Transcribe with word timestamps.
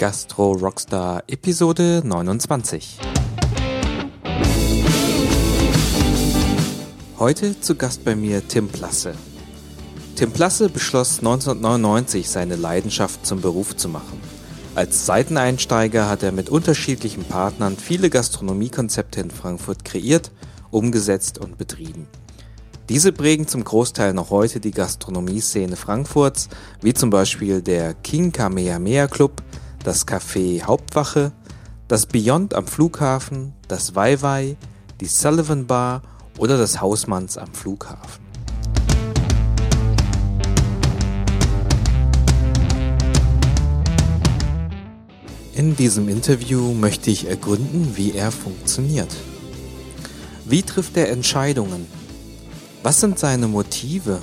Gastro 0.00 0.52
Rockstar 0.52 1.24
Episode 1.26 2.00
29. 2.02 2.96
Heute 7.18 7.60
zu 7.60 7.74
Gast 7.74 8.02
bei 8.02 8.16
mir 8.16 8.48
Tim 8.48 8.68
Plasse. 8.68 9.12
Tim 10.16 10.30
Plasse 10.30 10.70
beschloss 10.70 11.18
1999 11.18 12.30
seine 12.30 12.56
Leidenschaft 12.56 13.26
zum 13.26 13.42
Beruf 13.42 13.76
zu 13.76 13.90
machen. 13.90 14.18
Als 14.74 15.04
Seiteneinsteiger 15.04 16.08
hat 16.08 16.22
er 16.22 16.32
mit 16.32 16.48
unterschiedlichen 16.48 17.24
Partnern 17.24 17.76
viele 17.76 18.08
Gastronomiekonzepte 18.08 19.20
in 19.20 19.30
Frankfurt 19.30 19.84
kreiert, 19.84 20.32
umgesetzt 20.70 21.36
und 21.36 21.58
betrieben. 21.58 22.06
Diese 22.88 23.12
prägen 23.12 23.46
zum 23.46 23.64
Großteil 23.64 24.14
noch 24.14 24.30
heute 24.30 24.60
die 24.60 24.70
Gastronomie-Szene 24.70 25.76
Frankfurts, 25.76 26.48
wie 26.80 26.94
zum 26.94 27.10
Beispiel 27.10 27.60
der 27.60 27.92
King 27.92 28.32
Kamehameha 28.32 29.06
Club, 29.06 29.42
das 29.84 30.06
Café 30.06 30.62
Hauptwache, 30.62 31.32
das 31.88 32.06
Beyond 32.06 32.54
am 32.54 32.66
Flughafen, 32.66 33.54
das 33.68 33.94
Weiwei, 33.94 34.56
die 35.00 35.06
Sullivan 35.06 35.66
Bar 35.66 36.02
oder 36.38 36.58
das 36.58 36.80
Hausmanns 36.80 37.38
am 37.38 37.52
Flughafen. 37.52 38.30
In 45.54 45.76
diesem 45.76 46.08
Interview 46.08 46.72
möchte 46.72 47.10
ich 47.10 47.28
ergründen, 47.28 47.96
wie 47.96 48.12
er 48.12 48.30
funktioniert. 48.30 49.14
Wie 50.46 50.62
trifft 50.62 50.96
er 50.96 51.10
Entscheidungen? 51.10 51.86
Was 52.82 53.00
sind 53.00 53.18
seine 53.18 53.46
Motive? 53.46 54.20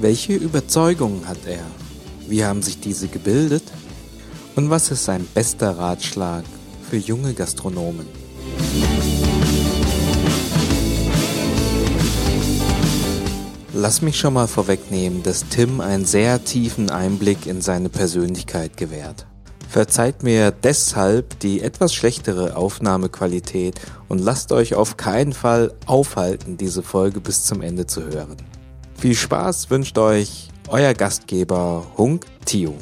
Welche 0.00 0.34
Überzeugungen 0.34 1.26
hat 1.26 1.46
er? 1.46 1.64
Wie 2.28 2.44
haben 2.44 2.62
sich 2.62 2.78
diese 2.80 3.08
gebildet? 3.08 3.62
Und 4.56 4.70
was 4.70 4.90
ist 4.90 5.04
sein 5.04 5.26
bester 5.34 5.78
Ratschlag 5.78 6.44
für 6.88 6.96
junge 6.96 7.34
Gastronomen? 7.34 8.06
Lass 13.72 14.02
mich 14.02 14.18
schon 14.18 14.34
mal 14.34 14.48
vorwegnehmen, 14.48 15.22
dass 15.22 15.48
Tim 15.48 15.80
einen 15.80 16.04
sehr 16.04 16.44
tiefen 16.44 16.90
Einblick 16.90 17.46
in 17.46 17.62
seine 17.62 17.88
Persönlichkeit 17.88 18.76
gewährt. 18.76 19.26
Verzeiht 19.68 20.24
mir 20.24 20.50
deshalb 20.50 21.38
die 21.38 21.62
etwas 21.62 21.94
schlechtere 21.94 22.56
Aufnahmequalität 22.56 23.80
und 24.08 24.18
lasst 24.18 24.50
euch 24.50 24.74
auf 24.74 24.96
keinen 24.96 25.32
Fall 25.32 25.72
aufhalten, 25.86 26.56
diese 26.56 26.82
Folge 26.82 27.20
bis 27.20 27.44
zum 27.44 27.62
Ende 27.62 27.86
zu 27.86 28.02
hören. 28.02 28.36
Viel 28.98 29.14
Spaß 29.14 29.70
wünscht 29.70 29.96
euch 29.96 30.48
euer 30.68 30.92
Gastgeber 30.92 31.86
Hunk 31.96 32.26
Tio. 32.44 32.74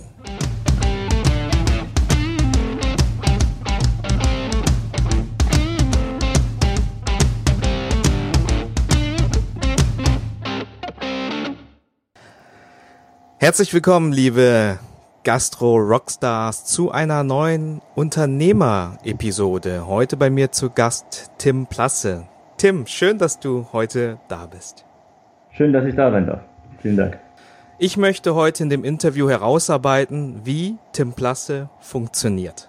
Herzlich 13.40 13.72
willkommen, 13.72 14.10
liebe 14.10 14.80
Gastro-Rockstars, 15.22 16.64
zu 16.64 16.90
einer 16.90 17.22
neuen 17.22 17.80
Unternehmer-Episode. 17.94 19.86
Heute 19.86 20.16
bei 20.16 20.28
mir 20.28 20.50
zu 20.50 20.70
Gast 20.70 21.30
Tim 21.38 21.68
Plasse. 21.68 22.24
Tim, 22.56 22.88
schön, 22.88 23.16
dass 23.16 23.38
du 23.38 23.68
heute 23.72 24.18
da 24.26 24.46
bist. 24.46 24.84
Schön, 25.52 25.72
dass 25.72 25.84
ich 25.84 25.94
da 25.94 26.10
sein 26.10 26.26
darf. 26.26 26.40
Vielen 26.82 26.96
Dank. 26.96 27.20
Ich 27.78 27.96
möchte 27.96 28.34
heute 28.34 28.64
in 28.64 28.70
dem 28.70 28.82
Interview 28.82 29.28
herausarbeiten, 29.28 30.40
wie 30.42 30.76
Tim 30.90 31.12
Plasse 31.12 31.68
funktioniert. 31.78 32.68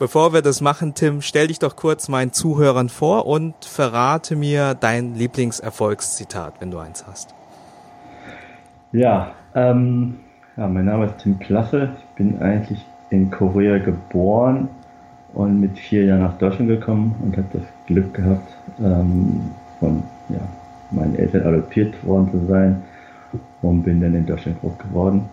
Bevor 0.00 0.32
wir 0.32 0.42
das 0.42 0.60
machen, 0.60 0.94
Tim, 0.94 1.22
stell 1.22 1.46
dich 1.46 1.60
doch 1.60 1.76
kurz 1.76 2.08
meinen 2.08 2.32
Zuhörern 2.32 2.88
vor 2.88 3.26
und 3.26 3.64
verrate 3.64 4.34
mir 4.34 4.74
dein 4.74 5.14
Lieblingserfolgszitat, 5.14 6.54
wenn 6.60 6.72
du 6.72 6.78
eins 6.78 7.06
hast. 7.06 7.37
Ja, 8.92 9.32
ähm, 9.54 10.14
ja, 10.56 10.66
mein 10.66 10.86
Name 10.86 11.06
ist 11.06 11.18
Tim 11.18 11.38
Plasse. 11.38 11.90
Ich 11.98 12.16
bin 12.16 12.40
eigentlich 12.40 12.84
in 13.10 13.30
Korea 13.30 13.76
geboren 13.78 14.68
und 15.34 15.60
mit 15.60 15.78
vier 15.78 16.06
Jahren 16.06 16.22
nach 16.22 16.38
Deutschland 16.38 16.70
gekommen 16.70 17.14
und 17.22 17.36
habe 17.36 17.48
das 17.52 17.62
Glück 17.86 18.14
gehabt, 18.14 18.50
ähm, 18.80 19.50
von 19.78 20.02
ja, 20.30 20.40
meinen 20.90 21.16
Eltern 21.16 21.46
adoptiert 21.46 22.02
worden 22.06 22.30
zu 22.30 22.46
sein 22.46 22.82
und 23.60 23.82
bin 23.82 24.00
dann 24.00 24.14
in 24.14 24.24
Deutschland 24.24 24.58
groß 24.62 24.78
geworden 24.78 25.28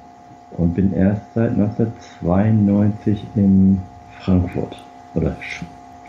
und 0.57 0.73
bin 0.75 0.93
erst 0.93 1.33
seit 1.33 1.51
1992 1.51 3.25
in 3.35 3.79
Frankfurt 4.19 4.83
oder 5.13 5.33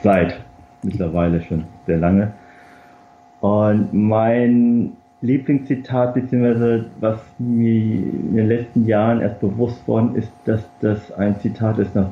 seit 0.03 0.41
mittlerweile 0.83 1.41
schon 1.43 1.65
sehr 1.87 1.99
lange. 1.99 2.33
Und 3.41 3.93
mein 3.93 4.97
Lieblingszitat, 5.23 6.15
beziehungsweise 6.15 6.87
was 7.01 7.21
mir 7.39 7.73
in 7.73 8.37
den 8.37 8.49
letzten 8.49 8.87
Jahren 8.87 9.21
erst 9.21 9.41
bewusst 9.41 9.87
worden 9.89 10.15
ist, 10.15 10.33
dass 10.45 10.69
das 10.81 11.11
ein 11.13 11.41
Zitat 11.41 11.79
ist, 11.79 11.95
nach 11.95 12.11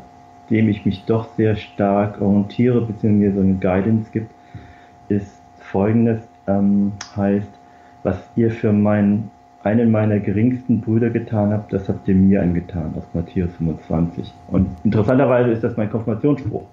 dem 0.50 0.68
ich 0.68 0.84
mich 0.84 1.04
doch 1.04 1.28
sehr 1.36 1.56
stark 1.56 2.20
orientiere, 2.20 2.80
beziehungsweise 2.80 3.34
so 3.34 3.40
eine 3.40 3.54
Guidance 3.54 4.10
gibt, 4.10 4.30
ist 5.08 5.42
folgendes, 5.58 6.26
ähm, 6.46 6.92
heißt, 7.16 7.50
was 8.02 8.30
ihr 8.36 8.50
für 8.50 8.72
meinen, 8.72 9.30
einen 9.62 9.90
meiner 9.90 10.18
geringsten 10.18 10.80
Brüder 10.80 11.10
getan 11.10 11.52
habt, 11.52 11.72
das 11.72 11.88
habt 11.88 12.06
ihr 12.08 12.14
mir 12.14 12.42
angetan, 12.42 12.94
aus 12.96 13.04
Matthäus 13.14 13.54
25. 13.56 14.32
Und 14.48 14.68
interessanterweise 14.84 15.50
ist 15.50 15.64
das 15.64 15.76
mein 15.76 15.90
Konfirmationsspruch. 15.90 16.64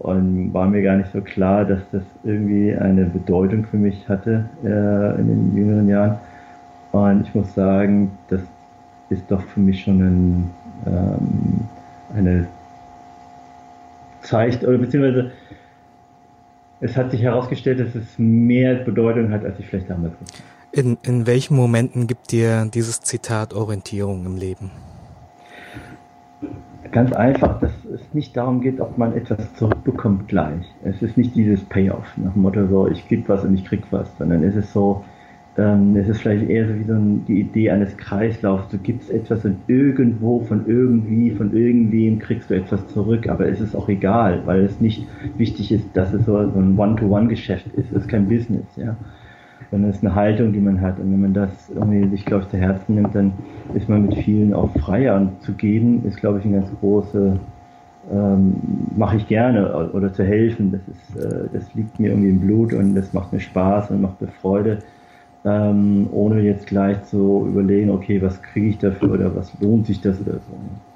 Und 0.00 0.54
war 0.54 0.66
mir 0.66 0.80
gar 0.80 0.96
nicht 0.96 1.12
so 1.12 1.20
klar, 1.20 1.66
dass 1.66 1.80
das 1.92 2.02
irgendwie 2.24 2.74
eine 2.74 3.04
Bedeutung 3.04 3.66
für 3.66 3.76
mich 3.76 4.08
hatte 4.08 4.46
äh, 4.64 5.20
in 5.20 5.28
den 5.28 5.56
jüngeren 5.56 5.88
Jahren. 5.88 6.18
Und 6.92 7.26
ich 7.26 7.34
muss 7.34 7.54
sagen, 7.54 8.10
das 8.28 8.40
ist 9.10 9.30
doch 9.30 9.42
für 9.42 9.60
mich 9.60 9.82
schon 9.82 10.00
ein, 10.00 10.50
ähm, 10.86 11.60
eine 12.16 12.46
Zeichen, 14.22 14.66
oder 14.66 14.78
beziehungsweise 14.78 15.32
es 16.80 16.96
hat 16.96 17.10
sich 17.10 17.20
herausgestellt, 17.20 17.80
dass 17.80 17.94
es 17.94 18.18
mehr 18.18 18.76
Bedeutung 18.76 19.30
hat, 19.30 19.44
als 19.44 19.58
ich 19.58 19.66
vielleicht 19.66 19.90
damals 19.90 20.14
wusste. 20.18 20.42
In, 20.72 20.96
in 21.02 21.26
welchen 21.26 21.56
Momenten 21.56 22.06
gibt 22.06 22.32
dir 22.32 22.66
dieses 22.72 23.02
Zitat 23.02 23.52
Orientierung 23.52 24.24
im 24.24 24.36
Leben? 24.36 24.70
Ganz 26.92 27.12
einfach, 27.12 27.60
dass 27.60 27.72
es 27.84 28.14
nicht 28.14 28.36
darum 28.36 28.60
geht, 28.60 28.80
ob 28.80 28.98
man 28.98 29.16
etwas 29.16 29.54
zurückbekommt 29.54 30.26
gleich. 30.26 30.64
Es 30.82 31.00
ist 31.02 31.16
nicht 31.16 31.36
dieses 31.36 31.62
Payoff 31.64 32.16
nach 32.16 32.32
dem 32.32 32.42
Motto 32.42 32.66
so, 32.66 32.88
ich 32.88 33.06
gebe 33.06 33.28
was 33.28 33.44
und 33.44 33.54
ich 33.54 33.64
krieg 33.64 33.82
was, 33.90 34.16
sondern 34.18 34.42
es 34.42 34.56
ist 34.56 34.72
so, 34.72 35.04
ähm, 35.56 35.94
es 35.94 36.08
ist 36.08 36.20
vielleicht 36.20 36.48
eher 36.48 36.66
so 36.66 36.74
wie 36.74 36.84
so 36.84 36.94
ein, 36.94 37.24
die 37.26 37.40
Idee 37.40 37.70
eines 37.70 37.96
Kreislaufs. 37.96 38.68
Du 38.70 38.78
gibst 38.78 39.08
etwas 39.10 39.44
und 39.44 39.58
irgendwo 39.68 40.40
von 40.40 40.66
irgendwie, 40.66 41.30
von 41.30 41.54
irgendwem 41.56 42.18
kriegst 42.18 42.50
du 42.50 42.54
etwas 42.54 42.86
zurück, 42.88 43.28
aber 43.28 43.46
es 43.46 43.60
ist 43.60 43.76
auch 43.76 43.88
egal, 43.88 44.42
weil 44.46 44.64
es 44.64 44.80
nicht 44.80 45.06
wichtig 45.36 45.70
ist, 45.70 45.96
dass 45.96 46.12
es 46.12 46.26
so 46.26 46.38
ein 46.38 46.76
One-to-One-Geschäft 46.76 47.66
ist. 47.74 47.92
Es 47.92 48.02
ist 48.02 48.08
kein 48.08 48.28
Business, 48.28 48.66
ja 48.76 48.96
sondern 49.70 49.90
es 49.90 49.96
ist 49.96 50.04
eine 50.04 50.14
Haltung, 50.14 50.52
die 50.52 50.60
man 50.60 50.80
hat. 50.80 50.98
Und 50.98 51.12
wenn 51.12 51.20
man 51.20 51.34
das 51.34 51.50
irgendwie 51.68 52.08
sich, 52.08 52.24
glaube 52.24 52.44
ich, 52.44 52.50
zu 52.50 52.56
Herzen 52.56 52.96
nimmt, 52.96 53.14
dann 53.14 53.32
ist 53.74 53.88
man 53.88 54.06
mit 54.06 54.14
vielen 54.14 54.52
auch 54.52 54.70
freier. 54.78 55.16
Und 55.16 55.42
zu 55.42 55.52
geben 55.52 56.04
ist, 56.06 56.16
glaube 56.16 56.38
ich, 56.38 56.44
eine 56.44 56.60
ganz 56.60 56.70
große, 56.80 57.38
ähm, 58.12 58.56
mache 58.96 59.16
ich 59.16 59.28
gerne 59.28 59.90
oder 59.92 60.12
zu 60.12 60.24
helfen. 60.24 60.72
Das 60.72 60.80
ist, 60.88 61.24
äh, 61.24 61.48
das 61.52 61.72
liegt 61.74 62.00
mir 62.00 62.10
irgendwie 62.10 62.30
im 62.30 62.40
Blut 62.40 62.72
und 62.72 62.94
das 62.94 63.12
macht 63.12 63.32
mir 63.32 63.40
Spaß 63.40 63.90
und 63.90 64.02
macht 64.02 64.20
mir 64.20 64.28
Freude. 64.28 64.78
Ähm, 65.44 66.08
ohne 66.12 66.42
jetzt 66.42 66.66
gleich 66.66 67.02
zu 67.04 67.46
überlegen, 67.48 67.90
okay, 67.90 68.20
was 68.20 68.42
kriege 68.42 68.68
ich 68.68 68.78
dafür 68.78 69.12
oder 69.12 69.34
was 69.34 69.58
lohnt 69.60 69.86
sich 69.86 70.00
das 70.00 70.20
oder 70.20 70.34
so. 70.34 70.89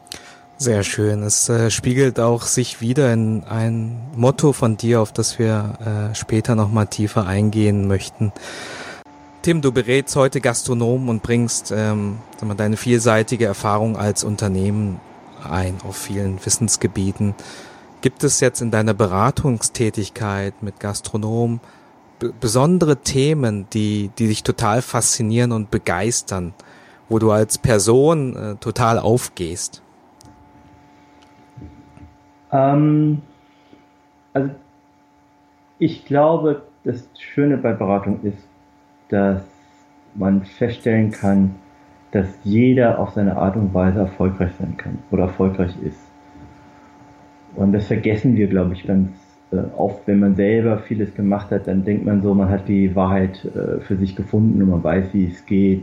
Sehr 0.65 0.83
schön. 0.83 1.23
Es 1.23 1.51
äh, 1.51 1.71
spiegelt 1.71 2.19
auch 2.19 2.45
sich 2.45 2.81
wieder 2.81 3.13
in 3.13 3.45
ein 3.45 4.01
Motto 4.17 4.55
von 4.55 4.79
dir, 4.79 5.03
auf 5.03 5.13
das 5.13 5.39
wir 5.39 6.11
äh, 6.11 6.15
später 6.15 6.55
nochmal 6.55 6.87
tiefer 6.87 7.27
eingehen 7.27 7.87
möchten. 7.87 8.33
Tim, 9.43 9.61
du 9.61 9.73
berätst 9.73 10.17
heute 10.17 10.41
Gastronomen 10.41 11.11
und 11.11 11.23
bringst 11.23 11.71
ähm, 11.71 12.17
mal, 12.41 12.55
deine 12.55 12.79
vielseitige 12.79 13.45
Erfahrung 13.45 13.99
als 13.99 14.25
Unternehmen 14.25 15.01
ein 15.47 15.77
auf 15.87 15.99
vielen 15.99 16.43
Wissensgebieten. 16.43 17.35
Gibt 18.01 18.25
es 18.25 18.41
jetzt 18.41 18.63
in 18.63 18.71
deiner 18.71 18.95
Beratungstätigkeit 18.95 20.63
mit 20.63 20.81
Gastronomen 20.81 21.61
besondere 22.41 22.97
Themen, 22.97 23.67
die, 23.75 24.11
die 24.19 24.29
dich 24.29 24.45
total 24.45 24.81
faszinieren 24.81 25.53
und 25.53 25.71
begeistern, 25.71 26.55
wo 27.11 27.19
du 27.19 27.33
als 27.33 27.59
Person 27.59 28.35
äh, 28.35 28.57
total 28.57 28.99
aufgehst? 28.99 29.83
Ähm, 32.55 33.21
also 34.33 34.51
ich 35.79 36.07
glaube, 36.07 36.63
das 36.85 37.09
Schöne 37.19 37.59
bei 37.59 37.73
Beratung 37.73 38.21
ist, 38.23 38.49
dass 39.09 39.43
man 40.15 40.45
feststellen 40.45 41.11
kann, 41.11 41.57
dass 42.13 42.29
jeder 42.45 43.01
auf 43.01 43.11
seine 43.11 43.37
Art 43.37 43.57
und 43.57 43.75
Weise 43.75 43.99
erfolgreich 43.99 44.53
sein 44.59 44.77
kann 44.77 44.99
oder 45.11 45.25
erfolgreich 45.25 45.75
ist. 45.83 46.01
Und 47.57 47.73
das 47.73 47.89
vergessen 47.89 48.37
wir, 48.37 48.47
glaube 48.47 48.75
ich, 48.75 48.87
ganz 48.87 49.11
äh, 49.51 49.57
oft, 49.77 50.07
wenn 50.07 50.21
man 50.21 50.37
selber 50.37 50.79
vieles 50.79 51.15
gemacht 51.15 51.51
hat, 51.51 51.67
dann 51.67 51.85
denkt 51.85 52.05
man 52.05 52.23
so, 52.23 52.35
man 52.35 52.49
hat 52.49 52.69
die 52.69 52.95
Wahrheit 52.95 53.45
äh, 53.45 53.81
für 53.81 53.97
sich 53.97 54.15
gefunden 54.15 54.63
und 54.63 54.71
man 54.71 54.85
weiß, 54.85 55.13
wie 55.13 55.27
es 55.27 55.45
geht. 55.45 55.83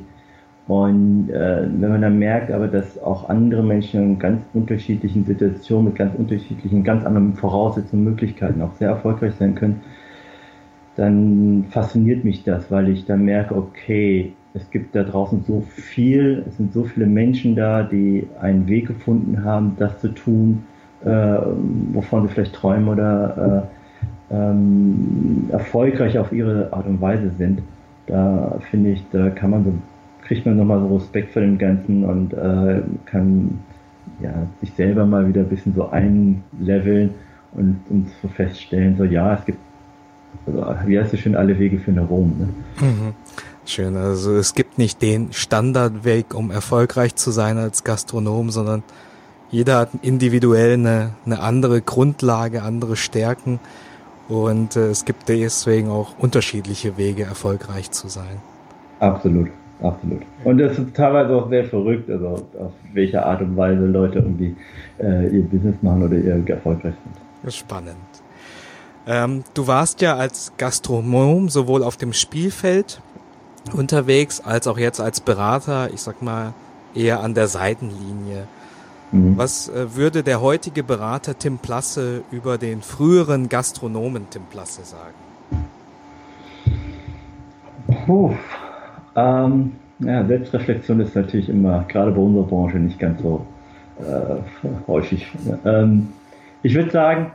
Und 0.72 1.30
äh, 1.30 1.68
wenn 1.70 1.90
man 1.90 2.02
dann 2.02 2.18
merkt 2.18 2.50
aber, 2.50 2.70
dass 2.70 2.98
auch 3.04 3.28
andere 3.28 3.62
Menschen 3.62 4.02
in 4.02 4.20
ganz 4.20 4.42
unterschiedlichen 4.54 5.26
Situationen 5.26 5.88
mit 5.88 5.96
ganz 5.96 6.16
unterschiedlichen, 6.16 6.86
ganz 6.86 7.06
anderen 7.06 7.34
Voraussetzungen, 7.34 8.06
Möglichkeiten 8.06 8.62
auch 8.62 8.72
sehr 8.76 8.88
erfolgreich 8.88 9.34
sein 9.38 9.54
können, 9.54 9.82
dann 10.96 11.66
fasziniert 11.72 12.24
mich 12.24 12.46
das, 12.46 12.72
weil 12.72 12.88
ich 12.88 13.06
dann 13.06 13.26
merke, 13.26 13.54
okay, 13.54 14.32
es 14.54 14.72
gibt 14.72 14.96
da 14.96 15.04
draußen 15.04 15.44
so 15.46 15.60
viel, 15.60 16.46
es 16.48 16.56
sind 16.56 16.72
so 16.72 16.86
viele 16.86 17.06
Menschen 17.06 17.58
da, 17.58 17.84
die 17.84 18.28
einen 18.40 18.66
Weg 18.68 18.88
gefunden 18.88 19.44
haben, 19.44 19.76
das 19.78 20.00
zu 20.00 20.08
tun, 20.08 20.64
äh, 21.04 21.38
wovon 21.92 22.26
sie 22.26 22.34
vielleicht 22.34 22.56
träumen 22.56 22.88
oder 22.88 23.68
äh, 24.32 24.34
ähm, 24.34 25.50
erfolgreich 25.52 26.18
auf 26.18 26.32
ihre 26.32 26.72
Art 26.72 26.88
und 26.88 27.02
Weise 27.02 27.30
sind. 27.32 27.62
Da 28.08 28.58
finde 28.70 28.92
ich, 28.92 29.04
da 29.12 29.32
kann 29.32 29.50
man 29.50 29.66
so, 29.66 29.74
kriegt 30.32 30.46
man 30.46 30.56
nochmal 30.56 30.80
so 30.80 30.96
Respekt 30.96 31.34
vor 31.34 31.42
dem 31.42 31.58
Ganzen 31.58 32.06
und 32.06 32.32
äh, 32.32 32.82
kann 33.06 33.60
ja, 34.22 34.48
sich 34.62 34.72
selber 34.78 35.06
mal 35.06 35.28
wieder 35.28 35.42
ein 35.42 35.50
bisschen 35.50 35.74
so 35.76 35.90
einleveln 35.90 37.10
und, 37.52 37.82
und 37.90 38.08
so 38.22 38.30
feststellen, 38.30 38.96
so 38.96 39.04
ja, 39.04 39.34
es 39.34 39.44
gibt, 39.44 39.58
also, 40.48 40.64
wie 40.86 40.98
heißt 40.98 41.14
es 41.14 41.20
schön, 41.20 41.36
alle 41.36 41.60
Wege 41.60 41.80
führen 41.80 41.96
nach 41.96 42.10
Rom. 42.10 42.34
Ne? 42.40 42.48
Mhm. 42.80 43.14
Schön, 43.66 43.98
also 43.98 44.34
es 44.38 44.56
gibt 44.56 44.78
nicht 44.78 45.02
den 45.02 45.34
Standardweg, 45.34 46.34
um 46.34 46.50
erfolgreich 46.50 47.16
zu 47.16 47.32
sein 47.32 47.58
als 47.58 47.84
Gastronom, 47.84 48.52
sondern 48.52 48.84
jeder 49.50 49.80
hat 49.80 49.90
individuell 50.02 50.76
eine, 50.76 51.10
eine 51.26 51.42
andere 51.42 51.82
Grundlage, 51.82 52.62
andere 52.62 52.96
Stärken 52.96 53.60
und 54.30 54.78
äh, 54.78 54.92
es 54.92 55.04
gibt 55.04 55.28
deswegen 55.28 55.90
auch 55.90 56.18
unterschiedliche 56.20 56.96
Wege, 56.96 57.24
erfolgreich 57.24 57.92
zu 57.92 58.08
sein. 58.08 58.38
Absolut, 59.02 59.50
absolut. 59.82 60.22
Und 60.44 60.58
das 60.58 60.78
ist 60.78 60.96
teilweise 60.96 61.34
auch 61.36 61.50
sehr 61.50 61.66
verrückt, 61.66 62.10
also 62.10 62.28
auf 62.28 62.72
welche 62.94 63.26
Art 63.26 63.42
und 63.42 63.58
Weise 63.58 63.86
Leute 63.86 64.20
irgendwie 64.20 64.56
äh, 65.00 65.28
ihr 65.28 65.44
Business 65.44 65.76
machen 65.82 66.04
oder 66.04 66.16
ihr 66.16 66.44
erfolgreich 66.48 66.94
sind. 67.04 67.54
Spannend. 67.54 67.96
Ähm, 69.08 69.44
du 69.54 69.68
warst 69.68 70.02
ja 70.02 70.16
als 70.16 70.54
Gastronom 70.58 71.50
sowohl 71.50 71.84
auf 71.84 71.98
dem 71.98 72.14
Spielfeld 72.14 73.02
unterwegs 73.74 74.40
als 74.40 74.68
auch 74.68 74.78
jetzt 74.78 75.00
als 75.00 75.22
Berater, 75.22 75.90
ich 75.94 76.02
sag 76.02 76.22
mal, 76.22 76.54
eher 76.94 77.22
an 77.22 77.34
der 77.34 77.48
Seitenlinie. 77.48 78.48
Mhm. 79.12 79.38
Was 79.38 79.70
äh, 79.70 79.96
würde 79.96 80.24
der 80.24 80.42
heutige 80.42 80.84
Berater 80.84 81.38
Tim 81.38 81.58
Plasse 81.58 82.24
über 82.32 82.58
den 82.58 82.82
früheren 82.82 83.50
Gastronomen 83.50 84.30
Tim 84.30 84.44
Plasse 84.44 84.84
sagen? 84.84 85.16
Puh, 88.06 88.36
ähm, 89.16 89.74
ja, 90.00 90.26
Selbstreflexion 90.26 91.00
ist 91.00 91.16
natürlich 91.16 91.50
immer, 91.50 91.86
gerade 91.88 92.12
bei 92.12 92.22
unserer 92.22 92.46
Branche, 92.46 92.78
nicht 92.78 93.00
ganz 93.00 93.22
so 93.22 93.46
äh, 94.00 94.36
häufig. 94.88 95.32
Ähm, 95.66 96.10
ich 96.64 96.76
würde 96.76 96.92
sagen, 96.92 97.32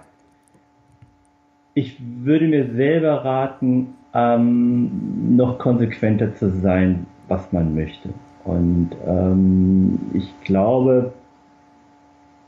ich 1.75 1.97
würde 2.01 2.49
mir 2.49 2.73
selber 2.73 3.25
raten, 3.25 3.95
ähm, 4.15 5.37
noch 5.37 5.59
konsequenter 5.59 6.35
zu 6.35 6.51
sein, 6.51 7.07
was 7.29 7.53
man 7.53 7.75
möchte. 7.75 8.09
Und 8.45 8.91
ähm, 9.07 9.99
ich 10.15 10.33
glaube, 10.45 11.13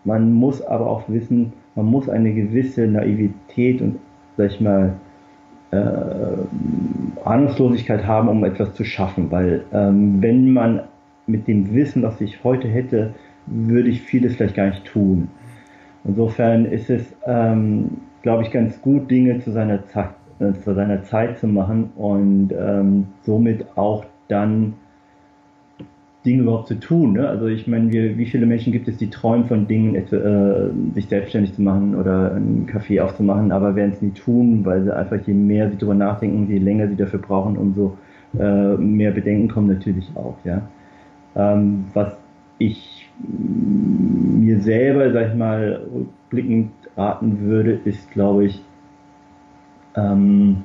man 0.05 0.33
muss 0.33 0.63
aber 0.63 0.87
auch 0.87 1.03
wissen, 1.09 1.53
man 1.75 1.87
muss 1.87 2.09
eine 2.09 2.33
gewisse 2.33 2.87
Naivität 2.87 3.83
und, 3.83 3.99
sag 4.37 4.51
ich 4.53 4.61
mal, 4.61 4.95
äh, 5.71 7.25
Ahnungslosigkeit 7.25 8.07
haben, 8.07 8.29
um 8.29 8.45
etwas 8.45 8.75
zu 8.75 8.85
schaffen. 8.85 9.31
Weil 9.31 9.65
ähm, 9.73 10.23
wenn 10.23 10.53
man 10.53 10.83
mit 11.27 11.47
dem 11.47 11.75
Wissen, 11.75 12.03
was 12.03 12.21
ich 12.21 12.43
heute 12.45 12.69
hätte, 12.69 13.15
würde 13.47 13.89
ich 13.89 14.03
vieles 14.03 14.37
vielleicht 14.37 14.57
gar 14.57 14.67
nicht 14.67 14.85
tun. 14.85 15.29
Insofern 16.05 16.65
ist 16.65 16.91
es, 16.91 17.15
ähm, 17.27 17.99
glaube 18.23 18.43
ich, 18.43 18.51
ganz 18.51 18.81
gut, 18.81 19.11
Dinge 19.11 19.41
zu 19.41 19.51
seiner, 19.51 19.85
Zeit, 19.87 20.11
äh, 20.39 20.53
zu 20.53 20.75
seiner 20.75 21.03
Zeit 21.03 21.39
zu 21.39 21.47
machen 21.47 21.91
und 21.97 22.51
ähm, 22.59 23.09
somit 23.23 23.67
auch 23.77 24.05
dann 24.29 24.75
Dinge 26.29 26.43
überhaupt 26.43 26.69
zu 26.69 26.79
tun. 26.79 27.15
Ne? 27.15 27.27
Also 27.27 27.47
ich 27.47 27.67
meine, 27.67 27.91
wie 27.91 28.27
viele 28.27 28.45
Menschen 28.45 28.73
gibt 28.73 28.87
es, 28.87 28.99
die 28.99 29.09
träumen 29.09 29.47
von 29.47 29.67
Dingen, 29.67 29.95
äh, 29.95 30.95
sich 30.95 31.07
selbstständig 31.07 31.55
zu 31.55 31.63
machen 31.63 31.95
oder 31.95 32.35
einen 32.35 32.67
Kaffee 32.67 33.01
aufzumachen, 33.01 33.51
aber 33.51 33.75
werden 33.75 33.93
es 33.93 34.03
nie 34.03 34.11
tun, 34.11 34.65
weil 34.65 34.85
sie 34.85 34.95
einfach, 34.95 35.19
je 35.27 35.33
mehr 35.33 35.71
sie 35.71 35.77
darüber 35.77 35.95
nachdenken, 35.95 36.47
je 36.51 36.59
länger 36.59 36.89
sie 36.89 36.97
dafür 36.97 37.21
brauchen, 37.21 37.57
umso 37.57 37.97
äh, 38.39 38.77
mehr 38.77 39.11
Bedenken 39.13 39.49
kommen 39.49 39.69
natürlich 39.69 40.11
auch. 40.15 40.37
Ja? 40.45 40.69
Ähm, 41.35 41.87
was 41.95 42.15
ich 42.59 43.09
mir 43.19 44.61
selber, 44.61 45.11
sag 45.13 45.29
ich 45.29 45.35
mal, 45.35 45.81
rückblickend 45.95 46.71
raten 46.97 47.41
würde, 47.41 47.81
ist, 47.85 48.11
glaube 48.11 48.45
ich, 48.47 48.63
ähm, 49.97 50.65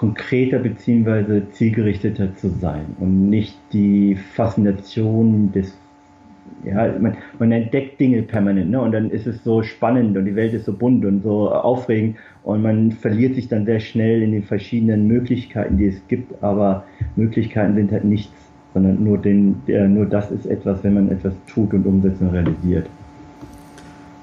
konkreter 0.00 0.60
bzw. 0.60 1.42
zielgerichteter 1.52 2.34
zu 2.34 2.48
sein 2.48 2.86
und 3.00 3.28
nicht 3.28 3.54
die 3.70 4.16
Faszination 4.16 5.52
des 5.52 5.76
ja, 6.64 6.90
man, 6.98 7.18
man 7.38 7.52
entdeckt 7.52 8.00
Dinge 8.00 8.22
permanent, 8.22 8.70
ne? 8.70 8.80
Und 8.80 8.92
dann 8.92 9.10
ist 9.10 9.26
es 9.26 9.44
so 9.44 9.62
spannend 9.62 10.16
und 10.16 10.24
die 10.24 10.34
Welt 10.34 10.54
ist 10.54 10.64
so 10.64 10.72
bunt 10.72 11.04
und 11.04 11.22
so 11.22 11.50
aufregend 11.50 12.16
und 12.44 12.62
man 12.62 12.92
verliert 12.92 13.34
sich 13.34 13.48
dann 13.48 13.66
sehr 13.66 13.78
schnell 13.78 14.22
in 14.22 14.32
den 14.32 14.42
verschiedenen 14.42 15.06
Möglichkeiten, 15.06 15.76
die 15.76 15.88
es 15.88 16.00
gibt, 16.08 16.42
aber 16.42 16.84
Möglichkeiten 17.16 17.74
sind 17.74 17.92
halt 17.92 18.04
nichts, 18.04 18.34
sondern 18.72 19.04
nur 19.04 19.18
den, 19.18 19.56
der, 19.66 19.86
nur 19.86 20.06
das 20.06 20.30
ist 20.30 20.46
etwas, 20.46 20.82
wenn 20.82 20.94
man 20.94 21.10
etwas 21.10 21.34
tut 21.46 21.74
und 21.74 21.84
umsetzt 21.84 22.22
und 22.22 22.28
realisiert. 22.28 22.86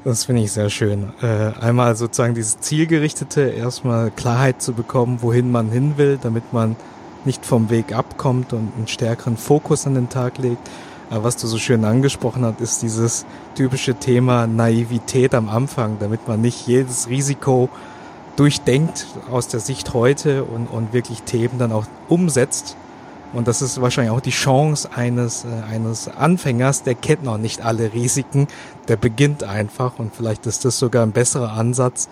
Das 0.08 0.24
finde 0.24 0.44
ich 0.44 0.54
sehr 0.54 0.70
schön. 0.70 1.12
Äh, 1.22 1.52
einmal 1.60 1.98
sozusagen 1.98 2.34
dieses 2.34 2.62
Zielgerichtete, 2.62 3.42
erstmal 3.42 4.10
Klarheit 4.10 4.62
zu 4.62 4.72
bekommen, 4.72 5.18
wohin 5.22 5.52
man 5.52 5.70
hin 5.70 5.96
will, 5.98 6.18
damit 6.22 6.54
man 6.54 6.78
nicht 7.26 7.46
vom 7.46 7.70
Weg 7.70 7.92
abkommt 7.92 8.54
und 8.54 8.72
einen 8.78 8.88
stärkeren 8.88 9.36
Fokus 9.36 9.86
an 9.86 9.96
den 9.96 10.08
Tag 10.08 10.38
legt. 10.38 10.66
Aber 11.10 11.26
was 11.26 11.36
du 11.36 11.46
so 11.46 11.58
schön 11.58 11.84
angesprochen 11.84 12.46
hast, 12.46 12.62
ist 12.62 12.84
dieses 12.84 13.26
typische 13.56 13.96
Thema 13.96 14.48
Naivität 14.48 15.36
am 15.36 15.50
Anfang, 15.50 15.98
damit 16.00 16.26
man 16.26 16.40
nicht 16.40 16.66
jedes 16.68 17.10
Risiko 17.10 17.68
durchdenkt 18.38 19.08
aus 19.30 19.50
der 19.50 19.60
Sicht 19.60 19.94
heute 19.94 20.46
und, 20.46 20.68
und 20.68 20.94
wirklich 20.94 21.24
Themen 21.24 21.60
dann 21.60 21.74
auch 21.74 21.86
umsetzt 22.08 22.78
und 23.34 23.48
das 23.48 23.62
ist 23.62 23.82
wahrscheinlich 23.82 24.12
auch 24.12 24.22
die 24.22 24.32
Chance 24.32 24.90
eines, 24.96 25.46
äh, 25.46 25.74
eines 25.74 26.08
Anfängers, 26.08 26.84
der 26.84 26.96
kennt 26.96 27.24
noch 27.24 27.38
nicht 27.38 27.64
alle 27.64 27.94
Risiken, 27.94 28.48
der 28.88 28.96
beginnt 28.96 29.44
einfach 29.44 30.00
und 30.00 30.16
vielleicht 30.16 30.46
ist 30.46 30.66
das 30.66 30.80
sogar 30.80 31.04
ein 31.04 31.12
besserer 31.12 31.54
Ansatz, 31.54 32.10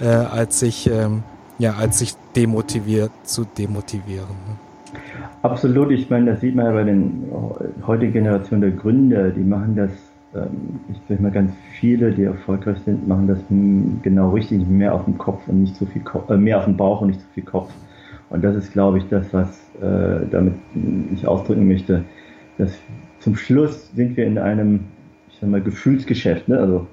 äh, 0.00 0.06
als 0.06 0.60
sich, 0.60 0.90
ähm, 0.90 1.22
ja, 1.58 1.74
als 1.74 1.98
sich 1.98 2.14
demotiviert 2.36 3.10
zu 3.24 3.44
demotivieren. 3.44 4.28
Ne? 4.28 4.56
Absolut, 5.42 5.90
ich 5.90 6.10
meine, 6.10 6.32
das 6.32 6.40
sieht 6.40 6.54
man 6.54 6.66
ja 6.66 6.72
bei 6.72 6.84
den 6.84 7.24
heutigen 7.86 8.12
Generationen 8.12 8.60
der 8.60 8.70
Gründer, 8.72 9.30
die 9.30 9.40
machen 9.40 9.74
das, 9.74 9.90
ähm, 10.34 10.80
ich 10.92 11.00
sag 11.08 11.20
mal 11.20 11.30
ganz 11.30 11.52
viele, 11.78 12.12
die 12.12 12.24
erfolgreich 12.24 12.78
sind, 12.84 13.08
machen 13.08 13.26
das 13.26 13.38
genau 14.02 14.30
richtig, 14.30 14.66
mehr 14.68 14.94
auf 14.94 15.04
dem 15.04 15.16
Kopf 15.16 15.40
und 15.46 15.62
nicht 15.62 15.76
so 15.76 15.86
viel 15.86 16.02
Kopf, 16.02 16.28
äh, 16.28 16.36
mehr 16.36 16.58
auf 16.58 16.64
dem 16.64 16.76
Bauch 16.76 17.00
und 17.00 17.08
nicht 17.08 17.20
so 17.20 17.26
viel 17.32 17.44
Kopf. 17.44 17.72
Und 18.30 18.42
das 18.42 18.56
ist, 18.56 18.72
glaube 18.72 18.98
ich, 18.98 19.08
das, 19.08 19.32
was 19.32 19.48
äh, 19.80 20.26
damit 20.30 20.54
ich 21.12 21.26
ausdrücken 21.26 21.66
möchte. 21.66 22.04
Dass 22.58 22.72
zum 23.18 23.36
Schluss 23.36 23.90
sind 23.94 24.16
wir 24.16 24.26
in 24.26 24.38
einem, 24.38 24.80
ich 25.28 25.38
sag 25.40 25.50
mal, 25.50 25.60
Gefühlsgeschäft. 25.60 26.48
Ne? 26.48 26.58
Also 26.58 26.86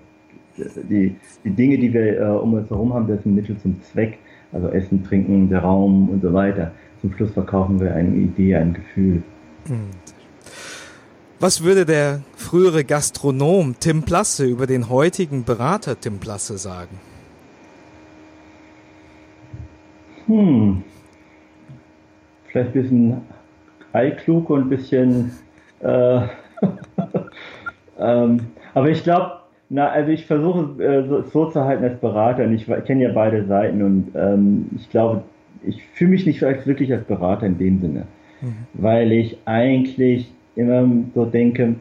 die, 0.58 1.16
die 1.44 1.50
Dinge, 1.52 1.78
die 1.78 1.94
wir 1.94 2.20
äh, 2.20 2.26
um 2.26 2.54
uns 2.54 2.70
herum 2.70 2.94
haben, 2.94 3.08
das 3.08 3.24
sind 3.24 3.36
Mittel 3.36 3.58
zum 3.58 3.82
Zweck. 3.84 4.18
Also 4.52 4.70
Essen, 4.70 5.04
Trinken, 5.04 5.50
der 5.50 5.60
Raum 5.60 6.10
und 6.10 6.22
so 6.22 6.34
weiter. 6.34 6.72
Zum 7.02 7.14
Schluss 7.14 7.32
verkaufen 7.32 7.80
wir 7.80 7.94
eine 7.94 8.16
Idee, 8.16 8.56
ein 8.56 8.74
Gefühl. 8.74 9.22
Hm. 9.68 9.90
Was 11.40 11.64
würde 11.64 11.86
der 11.86 12.22
frühere 12.36 12.84
Gastronom 12.84 13.76
Tim 13.80 14.02
Plasse 14.02 14.46
über 14.46 14.66
den 14.66 14.90
heutigen 14.90 15.44
Berater 15.44 16.00
Tim 16.00 16.18
Plasse 16.18 16.58
sagen? 16.58 16.98
Hm, 20.26 20.84
vielleicht 22.58 22.76
ein 22.76 22.82
bisschen 22.82 23.22
eiklug 23.94 24.50
und 24.50 24.62
ein 24.62 24.70
bisschen. 24.70 25.32
Äh, 25.82 26.22
ähm, 28.00 28.40
aber 28.74 28.90
ich 28.90 29.04
glaube, 29.04 29.34
na, 29.70 29.90
also 29.90 30.12
ich 30.12 30.26
versuche 30.26 30.84
äh, 30.84 31.08
so, 31.08 31.22
so, 31.24 31.50
zu 31.50 31.64
halten 31.64 31.84
als 31.84 32.00
Berater 32.00 32.46
und 32.46 32.54
ich, 32.54 32.68
ich 32.68 32.86
kenne 32.86 33.04
ja 33.04 33.12
beide 33.14 33.46
Seiten 33.46 33.84
und 33.84 34.12
ähm, 34.16 34.68
ich 34.76 34.90
glaube, 34.90 35.24
ich 35.64 35.84
fühle 35.94 36.12
mich 36.12 36.26
nicht 36.26 36.44
als, 36.44 36.66
wirklich 36.66 36.92
als 36.94 37.04
Berater 37.04 37.46
in 37.46 37.58
dem 37.58 37.82
Sinne, 37.82 38.08
mhm. 38.42 38.54
weil 38.74 39.12
ich 39.12 39.38
eigentlich 39.46 40.32
immer 40.56 40.88
so 41.14 41.26
denke, 41.26 41.76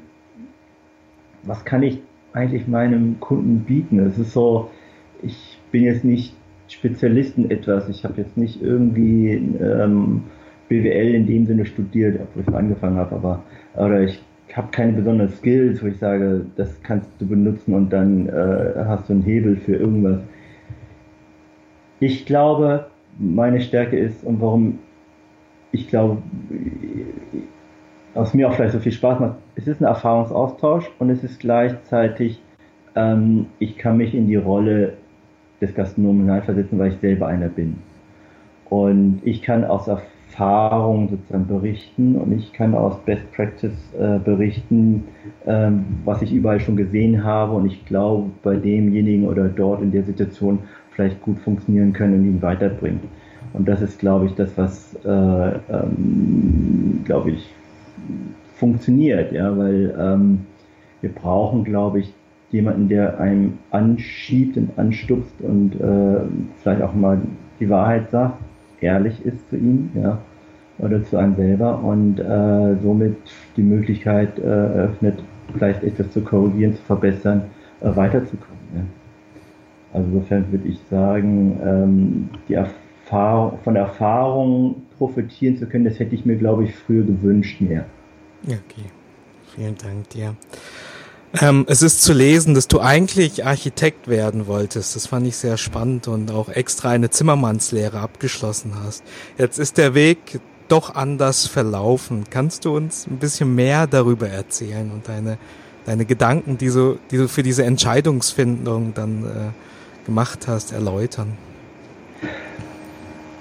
was 1.45 1.65
kann 1.65 1.83
ich 1.83 2.01
eigentlich 2.33 2.67
meinem 2.67 3.19
Kunden 3.21 3.61
bieten? 3.61 4.01
Es 4.01 4.19
ist 4.19 4.33
so, 4.33 4.71
ich 5.23 5.59
bin 5.71 5.85
jetzt 5.85 6.05
nicht 6.05 6.35
Spezialist 6.69 7.39
in 7.39 7.51
etwas. 7.51 7.89
Ich 7.89 8.05
habe 8.05 8.21
jetzt 8.21 8.37
nicht 8.37 8.61
irgendwie 8.61 9.31
ähm, 9.61 10.25
BWL 10.69 11.15
in 11.15 11.27
dem 11.27 11.47
Sinne 11.47 11.67
studiert, 11.67 12.21
obwohl 12.21 12.43
ich 12.43 12.55
angefangen 12.55 12.97
habe, 12.97 13.15
aber 13.15 13.43
oder 13.75 14.03
ich 14.03 14.23
habe 14.55 14.69
keine 14.71 14.93
besonderen 14.93 15.31
Skills, 15.31 15.83
wo 15.83 15.87
ich 15.87 15.99
sage, 15.99 16.47
das 16.57 16.83
kannst 16.83 17.11
du 17.19 17.27
benutzen 17.27 17.75
und 17.75 17.93
dann 17.93 18.29
äh, 18.29 18.85
hast 18.87 19.09
du 19.09 19.15
einen 19.15 19.23
Hebel 19.23 19.57
für 19.57 19.77
irgendwas. 19.77 20.21
Ich 22.01 22.27
glaube, 22.27 22.87
meine 23.19 23.61
Stärke 23.61 23.99
ist 23.99 24.25
und 24.25 24.41
warum 24.41 24.79
ich 25.73 25.89
glaube, 25.89 26.23
was 28.15 28.33
mir 28.33 28.49
auch 28.49 28.55
vielleicht 28.55 28.73
so 28.73 28.79
viel 28.79 28.93
Spaß 28.93 29.21
macht, 29.21 29.37
es 29.57 29.67
ist 29.67 29.81
ein 29.81 29.85
Erfahrungsaustausch 29.85 30.91
und 30.99 31.11
es 31.11 31.23
ist 31.23 31.41
gleichzeitig, 31.41 32.41
ähm, 32.95 33.47
ich 33.59 33.77
kann 33.77 33.99
mich 33.99 34.15
in 34.15 34.27
die 34.27 34.37
Rolle 34.37 34.95
des 35.61 35.75
Gastronomen 35.75 36.23
hineinversetzen, 36.23 36.79
weil 36.79 36.93
ich 36.93 36.99
selber 37.01 37.27
einer 37.27 37.49
bin. 37.49 37.77
Und 38.71 39.21
ich 39.25 39.43
kann 39.43 39.65
aus 39.65 39.87
Erfahrung 39.87 40.16
sozusagen 40.37 41.47
berichten. 41.47 42.17
Und 42.17 42.33
ich 42.33 42.53
kann 42.53 42.75
aus 42.75 42.99
Best 43.05 43.31
Practice 43.33 43.73
äh, 43.99 44.19
berichten, 44.19 45.05
ähm, 45.47 45.85
was 46.05 46.23
ich 46.23 46.33
überall 46.33 46.61
schon 46.61 46.77
gesehen 46.77 47.25
habe. 47.25 47.55
Und 47.55 47.67
ich 47.67 47.85
glaube, 47.87 48.31
bei 48.43 48.57
demjenigen 48.57 49.27
oder 49.27 49.49
dort 49.49 49.83
in 49.83 49.93
der 49.93 50.05
Situation 50.05 50.59
vielleicht 50.91 51.21
gut 51.23 51.39
funktionieren 51.39 51.93
können 51.93 52.21
und 52.21 52.25
ihn 52.25 52.43
weiterbringen. 52.43 53.01
Und 53.53 53.69
das 53.69 53.81
ist, 53.81 53.99
glaube 53.99 54.27
ich, 54.27 54.35
das, 54.35 54.57
was, 54.57 54.95
äh, 55.05 55.09
ähm, 55.09 57.01
glaube 57.05 57.31
ich, 57.31 57.55
funktioniert, 58.57 59.33
ja, 59.33 59.57
weil 59.57 59.95
ähm, 59.99 60.47
wir 61.01 61.11
brauchen, 61.11 61.65
glaube 61.65 62.01
ich, 62.01 62.13
jemanden, 62.51 62.89
der 62.89 63.19
einem 63.19 63.59
anschiebt 63.71 64.57
und 64.57 64.79
anstupst 64.79 65.35
und 65.41 65.75
äh, 65.81 66.21
vielleicht 66.63 66.83
auch 66.83 66.95
mal 66.95 67.21
die 67.61 67.69
Wahrheit 67.69 68.11
sagt, 68.11 68.39
ehrlich 68.81 69.25
ist 69.25 69.49
zu 69.51 69.57
ihm, 69.57 69.91
ja, 69.95 70.19
oder 70.79 71.03
zu 71.05 71.17
einem 71.17 71.37
selber 71.37 71.83
und 71.83 72.19
äh, 72.19 72.77
somit 72.83 73.17
die 73.57 73.63
Möglichkeit 73.63 74.39
äh, 74.39 74.43
eröffnet, 74.43 75.23
vielleicht 75.53 75.83
etwas 75.83 76.11
zu 76.11 76.21
korrigieren, 76.21 76.75
zu 76.75 76.83
verbessern, 76.83 77.45
äh, 77.81 77.95
weiterzukommen. 77.95 78.59
Ja. 78.75 78.83
Also 79.93 80.09
insofern 80.13 80.53
würde 80.53 80.69
ich 80.69 80.79
sagen, 80.91 81.59
ähm, 81.65 82.29
die 82.49 82.55
Erfahrung, 82.55 83.59
von 83.65 83.77
Erfahrung 83.77 84.83
profitieren 84.99 85.57
zu 85.57 85.67
können, 85.67 85.85
das 85.85 85.99
hätte 85.99 86.15
ich 86.15 86.27
mir, 86.27 86.37
glaube 86.37 86.65
ich, 86.65 86.75
früher 86.75 87.05
gewünscht 87.05 87.61
mehr. 87.61 87.87
Okay, 88.45 88.91
vielen 89.55 89.77
Dank 89.77 90.09
dir. 90.11 90.35
Ähm, 91.41 91.67
es 91.69 91.83
ist 91.83 92.03
zu 92.03 92.13
lesen, 92.13 92.55
dass 92.55 92.69
du 92.69 92.81
eigentlich 92.81 93.45
Architekt 93.45 94.09
werden 94.09 94.47
wolltest. 94.47 94.97
Das 94.97 95.07
fand 95.07 95.27
ich 95.27 95.37
sehr 95.37 95.57
spannend 95.57 96.09
und 96.09 96.31
auch 96.31 96.49
extra 96.49 96.91
eine 96.91 97.11
Zimmermannslehre 97.11 97.99
abgeschlossen 97.99 98.73
hast. 98.83 99.03
Jetzt 99.37 99.59
ist 99.59 99.77
der 99.77 99.95
Weg 99.95 100.41
doch 100.69 100.95
anders 100.95 101.47
verlaufen. 101.47 102.25
Kannst 102.31 102.65
du 102.65 102.77
uns 102.77 103.07
ein 103.07 103.19
bisschen 103.19 103.55
mehr 103.55 103.87
darüber 103.87 104.29
erzählen 104.29 104.91
und 104.91 105.09
deine, 105.09 105.39
deine 105.85 106.05
Gedanken, 106.05 106.59
die, 106.59 106.69
so, 106.69 106.99
die 107.11 107.17
du 107.17 107.29
für 107.29 107.43
diese 107.43 107.65
Entscheidungsfindung 107.65 108.95
dann 108.95 109.25
äh, 109.25 110.07
gemacht 110.07 110.49
hast, 110.49 110.73
erläutern? 110.73 111.37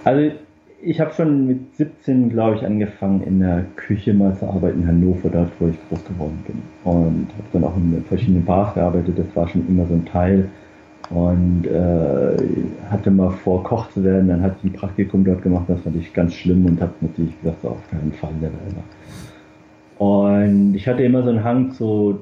Also 0.03 0.35
ich 0.85 0.99
habe 1.01 1.11
schon 1.13 1.47
mit 1.47 1.75
17, 1.75 2.29
glaube 2.29 2.57
ich, 2.57 2.65
angefangen 2.65 3.23
in 3.23 3.39
der 3.39 3.65
Küche 3.75 4.13
mal 4.13 4.35
zu 4.35 4.45
arbeiten 4.45 4.83
in 4.83 4.87
Hannover, 4.87 5.29
dort 5.29 5.49
wo 5.59 5.67
ich 5.67 5.75
groß 5.89 6.05
geworden 6.05 6.37
bin. 6.45 6.61
Und 6.83 7.27
habe 7.33 7.47
dann 7.53 7.63
auch 7.63 7.75
in 7.75 8.03
verschiedenen 8.07 8.45
Bars 8.45 8.75
gearbeitet, 8.75 9.17
das 9.17 9.35
war 9.35 9.47
schon 9.47 9.67
immer 9.67 9.87
so 9.87 9.95
ein 9.95 10.05
Teil. 10.05 10.47
Und 11.09 11.65
äh, 11.65 12.37
hatte 12.89 13.11
mal 13.11 13.31
vor, 13.31 13.63
Koch 13.63 13.89
zu 13.89 14.03
werden, 14.03 14.27
dann 14.27 14.41
hatte 14.41 14.57
ich 14.59 14.71
ein 14.71 14.73
Praktikum 14.73 15.23
dort 15.23 15.41
gemacht, 15.41 15.65
das 15.67 15.81
fand 15.81 15.95
ich 15.95 16.13
ganz 16.13 16.33
schlimm 16.33 16.65
und 16.65 16.79
habe 16.81 16.93
natürlich 17.01 17.39
gesagt, 17.41 17.61
so 17.61 17.69
auf 17.69 17.89
keinen 17.89 18.11
Fall 18.11 18.31
der 18.41 18.51
Und 19.97 20.75
ich 20.75 20.87
hatte 20.87 21.03
immer 21.03 21.23
so 21.23 21.29
einen 21.29 21.43
Hang 21.43 21.71
zu 21.71 22.19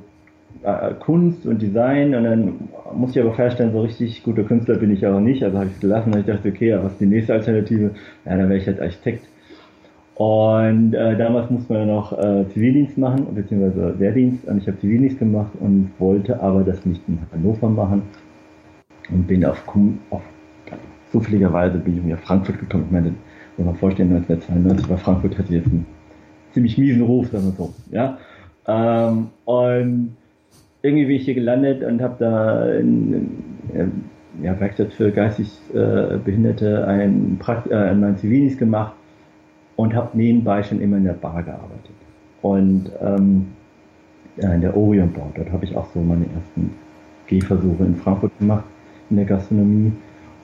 äh, 0.63 0.93
Kunst 0.99 1.45
und 1.45 1.61
Design 1.61 2.13
und 2.15 2.23
dann 2.23 2.53
muss 2.95 3.15
ich 3.15 3.21
aber 3.21 3.33
feststellen, 3.33 3.73
so 3.73 3.81
richtig 3.81 4.23
guter 4.23 4.43
Künstler 4.43 4.75
bin 4.75 4.91
ich 4.91 5.05
auch 5.05 5.19
nicht, 5.19 5.43
also 5.43 5.57
habe 5.57 5.67
ich 5.67 5.73
es 5.73 5.79
gelassen 5.79 6.13
und 6.13 6.19
ich 6.19 6.25
dachte, 6.25 6.49
okay, 6.49 6.77
was 6.81 6.93
ist 6.93 7.01
die 7.01 7.05
nächste 7.05 7.33
Alternative? 7.33 7.91
Ja, 8.25 8.37
dann 8.37 8.49
wäre 8.49 8.57
ich 8.57 8.67
halt 8.67 8.79
Architekt. 8.79 9.27
Und 10.15 10.93
äh, 10.93 11.17
damals 11.17 11.49
musste 11.49 11.73
man 11.73 11.87
noch 11.87 12.11
äh, 12.17 12.47
Zivildienst 12.49 12.97
machen, 12.97 13.25
beziehungsweise 13.33 13.99
Wehrdienst. 13.99 14.45
Und 14.45 14.59
ich 14.59 14.67
habe 14.67 14.77
Zivildienst 14.77 15.17
gemacht 15.17 15.51
und 15.59 15.91
wollte 15.97 16.39
aber 16.39 16.63
das 16.63 16.85
nicht 16.85 17.01
in 17.07 17.19
Hannover 17.31 17.67
machen. 17.67 18.03
Und 19.09 19.27
bin 19.27 19.43
auf, 19.43 19.63
auf 20.11 20.21
zufälligerweise 21.11 21.79
bin 21.79 21.97
ich 21.97 22.03
nach 22.03 22.19
Frankfurt 22.19 22.59
gekommen. 22.59 22.85
Ich 22.87 22.91
meine, 22.91 23.13
muss 23.57 23.65
man 23.65 23.75
vorstellen, 23.75 24.15
1992 24.15 24.89
war 24.89 24.97
Frankfurt 24.97 25.37
hatte 25.37 25.53
jetzt 25.53 25.67
einen 25.67 25.85
ziemlich 26.51 26.77
miesen 26.77 27.01
Ruf, 27.01 27.29
sagen 27.29 27.45
wir 27.45 27.51
so. 27.51 27.73
Ja? 27.91 28.17
Ähm, 28.67 29.29
und 29.45 30.15
irgendwie 30.83 31.05
bin 31.05 31.15
ich 31.15 31.25
hier 31.25 31.33
gelandet 31.33 31.81
und 31.81 32.01
habe 32.01 32.15
da 32.19 32.69
in, 32.73 33.13
in, 33.73 34.03
ja, 34.43 34.59
Werkstatt 34.59 34.91
für 34.93 35.11
geistig 35.11 35.47
äh, 35.73 36.17
Behinderte 36.17 36.85
ein 36.85 37.37
Prakt 37.39 37.71
äh, 37.71 37.93
meinen 37.93 38.17
Zivildienst 38.17 38.59
gemacht 38.59 38.93
und 39.77 39.95
habe 39.95 40.15
nebenbei 40.17 40.61
schon 40.61 40.81
immer 40.81 40.97
in 40.97 41.05
der 41.05 41.13
Bar 41.13 41.41
gearbeitet. 41.41 41.95
Und 42.41 42.91
ähm, 43.01 43.47
in 44.35 44.61
der 44.61 44.75
Orion 44.75 45.13
Bar, 45.13 45.31
dort 45.35 45.51
habe 45.51 45.63
ich 45.63 45.75
auch 45.75 45.87
so 45.93 46.01
meine 46.01 46.25
ersten 46.35 46.71
Gehversuche 47.27 47.85
in 47.85 47.95
Frankfurt 47.95 48.37
gemacht, 48.39 48.65
in 49.09 49.15
der 49.15 49.25
Gastronomie 49.25 49.93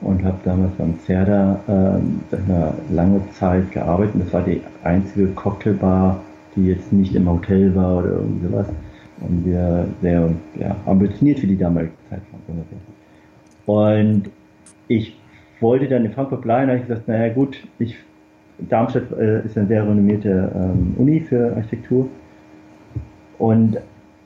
und 0.00 0.24
habe 0.24 0.38
damals 0.44 0.72
beim 0.78 0.98
Zerda 1.00 1.60
äh, 1.68 2.94
lange 2.94 3.20
Zeit 3.32 3.70
gearbeitet. 3.72 4.14
Das 4.24 4.32
war 4.32 4.42
die 4.42 4.62
einzige 4.84 5.26
Cocktailbar, 5.26 6.22
die 6.56 6.68
jetzt 6.68 6.90
nicht 6.94 7.14
im 7.14 7.28
Hotel 7.28 7.74
war 7.74 7.98
oder 7.98 8.08
irgendwie 8.12 8.46
sowas 8.46 8.66
und 9.20 9.44
wir 9.44 9.86
sehr 10.00 10.30
ja, 10.58 10.76
ambitioniert 10.86 11.40
für 11.40 11.46
die 11.46 11.56
damalige 11.56 11.92
Zeit 12.08 12.20
waren. 12.32 12.64
Und 13.66 14.30
ich 14.88 15.16
wollte 15.60 15.88
dann 15.88 16.04
in 16.04 16.12
Frankfurt 16.12 16.42
bleiben, 16.42 16.68
da 16.68 16.72
habe 16.72 16.82
ich 16.82 16.88
gesagt, 16.88 17.08
naja 17.08 17.32
gut, 17.32 17.58
ich, 17.78 17.96
Darmstadt 18.68 19.10
äh, 19.18 19.44
ist 19.44 19.56
eine 19.56 19.66
sehr 19.66 19.82
renommierte 19.82 20.50
ähm, 20.54 20.94
Uni 20.96 21.20
für 21.20 21.54
Architektur. 21.54 22.08
Und 23.38 23.78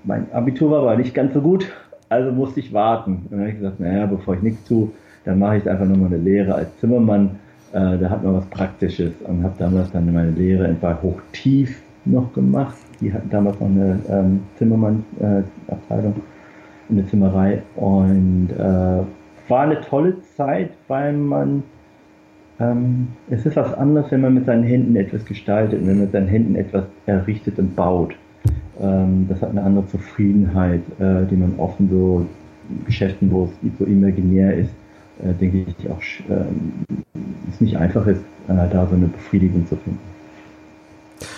mein 0.04 0.30
Abitur 0.32 0.70
war 0.70 0.82
aber 0.82 0.96
nicht 0.96 1.14
ganz 1.14 1.34
so 1.34 1.40
gut, 1.40 1.70
also 2.08 2.32
musste 2.32 2.60
ich 2.60 2.72
warten. 2.72 3.22
Und 3.24 3.32
dann 3.32 3.40
habe 3.40 3.50
ich 3.50 3.56
gesagt, 3.56 3.80
naja, 3.80 4.06
bevor 4.06 4.34
ich 4.34 4.42
nichts 4.42 4.64
tue, 4.64 4.90
dann 5.24 5.38
mache 5.38 5.58
ich 5.58 5.68
einfach 5.68 5.86
nochmal 5.86 6.08
eine 6.08 6.18
Lehre 6.18 6.54
als 6.54 6.76
Zimmermann. 6.78 7.38
Äh, 7.72 7.98
da 7.98 8.10
hat 8.10 8.22
man 8.22 8.34
was 8.34 8.46
Praktisches 8.46 9.12
und 9.26 9.42
habe 9.42 9.54
damals 9.58 9.90
dann 9.90 10.12
meine 10.12 10.30
Lehre 10.30 10.68
etwa 10.68 10.98
hochtief 11.02 11.82
noch 12.04 12.32
gemacht 12.32 12.83
die 13.00 13.12
hatten 13.12 13.30
damals 13.30 13.58
noch 13.60 13.68
eine 13.68 13.98
ähm, 14.08 14.40
Zimmermann-Abteilung 14.56 16.14
äh, 16.14 16.90
in 16.90 16.96
der 16.96 17.06
Zimmerei 17.08 17.62
und 17.76 18.50
äh, 18.56 19.48
war 19.48 19.60
eine 19.60 19.80
tolle 19.80 20.20
Zeit, 20.36 20.70
weil 20.88 21.12
man 21.12 21.62
ähm, 22.60 23.08
es 23.30 23.44
ist 23.44 23.56
was 23.56 23.74
anderes, 23.74 24.10
wenn 24.10 24.20
man 24.20 24.34
mit 24.34 24.46
seinen 24.46 24.62
Händen 24.62 24.94
etwas 24.96 25.24
gestaltet, 25.24 25.80
wenn 25.80 25.94
man 25.94 26.00
mit 26.02 26.12
seinen 26.12 26.28
Händen 26.28 26.54
etwas 26.54 26.84
errichtet 27.06 27.58
und 27.58 27.74
baut. 27.74 28.14
Ähm, 28.80 29.26
das 29.28 29.42
hat 29.42 29.50
eine 29.50 29.62
andere 29.62 29.86
Zufriedenheit, 29.88 30.82
äh, 31.00 31.26
die 31.28 31.36
man 31.36 31.54
offen 31.58 31.88
so 31.90 32.26
Geschäften, 32.86 33.30
wo 33.30 33.44
es 33.44 33.78
so 33.78 33.84
imaginär 33.84 34.56
ist, 34.56 34.72
äh, 35.22 35.32
denke 35.34 35.66
ich 35.78 35.90
auch, 35.90 36.00
äh, 36.30 36.44
es 37.50 37.60
nicht 37.60 37.76
einfach 37.76 38.06
ist, 38.06 38.22
äh, 38.48 38.68
da 38.70 38.86
so 38.86 38.94
eine 38.94 39.06
Befriedigung 39.06 39.66
zu 39.66 39.76
finden. 39.76 39.98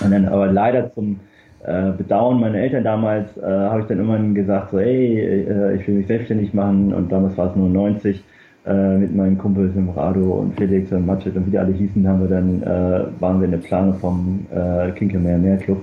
Und 0.00 0.10
dann 0.10 0.26
aber 0.26 0.46
leider 0.46 0.92
zum 0.94 1.20
äh, 1.66 1.90
Bedauern 1.96 2.38
meiner 2.40 2.58
Eltern 2.58 2.84
damals, 2.84 3.36
äh, 3.36 3.42
habe 3.42 3.80
ich 3.80 3.86
dann 3.86 3.98
irgendwann 3.98 4.34
gesagt, 4.34 4.70
so, 4.70 4.78
ey, 4.78 5.18
äh, 5.20 5.76
ich 5.76 5.86
will 5.88 5.96
mich 5.96 6.06
selbstständig 6.06 6.54
machen 6.54 6.94
und 6.94 7.10
damals 7.10 7.36
war 7.36 7.50
es 7.50 7.56
nur 7.56 7.68
90 7.68 8.22
äh, 8.66 8.98
mit 8.98 9.14
meinen 9.14 9.36
Kumpels 9.36 9.74
im 9.74 9.90
Rado 9.90 10.34
und 10.34 10.56
Felix 10.56 10.92
und 10.92 11.06
Matschet 11.06 11.34
und 11.34 11.46
wie 11.46 11.50
die 11.50 11.58
alle 11.58 11.72
hießen, 11.72 12.06
haben 12.06 12.20
wir 12.20 12.28
dann, 12.28 12.62
äh, 12.62 13.20
waren 13.20 13.40
wir 13.40 13.46
in 13.46 13.50
der 13.50 13.58
Planung 13.58 13.94
vom 13.94 14.46
äh, 14.54 14.92
Kinkelmeer 14.92 15.38
Meerclub. 15.38 15.82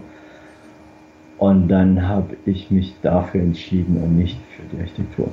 Und 1.38 1.68
dann 1.68 2.08
habe 2.08 2.38
ich 2.46 2.72
mich 2.72 2.96
dafür 3.02 3.42
entschieden 3.42 3.98
und 4.02 4.18
nicht 4.18 4.40
für 4.56 4.75
die 4.75 4.82
Architektur. 4.82 5.28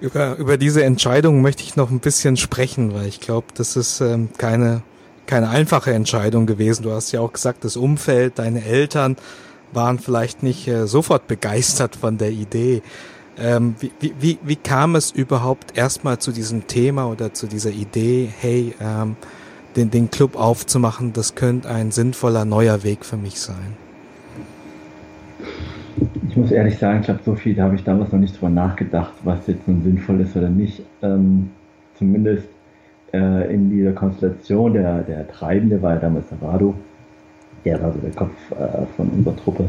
Über, 0.00 0.36
über 0.36 0.56
diese 0.56 0.84
Entscheidung 0.84 1.42
möchte 1.42 1.62
ich 1.62 1.76
noch 1.76 1.90
ein 1.90 2.00
bisschen 2.00 2.38
sprechen, 2.38 2.94
weil 2.94 3.06
ich 3.06 3.20
glaube, 3.20 3.48
das 3.54 3.76
ist 3.76 4.00
ähm, 4.00 4.30
keine, 4.38 4.82
keine 5.26 5.50
einfache 5.50 5.92
Entscheidung 5.92 6.46
gewesen. 6.46 6.84
Du 6.84 6.92
hast 6.92 7.12
ja 7.12 7.20
auch 7.20 7.32
gesagt, 7.34 7.64
das 7.64 7.76
Umfeld, 7.76 8.38
deine 8.38 8.64
Eltern, 8.64 9.16
waren 9.72 9.98
vielleicht 9.98 10.42
nicht 10.42 10.68
äh, 10.68 10.86
sofort 10.86 11.26
begeistert 11.26 11.96
von 11.96 12.18
der 12.18 12.30
Idee. 12.30 12.82
Ähm, 13.40 13.76
wie, 13.78 14.12
wie, 14.18 14.38
wie 14.42 14.56
kam 14.56 14.96
es 14.96 15.12
überhaupt 15.12 15.78
erstmal 15.78 16.18
zu 16.18 16.32
diesem 16.32 16.66
Thema 16.66 17.08
oder 17.08 17.32
zu 17.34 17.46
dieser 17.46 17.70
Idee, 17.70 18.28
hey, 18.40 18.74
ähm, 18.80 19.16
den, 19.76 19.90
den 19.90 20.10
Club 20.10 20.36
aufzumachen, 20.36 21.12
das 21.12 21.34
könnte 21.34 21.68
ein 21.68 21.92
sinnvoller 21.92 22.44
neuer 22.44 22.82
Weg 22.82 23.04
für 23.04 23.16
mich 23.16 23.40
sein? 23.40 23.76
Ich 26.28 26.36
muss 26.36 26.50
ehrlich 26.50 26.78
sagen, 26.78 27.00
ich 27.00 27.06
glaube, 27.06 27.20
so 27.24 27.34
viel, 27.34 27.54
da 27.54 27.64
habe 27.64 27.76
ich 27.76 27.84
damals 27.84 28.12
noch 28.12 28.18
nicht 28.18 28.34
drüber 28.36 28.50
nachgedacht, 28.50 29.12
was 29.24 29.46
jetzt 29.46 29.66
nun 29.68 29.82
sinnvoll 29.82 30.20
ist 30.20 30.36
oder 30.36 30.48
nicht. 30.48 30.82
Ähm, 31.02 31.50
zumindest 31.94 32.48
äh, 33.12 33.52
in 33.52 33.70
dieser 33.70 33.92
Konstellation, 33.92 34.72
der, 34.74 35.02
der 35.02 35.28
Treibende 35.28 35.80
war 35.80 35.94
ja 35.94 36.00
damals 36.00 36.26
der 36.28 36.42
Radu, 36.42 36.74
der 37.64 37.82
war 37.82 37.92
so 37.92 37.98
der 37.98 38.10
Kopf 38.10 38.32
äh, 38.52 38.86
von 38.96 39.08
unserer 39.08 39.36
Truppe. 39.36 39.64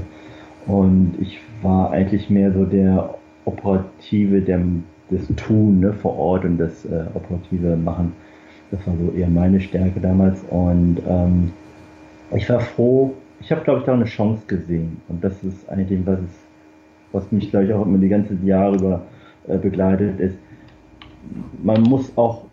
Und 0.67 1.15
ich 1.19 1.39
war 1.61 1.91
eigentlich 1.91 2.29
mehr 2.29 2.51
so 2.51 2.65
der 2.65 3.15
Operative, 3.45 4.41
der, 4.41 4.61
das 5.09 5.27
Tun 5.35 5.79
ne, 5.79 5.93
vor 5.93 6.17
Ort 6.17 6.45
und 6.45 6.57
das 6.57 6.85
äh, 6.85 7.05
Operative 7.15 7.75
Machen. 7.75 8.13
Das 8.71 8.85
war 8.85 8.93
so 8.95 9.17
eher 9.17 9.29
meine 9.29 9.59
Stärke 9.59 9.99
damals. 9.99 10.43
Und 10.49 10.97
ähm, 11.07 11.51
ich 12.35 12.47
war 12.49 12.59
froh, 12.59 13.13
ich 13.41 13.51
habe, 13.51 13.61
glaube 13.61 13.79
ich, 13.79 13.85
da 13.85 13.93
eine 13.93 14.05
Chance 14.05 14.43
gesehen. 14.47 15.01
Und 15.07 15.23
das 15.23 15.43
ist 15.43 15.67
eigentlich, 15.69 15.99
was, 16.05 16.19
es, 16.19 16.47
was 17.11 17.31
mich, 17.31 17.49
glaube 17.49 17.65
ich, 17.65 17.73
auch 17.73 17.85
immer 17.85 17.97
die 17.97 18.09
ganzen 18.09 18.45
Jahre 18.45 18.75
über 18.75 19.01
äh, 19.47 19.57
begleitet, 19.57 20.19
ist, 20.19 20.37
man 21.63 21.81
muss 21.81 22.15
auch, 22.17 22.45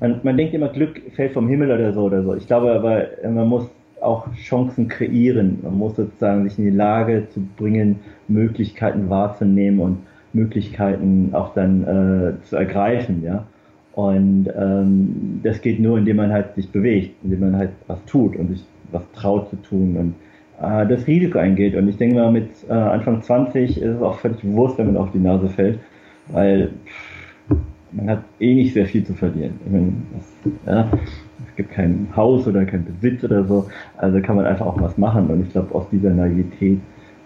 man, 0.00 0.20
man 0.22 0.36
denkt 0.36 0.54
immer, 0.54 0.68
Glück 0.68 1.02
fällt 1.14 1.32
vom 1.32 1.48
Himmel 1.48 1.70
oder 1.70 1.92
so 1.92 2.04
oder 2.04 2.22
so. 2.22 2.34
Ich 2.34 2.46
glaube 2.46 2.72
aber, 2.72 3.06
man 3.28 3.46
muss 3.48 3.68
auch 4.06 4.32
Chancen 4.34 4.88
kreieren. 4.88 5.58
Man 5.62 5.76
muss 5.76 5.96
sozusagen 5.96 6.48
sich 6.48 6.58
in 6.58 6.64
die 6.64 6.70
Lage 6.70 7.28
zu 7.30 7.40
bringen, 7.56 8.00
Möglichkeiten 8.28 9.10
wahrzunehmen 9.10 9.80
und 9.80 9.98
Möglichkeiten 10.32 11.30
auch 11.32 11.54
dann 11.54 11.82
äh, 11.82 12.42
zu 12.44 12.56
ergreifen, 12.56 13.22
ja. 13.22 13.46
Und 13.92 14.48
ähm, 14.54 15.40
das 15.42 15.62
geht 15.62 15.80
nur, 15.80 15.96
indem 15.96 16.16
man 16.16 16.30
halt 16.30 16.54
sich 16.54 16.70
bewegt, 16.70 17.14
indem 17.24 17.40
man 17.40 17.56
halt 17.56 17.70
was 17.86 18.04
tut 18.04 18.36
und 18.36 18.48
sich 18.48 18.62
was 18.92 19.10
traut 19.12 19.48
zu 19.48 19.56
tun 19.56 19.96
und 19.96 20.14
äh, 20.60 20.86
das 20.86 21.06
Risiko 21.06 21.38
eingeht. 21.38 21.74
Und 21.74 21.88
ich 21.88 21.96
denke 21.96 22.16
mal, 22.16 22.30
mit 22.30 22.50
äh, 22.68 22.72
Anfang 22.72 23.22
20 23.22 23.80
ist 23.80 23.82
es 23.82 24.02
auch 24.02 24.18
völlig 24.18 24.42
bewusst, 24.42 24.76
wenn 24.76 24.86
man 24.86 24.98
auf 24.98 25.12
die 25.12 25.18
Nase 25.18 25.48
fällt, 25.48 25.78
weil 26.28 26.72
pff, 26.84 27.56
man 27.92 28.10
hat 28.10 28.24
eh 28.38 28.54
nicht 28.54 28.74
sehr 28.74 28.86
viel 28.86 29.04
zu 29.04 29.14
verlieren. 29.14 29.54
Meine, 29.70 29.92
das, 30.14 30.52
ja, 30.66 30.90
gibt 31.56 31.72
kein 31.72 32.08
Haus 32.14 32.46
oder 32.46 32.64
kein 32.64 32.84
Besitz 32.84 33.24
oder 33.24 33.44
so, 33.44 33.68
also 33.96 34.20
kann 34.20 34.36
man 34.36 34.46
einfach 34.46 34.66
auch 34.66 34.80
was 34.80 34.96
machen. 34.98 35.28
Und 35.28 35.42
ich 35.42 35.52
glaube, 35.52 35.74
aus 35.74 35.86
dieser 35.90 36.10
Naivität 36.10 36.80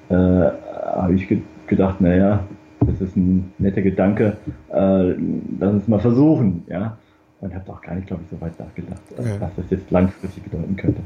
äh, 0.08 0.14
habe 0.14 1.14
ich 1.14 1.28
ge 1.28 1.42
gedacht, 1.66 2.00
naja, 2.00 2.42
das 2.80 3.00
ist 3.00 3.16
ein 3.16 3.52
netter 3.58 3.82
Gedanke, 3.82 4.36
äh, 4.72 5.14
lass 5.60 5.72
uns 5.72 5.86
mal 5.86 6.00
versuchen, 6.00 6.64
ja. 6.68 6.96
Und 7.40 7.54
habe 7.54 7.72
auch 7.72 7.80
gar 7.80 7.94
nicht, 7.94 8.08
glaube 8.08 8.22
ich, 8.24 8.30
so 8.36 8.40
weit 8.44 8.58
nachgedacht, 8.58 9.00
ja. 9.16 9.40
was 9.40 9.50
das 9.56 9.64
jetzt 9.70 9.90
langfristig 9.90 10.42
bedeuten 10.42 10.76
könnte. 10.76 11.00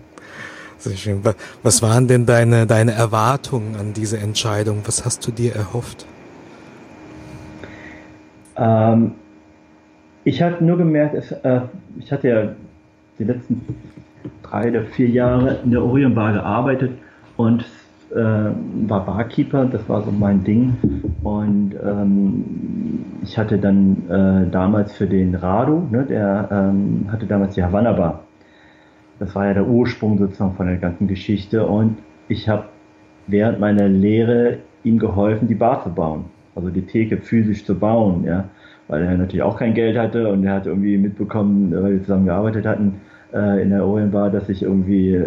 Sehr 0.78 0.96
schön. 0.96 1.20
Was 1.62 1.82
waren 1.82 2.08
denn 2.08 2.26
deine, 2.26 2.66
deine 2.66 2.92
Erwartungen 2.92 3.76
an 3.76 3.92
diese 3.92 4.18
Entscheidung? 4.18 4.80
Was 4.86 5.04
hast 5.04 5.26
du 5.26 5.30
dir 5.30 5.54
erhofft? 5.54 6.06
Ähm, 8.56 9.12
ich 10.24 10.42
habe 10.42 10.64
nur 10.64 10.78
gemerkt, 10.78 11.14
es, 11.14 11.30
äh, 11.30 11.60
ich 11.98 12.10
hatte 12.10 12.28
ja 12.28 12.48
die 13.18 13.24
letzten 13.24 13.62
drei 14.42 14.70
oder 14.70 14.84
vier 14.84 15.08
Jahre 15.08 15.58
in 15.64 15.70
der 15.70 15.82
Orionbar 15.82 16.32
gearbeitet 16.32 16.92
und 17.36 17.64
äh, 18.14 18.16
war 18.16 19.04
Barkeeper, 19.04 19.64
das 19.64 19.88
war 19.88 20.02
so 20.02 20.10
mein 20.10 20.44
Ding. 20.44 20.76
Und 21.22 21.74
ähm, 21.84 22.44
ich 23.22 23.36
hatte 23.36 23.58
dann 23.58 24.08
äh, 24.08 24.50
damals 24.50 24.92
für 24.92 25.06
den 25.06 25.34
Radu, 25.34 25.86
ne, 25.90 26.04
der 26.04 26.48
ähm, 26.50 27.06
hatte 27.10 27.26
damals 27.26 27.54
die 27.54 27.62
Havanna 27.62 27.92
Bar. 27.92 28.24
Das 29.18 29.34
war 29.34 29.46
ja 29.46 29.54
der 29.54 29.66
Ursprung 29.66 30.18
sozusagen 30.18 30.54
von 30.54 30.66
der 30.66 30.76
ganzen 30.76 31.08
Geschichte. 31.08 31.66
Und 31.66 31.98
ich 32.28 32.48
habe 32.48 32.64
während 33.26 33.60
meiner 33.60 33.88
Lehre 33.88 34.58
ihm 34.82 34.98
geholfen, 34.98 35.48
die 35.48 35.54
Bar 35.54 35.82
zu 35.82 35.90
bauen. 35.90 36.26
Also 36.54 36.70
die 36.70 36.82
Theke 36.82 37.16
physisch 37.16 37.64
zu 37.64 37.76
bauen, 37.78 38.24
ja. 38.24 38.44
Weil 38.88 39.02
er 39.02 39.16
natürlich 39.16 39.42
auch 39.42 39.58
kein 39.58 39.74
Geld 39.74 39.96
hatte 39.96 40.28
und 40.28 40.44
er 40.44 40.54
hat 40.54 40.66
irgendwie 40.66 40.98
mitbekommen, 40.98 41.72
weil 41.72 41.92
wir 41.92 42.02
zusammen 42.02 42.26
gearbeitet 42.26 42.66
hatten 42.66 43.00
äh, 43.32 43.62
in 43.62 43.70
der 43.70 43.86
Orienbar, 43.86 44.30
dass 44.30 44.48
ich 44.48 44.62
irgendwie 44.62 45.24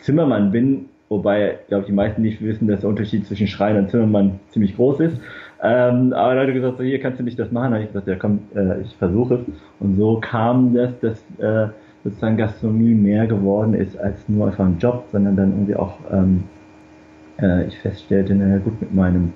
Zimmermann 0.00 0.50
bin 0.50 0.86
Wobei, 1.08 1.58
glaube 1.68 1.82
ich, 1.82 1.86
die 1.86 1.92
meisten 1.92 2.22
nicht 2.22 2.42
wissen, 2.42 2.66
dass 2.66 2.80
der 2.80 2.90
Unterschied 2.90 3.26
zwischen 3.26 3.46
Schreiner 3.46 3.78
und 3.78 3.90
Zimmermann 3.90 4.40
ziemlich 4.50 4.74
groß 4.74 5.00
ist. 5.00 5.20
Ähm, 5.62 6.12
aber 6.12 6.34
er 6.34 6.46
hat 6.46 6.52
gesagt, 6.52 6.78
so, 6.78 6.84
hier 6.84 7.00
kannst 7.00 7.20
du 7.20 7.24
nicht 7.24 7.38
das 7.38 7.52
machen. 7.52 7.70
Da 7.70 7.76
habe 7.76 7.84
ich 7.84 7.92
gesagt, 7.92 8.08
ja 8.08 8.16
komm, 8.16 8.40
äh, 8.54 8.80
ich 8.80 8.94
versuche 8.96 9.34
es. 9.34 9.40
Und 9.78 9.96
so 9.96 10.18
kam 10.20 10.74
das, 10.74 10.98
dass 11.00 11.24
äh, 11.38 11.68
sozusagen 12.02 12.36
Gastronomie 12.36 12.94
mehr 12.94 13.26
geworden 13.28 13.74
ist 13.74 13.96
als 13.98 14.28
nur 14.28 14.48
einfach 14.48 14.66
ein 14.66 14.78
Job, 14.78 15.04
sondern 15.12 15.36
dann 15.36 15.52
irgendwie 15.52 15.76
auch, 15.76 15.96
ähm, 16.12 16.44
äh, 17.40 17.66
ich 17.66 17.78
feststellte, 17.78 18.34
naja 18.34 18.58
gut, 18.58 18.80
mit 18.80 18.92
meinem 18.92 19.32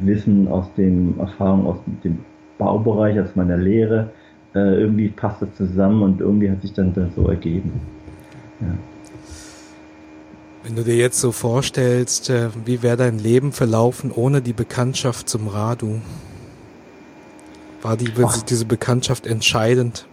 Wissen 0.00 0.48
aus 0.48 0.66
den 0.76 1.18
Erfahrungen 1.18 1.66
aus 1.66 1.78
dem 2.04 2.18
Baubereich, 2.58 3.18
aus 3.20 3.34
meiner 3.34 3.56
Lehre, 3.56 4.10
äh, 4.54 4.80
irgendwie 4.80 5.08
passt 5.08 5.42
das 5.42 5.54
zusammen 5.56 6.02
und 6.02 6.20
irgendwie 6.20 6.50
hat 6.50 6.62
sich 6.62 6.72
dann 6.72 6.92
das 6.94 7.14
so 7.14 7.28
ergeben. 7.28 7.72
Ja. 8.60 8.74
Wenn 10.64 10.76
du 10.76 10.82
dir 10.82 10.96
jetzt 10.96 11.20
so 11.20 11.32
vorstellst, 11.32 12.30
äh, 12.30 12.48
wie 12.64 12.82
wäre 12.82 12.96
dein 12.96 13.18
Leben 13.18 13.52
verlaufen 13.52 14.10
ohne 14.10 14.42
die 14.42 14.52
Bekanntschaft 14.52 15.28
zum 15.28 15.48
Radu? 15.48 16.00
War 17.80 17.96
die, 17.96 18.12
diese 18.48 18.66
Bekanntschaft 18.66 19.26
entscheidend? 19.26 20.06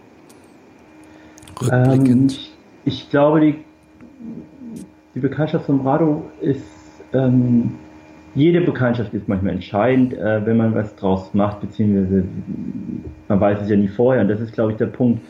Rückblickend? 1.60 2.32
Ähm, 2.32 2.38
ich 2.84 3.10
glaube, 3.10 3.40
die, 3.40 3.64
die 5.14 5.20
Bekanntschaft 5.20 5.66
zum 5.66 5.86
Radu 5.86 6.22
ist, 6.40 6.62
ähm, 7.12 7.74
jede 8.36 8.60
Bekanntschaft 8.60 9.12
ist 9.14 9.28
manchmal 9.28 9.54
entscheidend, 9.54 10.14
äh, 10.14 10.46
wenn 10.46 10.56
man 10.56 10.74
was 10.74 10.94
draus 10.94 11.34
macht, 11.34 11.60
beziehungsweise 11.60 12.24
man 13.28 13.40
weiß 13.40 13.62
es 13.62 13.68
ja 13.68 13.76
nie 13.76 13.88
vorher. 13.88 14.22
Und 14.22 14.28
das 14.28 14.40
ist, 14.40 14.52
glaube 14.52 14.72
ich, 14.72 14.78
der 14.78 14.86
Punkt, 14.86 15.20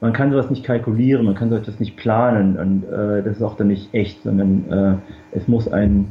man 0.00 0.12
kann 0.12 0.30
sowas 0.30 0.48
nicht 0.48 0.64
kalkulieren, 0.64 1.26
man 1.26 1.34
kann 1.34 1.50
sowas 1.50 1.78
nicht 1.78 1.96
planen 1.96 2.56
und 2.56 2.84
äh, 2.84 3.22
das 3.22 3.36
ist 3.36 3.42
auch 3.42 3.56
dann 3.56 3.68
nicht 3.68 3.92
echt, 3.92 4.22
sondern 4.22 4.64
äh, 4.70 5.36
es 5.36 5.46
muss 5.46 5.70
ein 5.70 6.06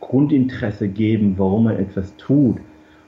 Grundinteresse 0.00 0.88
geben, 0.88 1.34
warum 1.36 1.64
man 1.64 1.76
etwas 1.76 2.16
tut. 2.16 2.56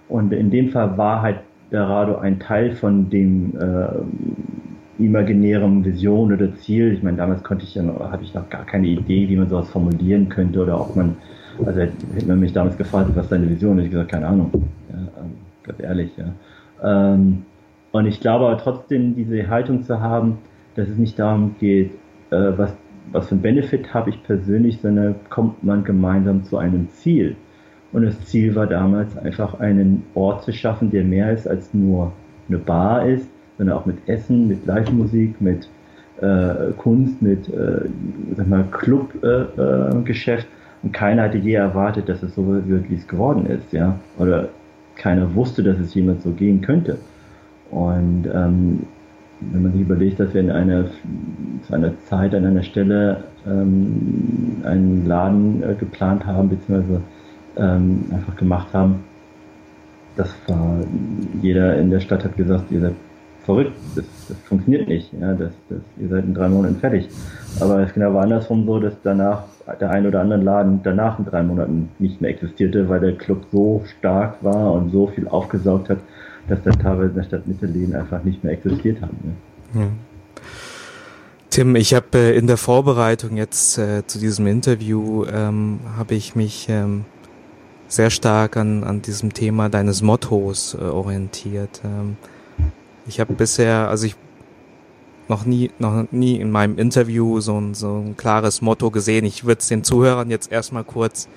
Und 0.08 0.32
in 0.32 0.50
dem 0.50 0.70
Fall 0.70 0.96
war 0.96 1.22
halt 1.22 1.40
der 1.70 1.82
Rado 1.84 2.16
ein 2.16 2.40
Teil 2.40 2.72
von 2.72 3.10
dem 3.10 3.52
äh, 3.58 5.02
imaginären 5.02 5.84
Vision 5.84 6.32
oder 6.32 6.54
Ziel. 6.56 6.94
Ich 6.94 7.02
meine, 7.02 7.18
damals 7.18 7.44
konnte 7.44 7.64
ich 7.64 7.74
ja 7.74 7.82
noch, 7.82 8.10
hatte 8.10 8.24
ich 8.24 8.34
noch 8.34 8.48
gar 8.48 8.64
keine 8.64 8.88
Idee, 8.88 9.28
wie 9.28 9.36
man 9.36 9.48
sowas 9.48 9.70
formulieren 9.70 10.28
könnte 10.28 10.62
oder 10.62 10.80
ob 10.80 10.96
man, 10.96 11.16
also 11.64 11.80
hätte 11.80 12.26
man 12.26 12.40
mich 12.40 12.52
damals 12.52 12.76
gefragt, 12.76 13.10
was 13.14 13.28
deine 13.28 13.48
Vision 13.48 13.78
ist, 13.78 13.86
ich 13.86 13.90
gesagt, 13.90 14.10
keine 14.10 14.26
Ahnung. 14.26 14.50
Ja, 14.90 14.98
ähm, 14.98 15.32
ganz 15.62 15.80
ehrlich, 15.80 16.10
ja. 16.16 16.32
Ähm, 16.82 17.44
und 17.92 18.06
ich 18.06 18.20
glaube 18.20 18.46
aber 18.46 18.58
trotzdem, 18.58 19.14
diese 19.14 19.48
Haltung 19.48 19.82
zu 19.82 20.00
haben, 20.00 20.38
dass 20.74 20.88
es 20.88 20.96
nicht 20.96 21.18
darum 21.18 21.56
geht, 21.58 21.92
äh, 22.30 22.52
was, 22.56 22.76
was 23.12 23.28
für 23.28 23.34
ein 23.36 23.42
Benefit 23.42 23.92
habe 23.94 24.10
ich 24.10 24.22
persönlich, 24.22 24.80
sondern 24.80 25.16
kommt 25.30 25.64
man 25.64 25.84
gemeinsam 25.84 26.44
zu 26.44 26.58
einem 26.58 26.88
Ziel. 26.90 27.36
Und 27.92 28.02
das 28.04 28.20
Ziel 28.26 28.54
war 28.54 28.66
damals 28.66 29.16
einfach 29.16 29.58
einen 29.60 30.04
Ort 30.14 30.44
zu 30.44 30.52
schaffen, 30.52 30.90
der 30.90 31.04
mehr 31.04 31.32
ist 31.32 31.48
als 31.48 31.72
nur 31.72 32.12
eine 32.48 32.58
Bar 32.58 33.06
ist, 33.08 33.28
sondern 33.56 33.78
auch 33.78 33.86
mit 33.86 33.96
Essen, 34.06 34.48
mit 34.48 34.66
Live-Musik, 34.66 35.40
mit 35.40 35.68
äh, 36.20 36.72
Kunst, 36.76 37.22
mit 37.22 37.48
äh, 37.48 37.88
sag 38.36 38.46
mal, 38.46 38.64
Clubgeschäft. 38.70 40.46
Äh, 40.46 40.50
äh, 40.50 40.57
und 40.82 40.92
keiner 40.92 41.24
hatte 41.24 41.38
je 41.38 41.54
erwartet, 41.54 42.08
dass 42.08 42.22
es 42.22 42.34
so 42.34 42.46
wird, 42.46 42.90
wie 42.90 42.94
es 42.94 43.08
geworden 43.08 43.46
ist, 43.46 43.72
ja. 43.72 43.98
Oder 44.18 44.48
keiner 44.96 45.34
wusste, 45.34 45.62
dass 45.62 45.78
es 45.78 45.94
jemand 45.94 46.22
so 46.22 46.30
gehen 46.30 46.60
könnte. 46.60 46.98
Und 47.70 48.26
ähm, 48.32 48.80
wenn 49.40 49.62
man 49.62 49.72
sich 49.72 49.82
überlegt, 49.82 50.20
dass 50.20 50.34
wir 50.34 50.40
in 50.40 50.50
einer, 50.50 50.86
zu 51.62 51.74
einer 51.74 51.98
Zeit 52.06 52.34
an 52.34 52.44
einer 52.44 52.62
Stelle 52.62 53.24
ähm, 53.46 54.62
einen 54.64 55.06
Laden 55.06 55.62
äh, 55.62 55.74
geplant 55.74 56.26
haben, 56.26 56.48
beziehungsweise 56.48 57.00
ähm, 57.56 58.04
einfach 58.12 58.36
gemacht 58.36 58.68
haben, 58.72 59.04
das 60.16 60.34
war, 60.48 60.80
jeder 61.42 61.78
in 61.78 61.90
der 61.90 62.00
Stadt 62.00 62.24
hat 62.24 62.36
gesagt, 62.36 62.70
ihr 62.70 62.80
seid 62.80 62.94
verrückt, 63.48 63.72
das, 63.96 64.04
das 64.28 64.36
funktioniert 64.46 64.88
nicht, 64.88 65.10
ja, 65.18 65.32
das, 65.32 65.52
das, 65.70 65.78
ihr 65.98 66.08
seid 66.10 66.24
in 66.24 66.34
drei 66.34 66.50
Monaten 66.50 66.76
fertig. 66.76 67.08
Aber 67.60 67.80
es 67.80 67.94
genau 67.94 68.12
war 68.12 68.24
andersrum 68.24 68.66
so, 68.66 68.78
dass 68.78 68.92
danach 69.02 69.44
der 69.80 69.90
ein 69.90 70.06
oder 70.06 70.20
andere 70.20 70.38
Laden 70.38 70.80
danach 70.82 71.18
in 71.18 71.24
drei 71.24 71.42
Monaten 71.42 71.88
nicht 71.98 72.20
mehr 72.20 72.28
existierte, 72.30 72.90
weil 72.90 73.00
der 73.00 73.16
Club 73.16 73.46
so 73.50 73.82
stark 73.98 74.36
war 74.42 74.74
und 74.74 74.92
so 74.92 75.06
viel 75.06 75.26
aufgesaugt 75.28 75.88
hat, 75.88 75.96
dass 76.46 76.62
dann 76.62 76.78
teilweise 76.78 77.08
in 77.08 77.14
der 77.14 77.22
Stadt 77.22 77.46
Mittelläden 77.46 77.94
einfach 77.94 78.22
nicht 78.22 78.44
mehr 78.44 78.52
existiert 78.52 79.00
haben. 79.00 79.16
Ne? 79.22 79.80
Ja. 79.80 79.88
Tim, 81.48 81.74
ich 81.74 81.94
habe 81.94 82.18
äh, 82.18 82.36
in 82.36 82.46
der 82.46 82.58
Vorbereitung 82.58 83.38
jetzt 83.38 83.78
äh, 83.78 84.06
zu 84.06 84.18
diesem 84.18 84.46
Interview 84.46 85.24
ähm, 85.24 85.80
habe 85.96 86.14
ich 86.14 86.36
mich 86.36 86.66
ähm, 86.68 87.06
sehr 87.88 88.10
stark 88.10 88.58
an, 88.58 88.84
an 88.84 89.00
diesem 89.00 89.32
Thema 89.32 89.70
deines 89.70 90.02
Mottos 90.02 90.76
äh, 90.78 90.84
orientiert. 90.84 91.80
Ähm, 91.82 92.18
ich 93.08 93.20
habe 93.20 93.32
bisher, 93.32 93.88
also 93.88 94.06
ich 94.06 94.14
noch 95.28 95.44
nie, 95.44 95.70
noch 95.78 96.06
nie 96.10 96.36
in 96.36 96.50
meinem 96.50 96.78
Interview 96.78 97.40
so 97.40 97.58
ein, 97.58 97.74
so 97.74 97.96
ein 97.96 98.16
klares 98.16 98.62
Motto 98.62 98.90
gesehen. 98.90 99.24
Ich 99.24 99.44
würde 99.44 99.60
es 99.60 99.68
den 99.68 99.84
Zuhörern 99.84 100.30
jetzt 100.30 100.50
erstmal 100.52 100.84
kurz, 100.84 101.28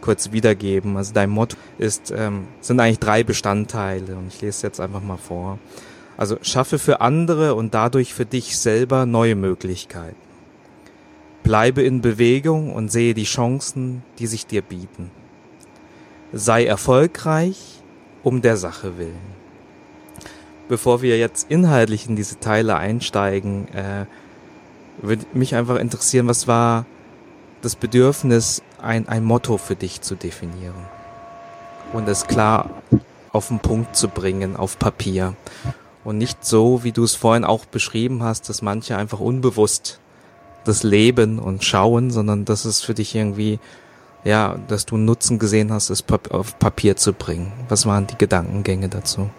kurz 0.00 0.32
wiedergeben. 0.32 0.96
Also 0.96 1.12
dein 1.12 1.30
Motto 1.30 1.56
ist, 1.78 2.12
ähm, 2.16 2.46
sind 2.60 2.80
eigentlich 2.80 2.98
drei 2.98 3.22
Bestandteile 3.22 4.16
und 4.16 4.28
ich 4.28 4.40
lese 4.40 4.66
jetzt 4.66 4.80
einfach 4.80 5.02
mal 5.02 5.18
vor. 5.18 5.58
Also 6.16 6.38
schaffe 6.42 6.78
für 6.78 7.00
andere 7.00 7.54
und 7.54 7.74
dadurch 7.74 8.12
für 8.12 8.26
dich 8.26 8.58
selber 8.58 9.06
neue 9.06 9.36
Möglichkeiten. 9.36 10.16
Bleibe 11.44 11.82
in 11.82 12.00
Bewegung 12.00 12.72
und 12.72 12.90
sehe 12.90 13.14
die 13.14 13.24
Chancen, 13.24 14.02
die 14.18 14.26
sich 14.26 14.46
dir 14.46 14.62
bieten. 14.62 15.10
Sei 16.32 16.66
erfolgreich 16.66 17.82
um 18.24 18.42
der 18.42 18.56
Sache 18.56 18.98
willen 18.98 19.37
bevor 20.68 21.02
wir 21.02 21.18
jetzt 21.18 21.50
inhaltlich 21.50 22.08
in 22.08 22.16
diese 22.16 22.38
Teile 22.40 22.76
einsteigen, 22.76 23.68
äh, 23.74 24.06
würde 25.00 25.24
mich 25.32 25.54
einfach 25.54 25.76
interessieren, 25.76 26.28
was 26.28 26.46
war 26.46 26.86
das 27.62 27.76
Bedürfnis, 27.76 28.62
ein, 28.80 29.08
ein 29.08 29.24
Motto 29.24 29.58
für 29.58 29.74
dich 29.74 30.00
zu 30.00 30.14
definieren 30.14 30.86
und 31.92 32.08
es 32.08 32.26
klar 32.26 32.70
auf 33.32 33.48
den 33.48 33.60
Punkt 33.60 33.96
zu 33.96 34.08
bringen, 34.08 34.56
auf 34.56 34.78
Papier. 34.78 35.34
Und 36.04 36.18
nicht 36.18 36.44
so, 36.44 36.84
wie 36.84 36.92
du 36.92 37.04
es 37.04 37.14
vorhin 37.14 37.44
auch 37.44 37.66
beschrieben 37.66 38.22
hast, 38.22 38.48
dass 38.48 38.62
manche 38.62 38.96
einfach 38.96 39.20
unbewusst 39.20 40.00
das 40.64 40.82
Leben 40.82 41.38
und 41.38 41.64
schauen, 41.64 42.10
sondern 42.10 42.44
dass 42.44 42.64
es 42.64 42.80
für 42.80 42.94
dich 42.94 43.14
irgendwie, 43.14 43.58
ja, 44.24 44.58
dass 44.68 44.86
du 44.86 44.94
einen 44.94 45.04
Nutzen 45.04 45.38
gesehen 45.38 45.72
hast, 45.72 45.90
es 45.90 46.04
auf 46.30 46.58
Papier 46.58 46.96
zu 46.96 47.12
bringen. 47.12 47.52
Was 47.68 47.86
waren 47.86 48.06
die 48.06 48.18
Gedankengänge 48.18 48.88
dazu? 48.88 49.30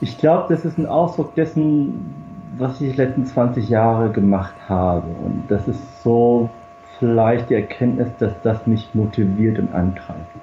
Ich 0.00 0.18
glaube, 0.18 0.46
das 0.48 0.64
ist 0.64 0.78
ein 0.78 0.86
Ausdruck 0.86 1.34
dessen, 1.34 2.14
was 2.58 2.80
ich 2.80 2.92
die 2.92 2.96
letzten 2.96 3.26
20 3.26 3.68
Jahre 3.68 4.10
gemacht 4.10 4.54
habe. 4.68 5.06
Und 5.24 5.44
das 5.48 5.66
ist 5.68 6.02
so 6.02 6.50
vielleicht 6.98 7.50
die 7.50 7.54
Erkenntnis, 7.54 8.08
dass 8.18 8.32
das 8.42 8.66
mich 8.66 8.94
motiviert 8.94 9.58
und 9.58 9.72
antreibt. 9.74 10.36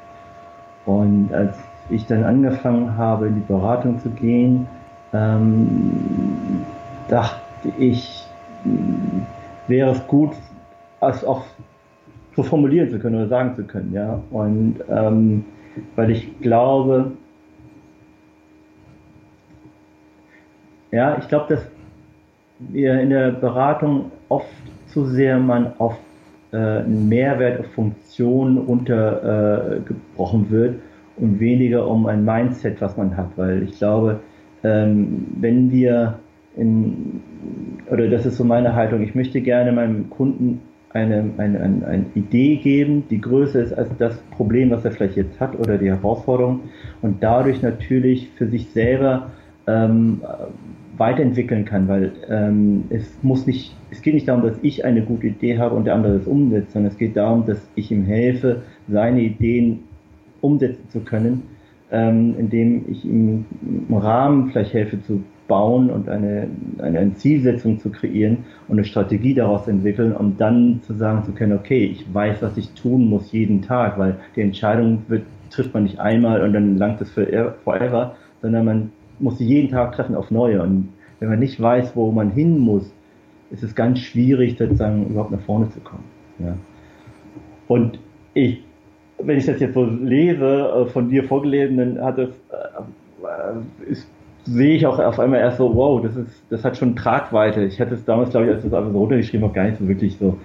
Und 0.85 1.33
als 1.33 1.57
ich 1.89 2.05
dann 2.07 2.23
angefangen 2.23 2.97
habe, 2.97 3.27
in 3.27 3.35
die 3.35 3.41
Beratung 3.41 3.99
zu 3.99 4.09
gehen, 4.09 4.67
ähm, 5.13 6.65
dachte 7.07 7.39
ich, 7.77 8.25
wäre 9.67 9.91
es 9.91 10.07
gut, 10.07 10.31
es 11.01 11.25
auch 11.25 11.43
so 12.35 12.43
formulieren 12.43 12.89
zu 12.89 12.99
können 12.99 13.15
oder 13.15 13.27
sagen 13.27 13.55
zu 13.55 13.63
können. 13.63 13.93
Ja? 13.93 14.21
Und 14.31 14.77
ähm, 14.89 15.45
weil 15.95 16.11
ich 16.11 16.39
glaube, 16.39 17.11
Ja, 20.91 21.17
ich 21.19 21.27
glaube, 21.27 21.55
dass 21.55 21.65
wir 22.59 22.99
in 22.99 23.09
der 23.09 23.31
Beratung 23.31 24.11
oft 24.29 24.47
zu 24.87 25.05
sehr 25.05 25.39
man 25.39 25.73
auf 25.77 25.97
äh, 26.51 26.57
einen 26.57 27.07
Mehrwert, 27.07 27.61
auf 27.61 27.67
Funktionen 27.67 28.57
runtergebrochen 28.57 30.47
äh, 30.47 30.51
wird 30.51 30.75
und 31.17 31.39
weniger 31.39 31.87
um 31.87 32.05
ein 32.07 32.25
Mindset, 32.25 32.81
was 32.81 32.97
man 32.97 33.15
hat. 33.15 33.29
Weil 33.37 33.63
ich 33.63 33.77
glaube, 33.77 34.19
ähm, 34.63 35.27
wenn 35.39 35.71
wir 35.71 36.19
in, 36.57 37.21
oder 37.89 38.09
das 38.09 38.25
ist 38.25 38.37
so 38.37 38.43
meine 38.43 38.75
Haltung, 38.75 39.01
ich 39.01 39.15
möchte 39.15 39.39
gerne 39.41 39.71
meinem 39.71 40.09
Kunden 40.09 40.61
eine, 40.93 41.29
eine, 41.37 41.61
eine, 41.61 41.87
eine 41.87 42.05
Idee 42.15 42.57
geben, 42.57 43.05
die 43.09 43.21
größer 43.21 43.61
ist 43.61 43.73
als 43.73 43.89
das 43.97 44.17
Problem, 44.35 44.71
was 44.71 44.83
er 44.83 44.91
vielleicht 44.91 45.15
jetzt 45.15 45.39
hat 45.39 45.57
oder 45.57 45.77
die 45.77 45.89
Herausforderung 45.89 46.63
und 47.01 47.23
dadurch 47.23 47.61
natürlich 47.61 48.29
für 48.35 48.47
sich 48.47 48.69
selber 48.71 49.31
ähm, 49.67 50.21
weiterentwickeln 51.01 51.65
kann, 51.65 51.87
weil 51.87 52.11
ähm, 52.29 52.83
es 52.91 53.17
muss 53.23 53.47
nicht, 53.47 53.75
es 53.89 54.03
geht 54.03 54.13
nicht 54.13 54.27
darum, 54.27 54.43
dass 54.43 54.53
ich 54.61 54.85
eine 54.85 55.01
gute 55.01 55.27
Idee 55.27 55.57
habe 55.57 55.75
und 55.75 55.85
der 55.85 55.95
andere 55.95 56.13
es 56.13 56.27
umsetzt, 56.27 56.73
sondern 56.73 56.91
es 56.91 56.97
geht 56.99 57.17
darum, 57.17 57.47
dass 57.47 57.67
ich 57.73 57.91
ihm 57.91 58.05
helfe, 58.05 58.61
seine 58.87 59.21
Ideen 59.21 59.79
umsetzen 60.41 60.87
zu 60.89 60.99
können, 60.99 61.41
ähm, 61.91 62.35
indem 62.37 62.85
ich 62.87 63.03
ihm 63.03 63.45
einen 63.89 63.97
Rahmen 63.97 64.51
vielleicht 64.51 64.75
helfe 64.75 65.01
zu 65.01 65.23
bauen 65.47 65.89
und 65.89 66.07
eine, 66.07 66.47
eine, 66.77 66.99
eine 66.99 67.13
Zielsetzung 67.15 67.79
zu 67.79 67.89
kreieren 67.89 68.37
und 68.67 68.77
eine 68.77 68.85
Strategie 68.85 69.33
daraus 69.33 69.67
entwickeln, 69.67 70.15
um 70.15 70.37
dann 70.37 70.81
zu 70.83 70.93
sagen 70.93 71.23
zu 71.23 71.31
können, 71.31 71.53
okay, 71.53 71.83
ich 71.83 72.13
weiß, 72.13 72.43
was 72.43 72.57
ich 72.57 72.69
tun 72.73 73.09
muss 73.09 73.31
jeden 73.31 73.63
Tag, 73.63 73.97
weil 73.97 74.17
die 74.35 74.41
Entscheidung 74.41 75.01
wird, 75.07 75.23
trifft 75.49 75.73
man 75.73 75.83
nicht 75.83 75.99
einmal 75.99 76.43
und 76.43 76.53
dann 76.53 76.77
langt 76.77 77.01
es 77.01 77.09
forever, 77.09 78.15
sondern 78.43 78.65
man 78.65 78.91
muss 79.21 79.37
sie 79.37 79.45
jeden 79.45 79.69
Tag 79.69 79.93
treffen 79.93 80.15
auf 80.15 80.31
neue. 80.31 80.61
Und 80.61 80.89
wenn 81.19 81.29
man 81.29 81.39
nicht 81.39 81.61
weiß, 81.61 81.95
wo 81.95 82.11
man 82.11 82.31
hin 82.31 82.59
muss, 82.59 82.91
ist 83.51 83.63
es 83.63 83.75
ganz 83.75 83.99
schwierig, 83.99 84.57
sozusagen 84.57 85.07
überhaupt 85.07 85.31
nach 85.31 85.41
vorne 85.41 85.69
zu 85.69 85.79
kommen. 85.81 86.03
Ja. 86.39 86.55
Und 87.67 87.99
ich, 88.33 88.63
wenn 89.17 89.37
ich 89.37 89.45
das 89.45 89.59
jetzt 89.59 89.73
so 89.73 89.85
lese, 89.85 90.45
äh, 90.45 90.85
von 90.87 91.09
dir 91.09 91.23
vorgelesen, 91.25 91.77
dann 91.77 92.01
hat 92.01 92.17
es, 92.17 92.29
äh, 92.29 93.89
ist, 93.91 94.09
sehe 94.43 94.75
ich 94.75 94.85
auch 94.85 94.99
auf 94.99 95.19
einmal 95.19 95.39
erst 95.39 95.57
so, 95.57 95.75
wow, 95.75 96.01
das 96.01 96.15
ist, 96.15 96.43
das 96.49 96.63
hat 96.63 96.77
schon 96.77 96.95
Tragweite. 96.95 97.63
Ich 97.63 97.79
hatte 97.79 97.93
es 97.93 98.05
damals, 98.05 98.31
glaube 98.31 98.47
ich, 98.47 98.53
als 98.53 98.63
ich 98.63 98.71
das 98.71 98.77
einfach 98.77 98.91
so 98.91 98.99
runtergeschrieben 98.99 99.43
habe, 99.43 99.53
gar 99.53 99.65
nicht 99.65 99.77
so 99.77 99.87
wirklich 99.87 100.17
so 100.17 100.37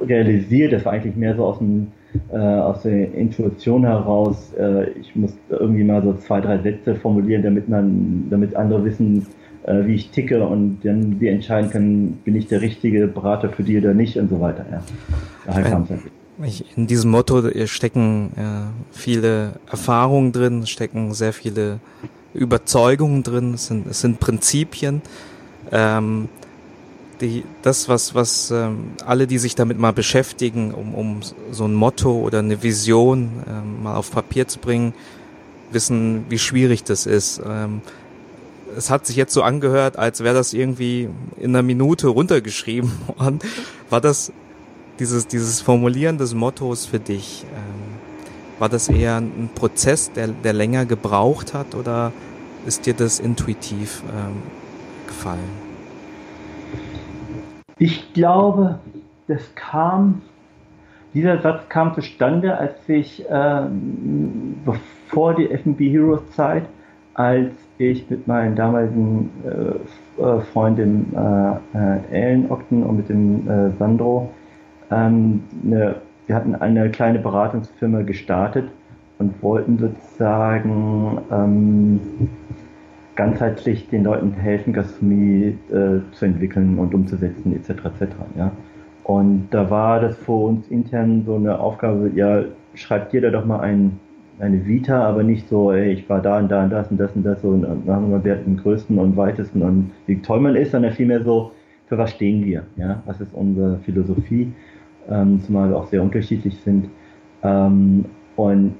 realisiert. 0.00 0.72
Das 0.72 0.84
war 0.84 0.92
eigentlich 0.92 1.16
mehr 1.16 1.34
so 1.34 1.44
aus 1.44 1.58
dem 1.58 1.88
äh, 2.32 2.36
aus 2.36 2.82
der 2.82 3.14
Intuition 3.14 3.84
heraus, 3.84 4.52
äh, 4.58 4.90
ich 4.90 5.14
muss 5.16 5.32
irgendwie 5.50 5.84
mal 5.84 6.02
so 6.02 6.14
zwei, 6.14 6.40
drei 6.40 6.58
Sätze 6.58 6.94
formulieren, 6.94 7.42
damit 7.42 7.68
man, 7.68 8.26
damit 8.30 8.54
andere 8.54 8.84
wissen, 8.84 9.26
äh, 9.64 9.86
wie 9.86 9.94
ich 9.94 10.10
ticke 10.10 10.44
und 10.44 10.80
dann 10.82 11.20
wir 11.20 11.32
entscheiden 11.32 11.70
können, 11.70 12.20
bin 12.24 12.36
ich 12.36 12.48
der 12.48 12.60
richtige 12.60 13.06
Berater 13.06 13.48
für 13.50 13.62
die 13.62 13.78
oder 13.78 13.94
nicht 13.94 14.16
und 14.16 14.28
so 14.28 14.40
weiter. 14.40 14.66
Ja. 14.70 14.82
Daher 15.46 15.64
kam 15.64 15.82
es 15.82 15.90
in 16.76 16.86
diesem 16.86 17.10
Motto 17.10 17.42
stecken 17.66 18.32
äh, 18.36 18.40
viele 18.90 19.52
Erfahrungen 19.70 20.32
drin, 20.32 20.66
stecken 20.66 21.14
sehr 21.14 21.32
viele 21.32 21.78
Überzeugungen 22.34 23.22
drin, 23.22 23.54
es 23.54 23.66
sind, 23.66 23.86
es 23.86 24.00
sind 24.00 24.18
Prinzipien. 24.18 25.02
Ähm, 25.70 26.28
die, 27.22 27.44
das, 27.62 27.88
was, 27.88 28.14
was 28.14 28.50
ähm, 28.50 28.92
alle, 29.06 29.26
die 29.26 29.38
sich 29.38 29.54
damit 29.54 29.78
mal 29.78 29.92
beschäftigen, 29.92 30.74
um, 30.74 30.94
um 30.94 31.20
so 31.50 31.64
ein 31.64 31.74
Motto 31.74 32.12
oder 32.12 32.40
eine 32.40 32.62
Vision 32.62 33.30
ähm, 33.48 33.84
mal 33.84 33.94
auf 33.94 34.10
Papier 34.10 34.48
zu 34.48 34.58
bringen, 34.58 34.92
wissen, 35.70 36.26
wie 36.28 36.38
schwierig 36.38 36.84
das 36.84 37.06
ist. 37.06 37.40
Ähm, 37.46 37.80
es 38.76 38.90
hat 38.90 39.06
sich 39.06 39.16
jetzt 39.16 39.32
so 39.32 39.42
angehört, 39.42 39.98
als 39.98 40.20
wäre 40.20 40.34
das 40.34 40.52
irgendwie 40.52 41.08
in 41.38 41.50
einer 41.50 41.62
Minute 41.62 42.08
runtergeschrieben 42.08 42.90
worden. 43.16 43.38
War 43.88 44.00
das 44.00 44.32
dieses, 44.98 45.26
dieses 45.26 45.60
Formulieren 45.60 46.18
des 46.18 46.34
Mottos 46.34 46.86
für 46.86 46.98
dich, 46.98 47.44
ähm, 47.54 47.92
war 48.58 48.68
das 48.68 48.88
eher 48.88 49.16
ein 49.16 49.50
Prozess, 49.54 50.12
der, 50.12 50.28
der 50.28 50.52
länger 50.52 50.86
gebraucht 50.86 51.54
hat 51.54 51.74
oder 51.74 52.12
ist 52.66 52.86
dir 52.86 52.94
das 52.94 53.18
intuitiv 53.18 54.02
ähm, 54.08 54.42
gefallen? 55.06 55.61
Ich 57.82 58.12
glaube, 58.12 58.78
das 59.26 59.56
kam, 59.56 60.22
dieser 61.14 61.40
Satz 61.40 61.68
kam 61.68 61.92
zustande, 61.96 62.56
als 62.56 62.88
ich, 62.88 63.28
äh, 63.28 63.62
bevor 64.64 65.34
die 65.34 65.50
FB 65.50 65.90
Heroes 65.90 66.30
Zeit, 66.30 66.62
als 67.14 67.50
ich 67.78 68.08
mit 68.08 68.28
meinen 68.28 68.54
damaligen 68.54 69.30
äh, 69.44 70.22
äh 70.22 70.40
Freundin 70.52 71.12
äh, 71.12 71.76
äh, 71.76 71.98
Ellen 72.12 72.52
Ogden 72.52 72.84
und 72.84 72.98
mit 72.98 73.08
dem 73.08 73.50
äh, 73.50 73.70
Sandro, 73.70 74.30
ähm, 74.92 75.42
eine, 75.64 75.96
wir 76.28 76.36
hatten 76.36 76.54
eine 76.54 76.88
kleine 76.88 77.18
Beratungsfirma 77.18 78.02
gestartet 78.02 78.68
und 79.18 79.42
wollten 79.42 79.78
sozusagen 79.78 81.20
ähm, 81.32 82.00
ganzheitlich 83.22 83.88
den 83.88 84.02
Leuten 84.02 84.32
helfen, 84.32 84.72
Gastronomie 84.72 85.56
äh, 85.70 86.00
zu 86.12 86.24
entwickeln 86.24 86.76
und 86.78 86.92
umzusetzen, 86.92 87.54
etc. 87.54 87.70
etc. 87.70 88.16
Ja. 88.36 88.50
Und 89.04 89.48
da 89.52 89.70
war 89.70 90.00
das 90.00 90.16
für 90.16 90.32
uns 90.32 90.66
intern 90.68 91.22
so 91.24 91.36
eine 91.36 91.58
Aufgabe, 91.58 92.10
ja, 92.14 92.42
schreibt 92.74 93.12
jeder 93.12 93.30
doch 93.30 93.44
mal 93.44 93.60
ein, 93.60 94.00
eine 94.40 94.66
Vita, 94.66 95.04
aber 95.04 95.22
nicht 95.22 95.48
so, 95.48 95.70
ey, 95.70 95.92
ich 95.92 96.08
war 96.08 96.20
da 96.20 96.38
und 96.38 96.50
da 96.50 96.64
und 96.64 96.70
das 96.70 96.90
und 96.90 96.98
das 96.98 97.12
und 97.14 97.22
das 97.22 97.44
und 97.44 97.62
dann 97.62 97.94
haben 97.94 98.10
wir 98.10 98.34
den 98.34 98.56
größten 98.56 98.98
und 98.98 99.16
weitesten 99.16 99.62
und 99.62 99.92
wie 100.06 100.20
toll 100.20 100.40
man 100.40 100.56
ist, 100.56 100.72
sondern 100.72 100.92
vielmehr 100.92 101.22
so, 101.22 101.52
für 101.86 101.98
was 101.98 102.10
stehen 102.10 102.44
wir? 102.44 102.64
Ja? 102.76 103.02
Was 103.06 103.20
ist 103.20 103.32
unsere 103.34 103.78
Philosophie? 103.84 104.52
Ähm, 105.08 105.40
zumal 105.46 105.70
wir 105.70 105.76
auch 105.76 105.86
sehr 105.86 106.02
unterschiedlich 106.02 106.56
sind. 106.64 106.88
Ähm, 107.44 108.04
und 108.34 108.74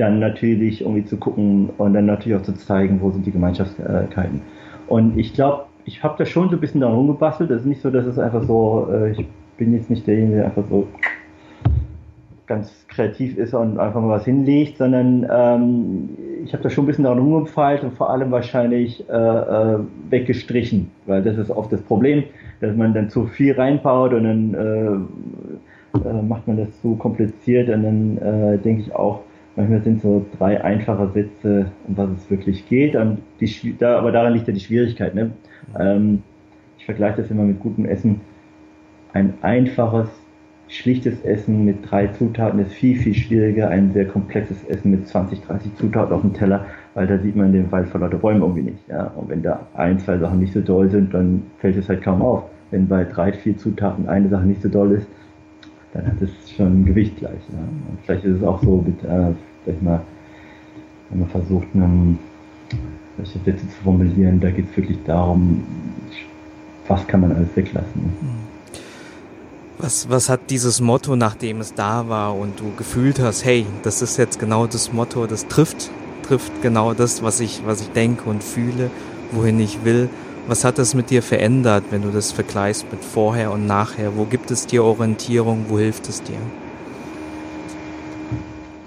dann 0.00 0.18
natürlich 0.18 0.80
irgendwie 0.80 1.04
zu 1.04 1.16
gucken 1.16 1.70
und 1.76 1.92
dann 1.92 2.06
natürlich 2.06 2.38
auch 2.38 2.42
zu 2.42 2.54
zeigen, 2.54 3.00
wo 3.00 3.10
sind 3.10 3.26
die 3.26 3.32
Gemeinschaftskeiten. 3.32 4.40
Und 4.88 5.18
ich 5.18 5.34
glaube, 5.34 5.64
ich 5.84 6.02
habe 6.02 6.14
da 6.18 6.24
schon 6.24 6.48
so 6.48 6.56
ein 6.56 6.60
bisschen 6.60 6.80
darum 6.80 7.06
gebastelt. 7.06 7.50
Es 7.50 7.60
ist 7.60 7.66
nicht 7.66 7.82
so, 7.82 7.90
dass 7.90 8.06
es 8.06 8.18
einfach 8.18 8.42
so, 8.44 8.88
äh, 8.92 9.12
ich 9.12 9.26
bin 9.56 9.74
jetzt 9.74 9.90
nicht 9.90 10.06
derjenige, 10.06 10.36
der 10.36 10.44
einfach 10.46 10.64
so 10.68 10.88
ganz 12.46 12.86
kreativ 12.88 13.36
ist 13.38 13.54
und 13.54 13.78
einfach 13.78 14.00
mal 14.00 14.08
was 14.08 14.24
hinlegt, 14.24 14.78
sondern 14.78 15.24
ähm, 15.30 16.08
ich 16.44 16.52
habe 16.52 16.64
da 16.64 16.70
schon 16.70 16.84
ein 16.84 16.86
bisschen 16.88 17.04
daran 17.04 17.20
rumgefeilt 17.20 17.84
und 17.84 17.92
vor 17.92 18.10
allem 18.10 18.32
wahrscheinlich 18.32 19.08
äh, 19.08 19.12
äh, 19.12 19.78
weggestrichen, 20.08 20.90
weil 21.06 21.22
das 21.22 21.38
ist 21.38 21.50
oft 21.50 21.72
das 21.72 21.80
Problem, 21.82 22.24
dass 22.60 22.74
man 22.74 22.92
dann 22.92 23.08
zu 23.08 23.26
viel 23.26 23.52
reinbaut 23.52 24.12
und 24.12 24.24
dann 24.24 24.54
äh, 24.54 25.98
äh, 26.08 26.22
macht 26.22 26.48
man 26.48 26.56
das 26.56 26.68
zu 26.80 26.96
kompliziert 26.96 27.68
und 27.68 27.84
dann 27.84 28.18
äh, 28.18 28.58
denke 28.58 28.82
ich 28.82 28.94
auch, 28.96 29.20
manchmal 29.60 29.82
sind 29.82 30.00
so 30.00 30.24
drei 30.38 30.62
einfache 30.62 31.08
Sätze, 31.08 31.70
um 31.86 31.96
was 31.96 32.10
es 32.10 32.30
wirklich 32.30 32.66
geht. 32.68 32.96
Die, 33.40 33.76
da, 33.78 33.98
aber 33.98 34.12
daran 34.12 34.32
liegt 34.32 34.48
ja 34.48 34.54
die 34.54 34.60
Schwierigkeit. 34.60 35.14
Ne? 35.14 35.32
Ähm, 35.78 36.22
ich 36.78 36.86
vergleiche 36.86 37.20
das 37.22 37.30
immer 37.30 37.44
mit 37.44 37.60
gutem 37.60 37.84
Essen. 37.84 38.20
Ein 39.12 39.34
einfaches 39.42 40.08
schlichtes 40.68 41.20
Essen 41.24 41.64
mit 41.64 41.90
drei 41.90 42.06
Zutaten 42.06 42.60
ist 42.60 42.72
viel, 42.72 42.96
viel 42.96 43.14
schwieriger. 43.14 43.68
Ein 43.68 43.92
sehr 43.92 44.06
komplexes 44.06 44.64
Essen 44.64 44.92
mit 44.92 45.06
20, 45.06 45.42
30 45.42 45.74
Zutaten 45.74 46.14
auf 46.14 46.22
dem 46.22 46.32
Teller, 46.32 46.64
weil 46.94 47.06
da 47.06 47.18
sieht 47.18 47.36
man 47.36 47.52
den 47.52 47.70
Wald 47.70 47.88
vor 47.88 48.00
lauter 48.00 48.18
Bäumen 48.18 48.40
irgendwie 48.40 48.62
nicht. 48.62 48.88
Ja? 48.88 49.08
Und 49.16 49.28
wenn 49.28 49.42
da 49.42 49.66
ein, 49.74 49.98
zwei 49.98 50.16
Sachen 50.16 50.38
nicht 50.38 50.52
so 50.52 50.60
doll 50.60 50.88
sind, 50.88 51.12
dann 51.12 51.42
fällt 51.58 51.76
es 51.76 51.88
halt 51.88 52.02
kaum 52.02 52.22
auf. 52.22 52.44
Wenn 52.70 52.86
bei 52.86 53.04
drei, 53.04 53.32
vier 53.32 53.56
Zutaten 53.56 54.08
eine 54.08 54.28
Sache 54.28 54.46
nicht 54.46 54.62
so 54.62 54.68
doll 54.68 54.92
ist, 54.92 55.08
dann 55.92 56.06
hat 56.06 56.22
es 56.22 56.30
schon 56.50 56.82
ein 56.82 56.84
Gewicht 56.84 57.16
gleich. 57.18 57.42
Ja? 57.52 57.58
Und 57.58 57.98
vielleicht 58.04 58.24
ist 58.24 58.36
es 58.36 58.42
auch 58.44 58.62
so 58.62 58.82
mit, 58.86 59.02
äh, 59.02 59.32
vielleicht 59.64 59.82
mal, 59.82 60.02
wenn 61.10 61.20
man 61.20 61.28
versucht, 61.28 61.66
einen, 61.74 62.18
solche 63.16 63.38
Sätze 63.44 63.68
zu 63.68 63.82
formulieren, 63.82 64.40
da 64.40 64.50
geht 64.50 64.70
es 64.70 64.76
wirklich 64.76 64.98
darum, 65.04 65.64
was 66.88 67.06
kann 67.06 67.20
man 67.20 67.32
alles 67.32 67.48
weglassen. 67.54 68.02
Mhm. 68.02 68.50
Was, 69.78 70.10
was 70.10 70.28
hat 70.28 70.50
dieses 70.50 70.82
Motto, 70.82 71.16
nachdem 71.16 71.60
es 71.60 71.72
da 71.72 72.08
war 72.08 72.36
und 72.36 72.60
du 72.60 72.72
gefühlt 72.76 73.18
hast, 73.18 73.46
hey, 73.46 73.64
das 73.82 74.02
ist 74.02 74.18
jetzt 74.18 74.38
genau 74.38 74.66
das 74.66 74.92
Motto, 74.92 75.26
das 75.26 75.46
trifft, 75.46 75.90
trifft 76.22 76.52
genau 76.60 76.92
das, 76.92 77.22
was 77.22 77.40
ich, 77.40 77.62
was 77.64 77.80
ich 77.80 77.88
denke 77.88 78.28
und 78.28 78.44
fühle, 78.44 78.90
wohin 79.32 79.58
ich 79.58 79.82
will. 79.82 80.10
Was 80.46 80.64
hat 80.64 80.76
das 80.76 80.94
mit 80.94 81.08
dir 81.08 81.22
verändert, 81.22 81.84
wenn 81.90 82.02
du 82.02 82.10
das 82.10 82.30
vergleichst 82.30 82.90
mit 82.90 83.02
vorher 83.02 83.52
und 83.52 83.66
nachher? 83.66 84.16
Wo 84.16 84.24
gibt 84.24 84.50
es 84.50 84.66
dir 84.66 84.84
Orientierung? 84.84 85.66
Wo 85.68 85.78
hilft 85.78 86.08
es 86.10 86.22
dir? 86.22 86.38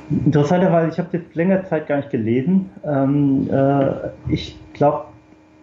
Interessanterweise, 0.09 0.89
ich 0.91 0.99
habe 0.99 1.17
jetzt 1.17 1.33
länger 1.35 1.63
Zeit 1.63 1.87
gar 1.87 1.97
nicht 1.97 2.09
gelesen. 2.09 2.69
Ähm, 2.85 3.49
äh, 3.51 4.09
ich 4.29 4.57
glaube, 4.73 5.05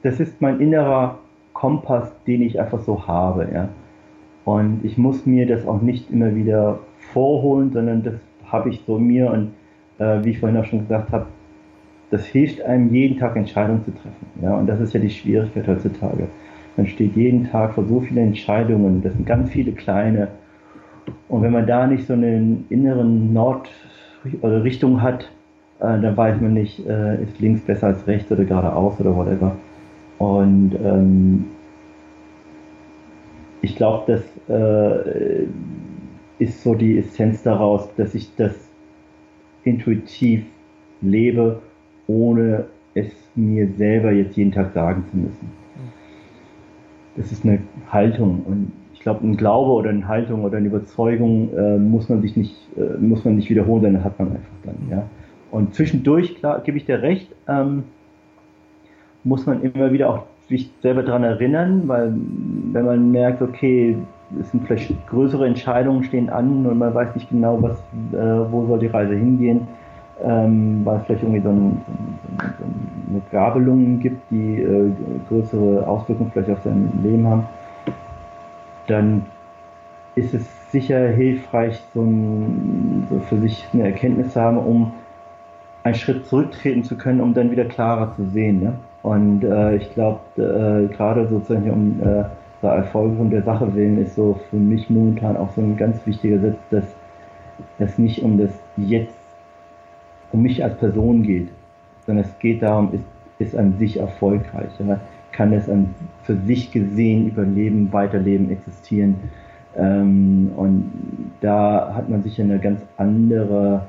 das 0.03 0.19
ist 0.21 0.41
mein 0.41 0.61
innerer 0.61 1.19
Kompass, 1.53 2.13
den 2.27 2.43
ich 2.43 2.59
einfach 2.59 2.81
so 2.81 3.07
habe. 3.07 3.49
Ja? 3.53 3.69
Und 4.45 4.81
ich 4.83 4.97
muss 4.97 5.27
mir 5.27 5.47
das 5.47 5.67
auch 5.67 5.83
nicht 5.83 6.11
immer 6.11 6.35
wieder 6.35 6.79
vorholen, 7.13 7.71
sondern 7.73 8.03
das 8.03 8.15
habe 8.47 8.71
ich 8.71 8.83
so 8.87 8.99
mir 8.99 9.31
und 9.31 9.53
äh, 9.99 10.25
wie 10.25 10.31
ich 10.31 10.41
vorhin 10.41 10.59
auch 10.59 10.65
schon 10.65 10.81
gesagt 10.81 11.13
habe, 11.13 11.27
das 12.11 12.25
hilft 12.25 12.63
einem 12.63 12.93
jeden 12.93 13.19
Tag 13.19 13.37
Entscheidungen 13.37 13.85
zu 13.85 13.93
treffen. 13.93 14.27
Ja? 14.43 14.57
Und 14.57 14.67
das 14.67 14.81
ist 14.81 14.95
ja 14.95 15.01
die 15.01 15.11
Schwierigkeit 15.11 15.69
heutzutage. 15.69 16.29
Man 16.77 16.87
steht 16.87 17.15
jeden 17.15 17.51
Tag 17.51 17.75
vor 17.75 17.85
so 17.85 18.01
vielen 18.01 18.29
Entscheidungen, 18.29 19.03
das 19.03 19.13
sind 19.13 19.27
ganz 19.27 19.51
viele 19.51 19.73
kleine. 19.73 20.29
Und 21.29 21.43
wenn 21.43 21.53
man 21.53 21.67
da 21.67 21.87
nicht 21.87 22.07
so 22.07 22.15
einen 22.15 22.65
inneren 22.71 23.33
Nord- 23.33 23.69
Richtung 24.25 25.03
hat, 25.03 25.31
äh, 25.81 26.01
dann 26.01 26.17
weiß 26.17 26.41
man 26.41 26.55
nicht, 26.55 26.87
äh, 26.87 27.23
ist 27.23 27.41
links 27.41 27.63
besser 27.63 27.89
als 27.89 28.07
rechts 28.07 28.31
oder 28.31 28.45
geradeaus 28.45 29.01
oder 29.01 29.17
whatever. 29.17 29.57
Und 30.19 30.73
ähm, 30.85 31.47
ich 33.63 33.77
glaube, 33.77 34.13
das 34.13 34.23
äh, 34.49 35.47
ist 36.39 36.63
so 36.63 36.75
die 36.75 36.99
Essenz 36.99 37.43
daraus, 37.43 37.89
dass 37.97 38.15
ich 38.15 38.35
das 38.37 38.55
intuitiv 39.65 40.45
lebe, 41.01 41.61
ohne 42.07 42.67
es 42.95 43.13
mir 43.35 43.69
selber 43.77 44.13
jetzt 44.13 44.37
jeden 44.37 44.53
Tag 44.53 44.73
sagen 44.73 45.05
zu 45.11 45.17
müssen. 45.17 45.51
Das 47.17 47.33
ist 47.33 47.45
eine 47.45 47.61
Haltung 47.91 48.43
und 48.47 48.73
ich 49.01 49.05
glaube, 49.05 49.27
ein 49.27 49.39
Glaube 49.39 49.71
oder 49.71 49.89
eine 49.89 50.07
Haltung 50.07 50.45
oder 50.45 50.59
eine 50.59 50.67
Überzeugung 50.67 51.49
äh, 51.57 51.79
muss 51.79 52.11
man 52.11 52.21
sich 52.21 52.37
nicht, 52.37 52.55
äh, 52.77 52.99
muss 52.99 53.25
man 53.25 53.37
nicht 53.37 53.49
wiederholen, 53.49 53.83
sondern 53.83 54.05
hat 54.05 54.19
man 54.19 54.29
einfach 54.29 54.51
dann. 54.63 54.75
Ja? 54.91 55.05
Und 55.51 55.75
zwischendurch, 55.75 56.37
klar, 56.37 56.61
gebe 56.61 56.77
ich 56.77 56.85
dir 56.85 57.01
recht, 57.01 57.35
ähm, 57.49 57.85
muss 59.25 59.47
man 59.47 59.63
immer 59.63 59.91
wieder 59.91 60.11
auch 60.11 60.25
sich 60.51 60.71
selber 60.83 61.03
daran 61.03 61.25
erinnern, 61.25 61.85
weil 61.87 62.13
wenn 62.73 62.85
man 62.85 63.11
merkt, 63.11 63.41
okay, 63.41 63.97
es 64.39 64.51
sind 64.51 64.67
vielleicht 64.67 64.95
größere 65.07 65.47
Entscheidungen 65.47 66.05
stehen 66.05 66.29
an 66.29 66.67
und 66.67 66.77
man 66.77 66.93
weiß 66.93 67.15
nicht 67.15 67.31
genau, 67.31 67.63
was, 67.63 67.79
äh, 68.13 68.53
wo 68.53 68.67
soll 68.67 68.81
die 68.81 68.89
Reise 68.89 69.15
hingehen, 69.15 69.67
ähm, 70.23 70.83
weil 70.85 70.99
es 70.99 71.05
vielleicht 71.07 71.23
irgendwie 71.23 71.41
so, 71.41 71.49
ein, 71.49 71.81
so, 71.87 72.45
ein, 72.45 72.55
so 72.59 72.65
eine 73.13 73.23
Gabelung 73.33 73.99
gibt, 73.99 74.31
die 74.31 74.61
äh, 74.61 74.91
größere 75.31 75.89
Auswirkungen 75.89 76.31
vielleicht 76.35 76.51
auf 76.51 76.63
sein 76.65 76.93
Leben 77.03 77.27
haben, 77.27 77.47
dann 78.91 79.27
ist 80.15 80.35
es 80.35 80.71
sicher 80.71 81.09
hilfreich, 81.09 81.81
so, 81.95 82.03
ein, 82.03 83.07
so 83.09 83.21
für 83.21 83.39
sich 83.39 83.67
eine 83.73 83.85
Erkenntnis 83.85 84.33
zu 84.33 84.41
haben, 84.41 84.59
um 84.59 84.93
einen 85.83 85.95
Schritt 85.95 86.27
zurücktreten 86.27 86.85
zu 86.85 86.97
können, 86.97 87.21
um 87.21 87.33
dann 87.35 87.51
wieder 87.51 87.65
klarer 87.65 88.15
zu 88.17 88.25
sehen. 88.27 88.61
Ne? 88.61 88.75
Und 89.03 89.45
äh, 89.45 89.77
ich 89.77 89.93
glaube, 89.95 90.21
äh, 90.37 90.93
gerade 90.95 91.27
sozusagen 91.29 91.71
um 91.71 92.01
äh, 92.01 92.25
der 92.63 92.71
Erfolg 92.73 93.19
und 93.19 93.31
der 93.31 93.43
Sache 93.43 93.75
willen 93.75 93.99
ist 93.99 94.17
so 94.17 94.39
für 94.51 94.57
mich 94.57 94.91
momentan 94.91 95.37
auch 95.37 95.51
so 95.55 95.63
ein 95.63 95.77
ganz 95.77 96.07
wichtiger 96.07 96.39
Satz, 96.39 96.59
dass 96.71 96.85
es 97.79 97.99
nicht 97.99 98.23
um 98.23 98.39
das 98.39 98.51
Jetzt, 98.77 99.17
um 100.33 100.43
mich 100.43 100.63
als 100.63 100.77
Person 100.77 101.23
geht, 101.23 101.49
sondern 102.05 102.25
es 102.25 102.39
geht 102.39 102.63
darum, 102.63 102.93
ist, 102.93 103.05
ist 103.39 103.57
an 103.57 103.79
sich 103.79 103.99
erfolgreich. 103.99 104.71
Ja? 104.79 105.01
Kann 105.41 105.55
es 105.55 105.71
an, 105.71 105.95
für 106.25 106.37
sich 106.47 106.71
gesehen 106.71 107.29
überleben, 107.29 107.91
weiterleben, 107.93 108.51
existieren. 108.51 109.15
Ähm, 109.75 110.53
und 110.55 110.93
da 111.41 111.95
hat 111.95 112.11
man 112.11 112.23
sicher 112.23 112.43
eine 112.43 112.59
ganz 112.59 112.83
andere 112.99 113.87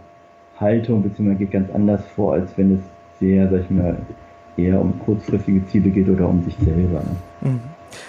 Haltung, 0.57 1.03
beziehungsweise 1.03 1.39
geht 1.39 1.51
ganz 1.51 1.69
anders 1.71 2.05
vor, 2.15 2.35
als 2.35 2.57
wenn 2.57 2.75
es 2.75 2.79
sehr, 3.19 3.49
sag 3.49 3.63
ich 3.63 3.69
mal, 3.69 3.97
eher 4.55 4.79
um 4.79 4.97
kurzfristige 4.99 5.67
Ziele 5.67 5.89
geht 5.89 6.07
oder 6.07 6.29
um 6.29 6.41
sich 6.45 6.55
selber. 6.63 7.03
Ne? 7.41 7.49
Mhm. 7.49 7.59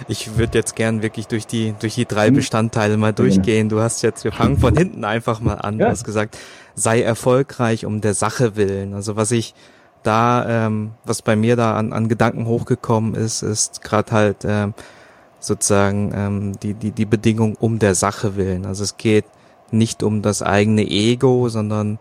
Ich 0.07 0.39
würde 0.39 0.59
jetzt 0.59 0.77
gern 0.77 1.03
wirklich 1.03 1.27
durch 1.27 1.49
die, 1.49 1.75
durch 1.81 1.97
die 1.97 2.07
drei 2.07 2.31
mhm. 2.31 2.37
Bestandteile 2.37 2.97
mal 2.97 3.13
durchgehen. 3.13 3.69
Du 3.69 3.81
hast 3.81 4.03
jetzt, 4.03 4.23
wir 4.23 4.31
fangen 4.31 4.57
von 4.57 4.77
hinten 4.77 5.03
einfach 5.03 5.41
mal 5.41 5.55
an. 5.55 5.81
Ja. 5.81 5.87
Du 5.87 5.91
hast 5.91 6.05
gesagt, 6.05 6.39
sei 6.77 7.03
erfolgreich 7.03 7.87
um 7.87 8.01
der 8.01 8.15
Sache 8.15 8.55
willen. 8.55 8.95
Also 8.95 9.17
was 9.17 9.33
ich 9.33 9.53
da, 10.03 10.67
ähm, 10.67 10.93
was 11.05 11.23
bei 11.23 11.37
mir 11.37 11.57
da 11.57 11.77
an, 11.77 11.93
an 11.93 12.09
Gedanken 12.09 12.47
hochgekommen 12.47 13.15
ist, 13.15 13.43
ist 13.43 13.83
gerade 13.83 14.13
halt 14.13 14.37
ähm, 14.45 14.75
sozusagen 15.41 16.13
ähm, 16.15 16.53
die, 16.61 16.75
die, 16.75 16.91
die 16.93 17.05
Bedingung 17.05 17.57
um 17.59 17.79
der 17.79 17.95
Sache 17.95 18.37
willen. 18.37 18.67
Also 18.67 18.85
es 18.85 18.97
geht 18.97 19.25
nicht 19.71 20.03
um 20.03 20.23
das 20.23 20.43
eigene 20.43 20.83
Ego, 20.83 21.49
sondern 21.49 21.99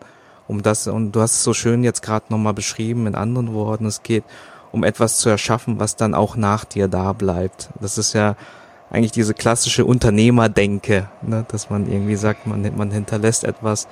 um 0.47 0.61
das, 0.61 0.87
und 0.87 1.13
du 1.13 1.21
hast 1.21 1.33
es 1.33 1.43
so 1.43 1.53
schön 1.53 1.83
jetzt 1.83 2.01
gerade 2.01 2.25
nochmal 2.29 2.53
beschrieben 2.53 3.07
in 3.07 3.15
anderen 3.15 3.53
Worten, 3.53 3.85
es 3.85 4.03
geht 4.03 4.23
um 4.71 4.83
etwas 4.83 5.17
zu 5.17 5.29
erschaffen, 5.29 5.79
was 5.79 5.95
dann 5.95 6.13
auch 6.13 6.35
nach 6.35 6.65
dir 6.65 6.87
da 6.87 7.13
bleibt. 7.13 7.69
Das 7.79 7.97
ist 7.97 8.13
ja 8.13 8.35
eigentlich 8.89 9.11
diese 9.11 9.33
klassische 9.33 9.85
Unternehmerdenke, 9.85 11.09
ne? 11.21 11.45
dass 11.47 11.69
man 11.69 11.89
irgendwie 11.89 12.15
sagt, 12.17 12.45
man, 12.47 12.69
man 12.75 12.91
hinterlässt 12.91 13.43
etwas, 13.43 13.87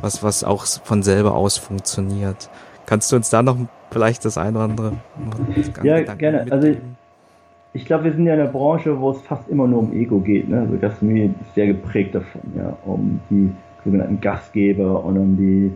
was, 0.00 0.22
was 0.22 0.44
auch 0.44 0.66
von 0.66 1.02
selber 1.02 1.34
aus 1.34 1.56
funktioniert. 1.56 2.48
Kannst 2.86 3.10
du 3.12 3.16
uns 3.16 3.30
da 3.30 3.42
noch 3.42 3.56
vielleicht 3.90 4.24
das 4.24 4.38
eine 4.38 4.56
oder 4.56 4.64
andere? 4.64 4.92
Ja, 5.82 6.00
gerne. 6.00 6.38
Mitgeben? 6.38 6.52
Also 6.52 6.76
ich 7.72 7.84
glaube, 7.84 8.04
wir 8.04 8.12
sind 8.12 8.26
ja 8.26 8.34
in 8.34 8.40
einer 8.40 8.50
Branche, 8.50 8.98
wo 8.98 9.10
es 9.10 9.20
fast 9.22 9.48
immer 9.48 9.66
nur 9.66 9.80
um 9.80 9.92
Ego 9.92 10.20
geht. 10.20 10.48
Ne? 10.48 10.60
Also 10.60 10.78
Gastronomie 10.78 11.34
ist 11.42 11.54
sehr 11.54 11.66
geprägt 11.66 12.14
davon, 12.14 12.40
ja, 12.56 12.76
um 12.84 13.20
die 13.28 13.52
sogenannten 13.84 14.20
Gastgeber 14.20 15.04
und 15.04 15.18
um 15.18 15.36
die 15.36 15.72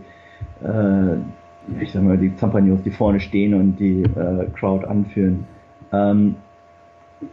äh, 0.65 1.17
ich 1.79 1.91
sag 1.91 2.03
mal, 2.03 2.17
die 2.17 2.35
Zampagnos, 2.35 2.81
die 2.83 2.91
vorne 2.91 3.19
stehen 3.19 3.53
und 3.53 3.77
die 3.77 4.03
äh, 4.03 4.47
Crowd 4.53 4.85
anführen. 4.85 5.45
Ähm, 5.91 6.35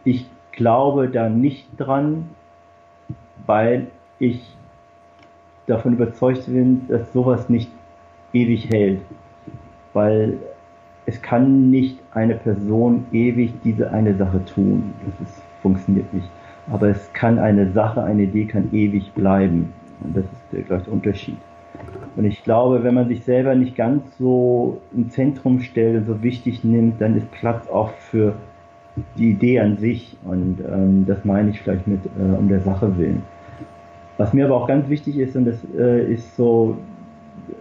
ich 0.04 0.28
glaube 0.52 1.08
da 1.08 1.28
nicht 1.28 1.68
dran, 1.78 2.28
weil 3.46 3.86
ich 4.18 4.42
davon 5.66 5.94
überzeugt 5.94 6.46
bin, 6.46 6.86
dass 6.88 7.12
sowas 7.12 7.48
nicht 7.48 7.70
ewig 8.32 8.68
hält. 8.70 9.00
Weil 9.92 10.38
es 11.06 11.22
kann 11.22 11.70
nicht 11.70 11.98
eine 12.12 12.34
Person 12.34 13.06
ewig 13.12 13.54
diese 13.64 13.90
eine 13.90 14.14
Sache 14.14 14.44
tun. 14.44 14.92
Das 15.06 15.28
ist, 15.28 15.42
funktioniert 15.62 16.12
nicht. 16.12 16.28
Aber 16.70 16.88
es 16.88 17.10
kann 17.14 17.38
eine 17.38 17.72
Sache, 17.72 18.02
eine 18.02 18.24
Idee 18.24 18.44
kann 18.44 18.68
ewig 18.72 19.12
bleiben. 19.14 19.72
Und 20.02 20.16
das 20.16 20.24
ist 20.24 20.52
der 20.52 20.62
gleiche 20.62 20.90
Unterschied. 20.90 21.38
Und 22.16 22.24
ich 22.24 22.42
glaube, 22.44 22.82
wenn 22.82 22.94
man 22.94 23.08
sich 23.08 23.24
selber 23.24 23.54
nicht 23.54 23.76
ganz 23.76 24.02
so 24.18 24.80
im 24.94 25.08
Zentrum 25.10 25.60
stellt 25.60 25.96
und 25.96 26.06
so 26.06 26.22
wichtig 26.22 26.64
nimmt, 26.64 27.00
dann 27.00 27.16
ist 27.16 27.30
Platz 27.30 27.68
auch 27.68 27.90
für 27.92 28.34
die 29.16 29.30
Idee 29.30 29.60
an 29.60 29.78
sich. 29.78 30.16
Und 30.24 30.58
ähm, 30.60 31.04
das 31.06 31.24
meine 31.24 31.50
ich 31.50 31.60
vielleicht 31.60 31.86
mit 31.86 32.00
äh, 32.04 32.36
um 32.36 32.48
der 32.48 32.60
Sache 32.60 32.98
willen. 32.98 33.22
Was 34.18 34.34
mir 34.34 34.46
aber 34.46 34.56
auch 34.56 34.66
ganz 34.66 34.88
wichtig 34.88 35.16
ist, 35.18 35.36
und 35.36 35.44
das 35.44 35.56
äh, 35.78 36.12
ist 36.12 36.36
so 36.36 36.76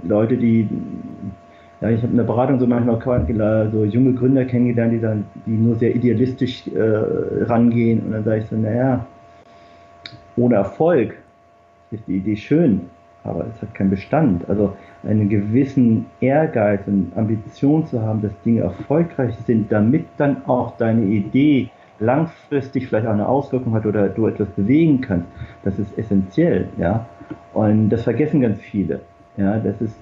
Leute, 0.03 0.37
die 0.37 0.67
ja, 1.81 1.89
ich 1.89 2.01
habe 2.01 2.11
in 2.11 2.17
der 2.17 2.23
Beratung 2.23 2.59
so 2.59 2.65
manchmal 2.65 3.69
so 3.71 3.85
junge 3.85 4.13
Gründer 4.13 4.45
kennengelernt, 4.45 4.93
die 4.93 4.99
dann, 4.99 5.25
die 5.45 5.51
nur 5.51 5.75
sehr 5.75 5.95
idealistisch 5.95 6.67
äh, 6.67 7.43
rangehen 7.43 8.01
und 8.05 8.11
dann 8.13 8.23
sage 8.23 8.41
ich 8.41 8.47
so, 8.47 8.55
naja, 8.55 9.05
ohne 10.35 10.55
Erfolg 10.55 11.15
ist 11.91 12.07
die 12.07 12.17
Idee 12.17 12.35
schön, 12.35 12.81
aber 13.23 13.45
es 13.53 13.61
hat 13.61 13.73
keinen 13.75 13.91
Bestand. 13.91 14.49
Also 14.49 14.73
einen 15.03 15.29
gewissen 15.29 16.05
Ehrgeiz 16.19 16.81
und 16.87 17.11
Ambition 17.15 17.85
zu 17.85 18.01
haben, 18.01 18.21
dass 18.21 18.31
Dinge 18.43 18.61
erfolgreich 18.61 19.35
sind, 19.45 19.71
damit 19.71 20.05
dann 20.17 20.45
auch 20.47 20.77
deine 20.77 21.03
Idee 21.05 21.69
langfristig 21.99 22.87
vielleicht 22.87 23.07
auch 23.07 23.13
eine 23.13 23.27
Auswirkung 23.27 23.73
hat 23.73 23.85
oder 23.85 24.09
du 24.09 24.27
etwas 24.27 24.47
bewegen 24.49 25.01
kannst, 25.01 25.27
das 25.63 25.79
ist 25.79 25.97
essentiell, 25.97 26.67
ja. 26.77 27.05
Und 27.53 27.89
das 27.89 28.03
vergessen 28.03 28.41
ganz 28.41 28.59
viele. 28.59 29.01
Ja, 29.37 29.59
dass 29.59 29.79
es 29.81 29.95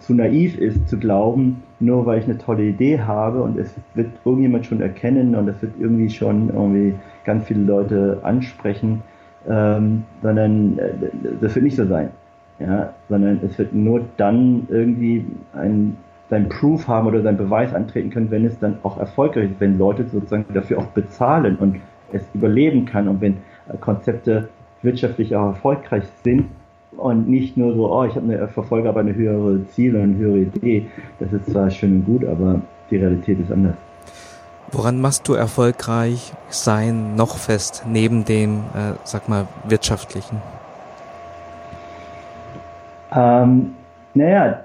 zu 0.00 0.12
naiv 0.12 0.58
ist 0.58 0.88
zu 0.88 0.98
glauben, 0.98 1.62
nur 1.78 2.04
weil 2.04 2.18
ich 2.18 2.24
eine 2.24 2.36
tolle 2.36 2.64
Idee 2.64 2.98
habe 2.98 3.40
und 3.40 3.56
es 3.56 3.72
wird 3.94 4.10
irgendjemand 4.24 4.66
schon 4.66 4.80
erkennen 4.80 5.36
und 5.36 5.46
es 5.46 5.62
wird 5.62 5.74
irgendwie 5.78 6.10
schon 6.10 6.48
irgendwie 6.48 6.94
ganz 7.24 7.44
viele 7.44 7.62
Leute 7.62 8.18
ansprechen, 8.24 9.02
ähm, 9.48 10.02
sondern 10.20 10.78
äh, 10.78 10.90
das 11.40 11.54
wird 11.54 11.64
nicht 11.64 11.76
so 11.76 11.86
sein. 11.86 12.10
Ja, 12.58 12.92
sondern 13.08 13.40
es 13.44 13.56
wird 13.56 13.72
nur 13.72 14.04
dann 14.16 14.66
irgendwie 14.68 15.26
ein, 15.52 15.96
sein 16.28 16.48
Proof 16.48 16.88
haben 16.88 17.06
oder 17.06 17.22
sein 17.22 17.36
Beweis 17.36 17.72
antreten 17.74 18.10
können, 18.10 18.32
wenn 18.32 18.44
es 18.44 18.58
dann 18.58 18.78
auch 18.82 18.98
erfolgreich 18.98 19.50
ist, 19.50 19.60
wenn 19.60 19.78
Leute 19.78 20.04
sozusagen 20.08 20.44
dafür 20.52 20.78
auch 20.78 20.86
bezahlen 20.86 21.56
und 21.56 21.76
es 22.12 22.22
überleben 22.34 22.84
kann 22.84 23.06
und 23.06 23.20
wenn 23.20 23.38
Konzepte 23.80 24.48
wirtschaftlich 24.82 25.34
auch 25.36 25.46
erfolgreich 25.46 26.04
sind 26.24 26.46
und 26.96 27.28
nicht 27.28 27.56
nur 27.56 27.74
so, 27.74 27.92
oh, 27.92 28.04
ich 28.04 28.14
habe 28.14 28.32
eine 28.32 28.48
verfolge 28.48 28.88
aber 28.88 29.00
eine 29.00 29.14
höhere 29.14 29.66
Ziel 29.68 29.96
und 29.96 30.02
eine 30.02 30.16
höhere 30.16 30.38
Idee. 30.38 30.86
Das 31.18 31.32
ist 31.32 31.50
zwar 31.50 31.70
schön 31.70 31.96
und 31.96 32.04
gut, 32.04 32.24
aber 32.24 32.60
die 32.90 32.96
Realität 32.96 33.40
ist 33.40 33.50
anders. 33.50 33.74
Woran 34.70 35.00
machst 35.00 35.28
du 35.28 35.34
erfolgreich 35.34 36.32
sein 36.48 37.14
noch 37.16 37.36
fest 37.36 37.84
neben 37.86 38.24
dem, 38.24 38.60
äh, 38.74 38.94
sag 39.04 39.28
mal, 39.28 39.46
wirtschaftlichen? 39.68 40.38
Ähm, 43.14 43.74
naja, 44.14 44.64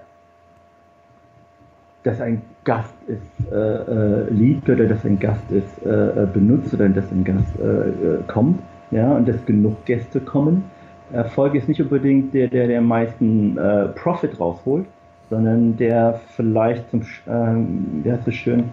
dass 2.03 2.21
ein 2.21 2.41
Gast 2.63 2.93
es 3.07 3.51
äh, 3.51 3.55
äh, 3.55 4.29
liebt 4.29 4.69
oder 4.69 4.85
dass 4.85 5.03
ein 5.03 5.19
Gast 5.19 5.43
es 5.51 5.85
äh, 5.85 5.89
äh 5.89 6.25
benutzt 6.25 6.73
oder 6.73 6.87
dass 6.87 7.11
ein 7.11 7.23
Gast 7.25 7.59
äh, 7.59 7.63
äh, 7.63 8.23
kommt, 8.27 8.59
ja, 8.91 9.11
und 9.13 9.27
dass 9.27 9.45
genug 9.45 9.85
Gäste 9.85 10.21
kommen 10.21 10.63
Erfolg 11.11 11.55
ist 11.55 11.67
nicht 11.67 11.81
unbedingt 11.81 12.33
der, 12.33 12.47
der 12.47 12.67
der 12.67 12.81
meisten 12.81 13.57
äh, 13.57 13.87
Profit 13.89 14.39
rausholt, 14.39 14.85
sondern 15.29 15.77
der 15.77 16.19
vielleicht 16.35 16.89
zum, 16.89 17.01
ähm, 17.27 18.01
der 18.03 18.15
ist 18.15 18.25
so 18.25 18.31
schön, 18.31 18.65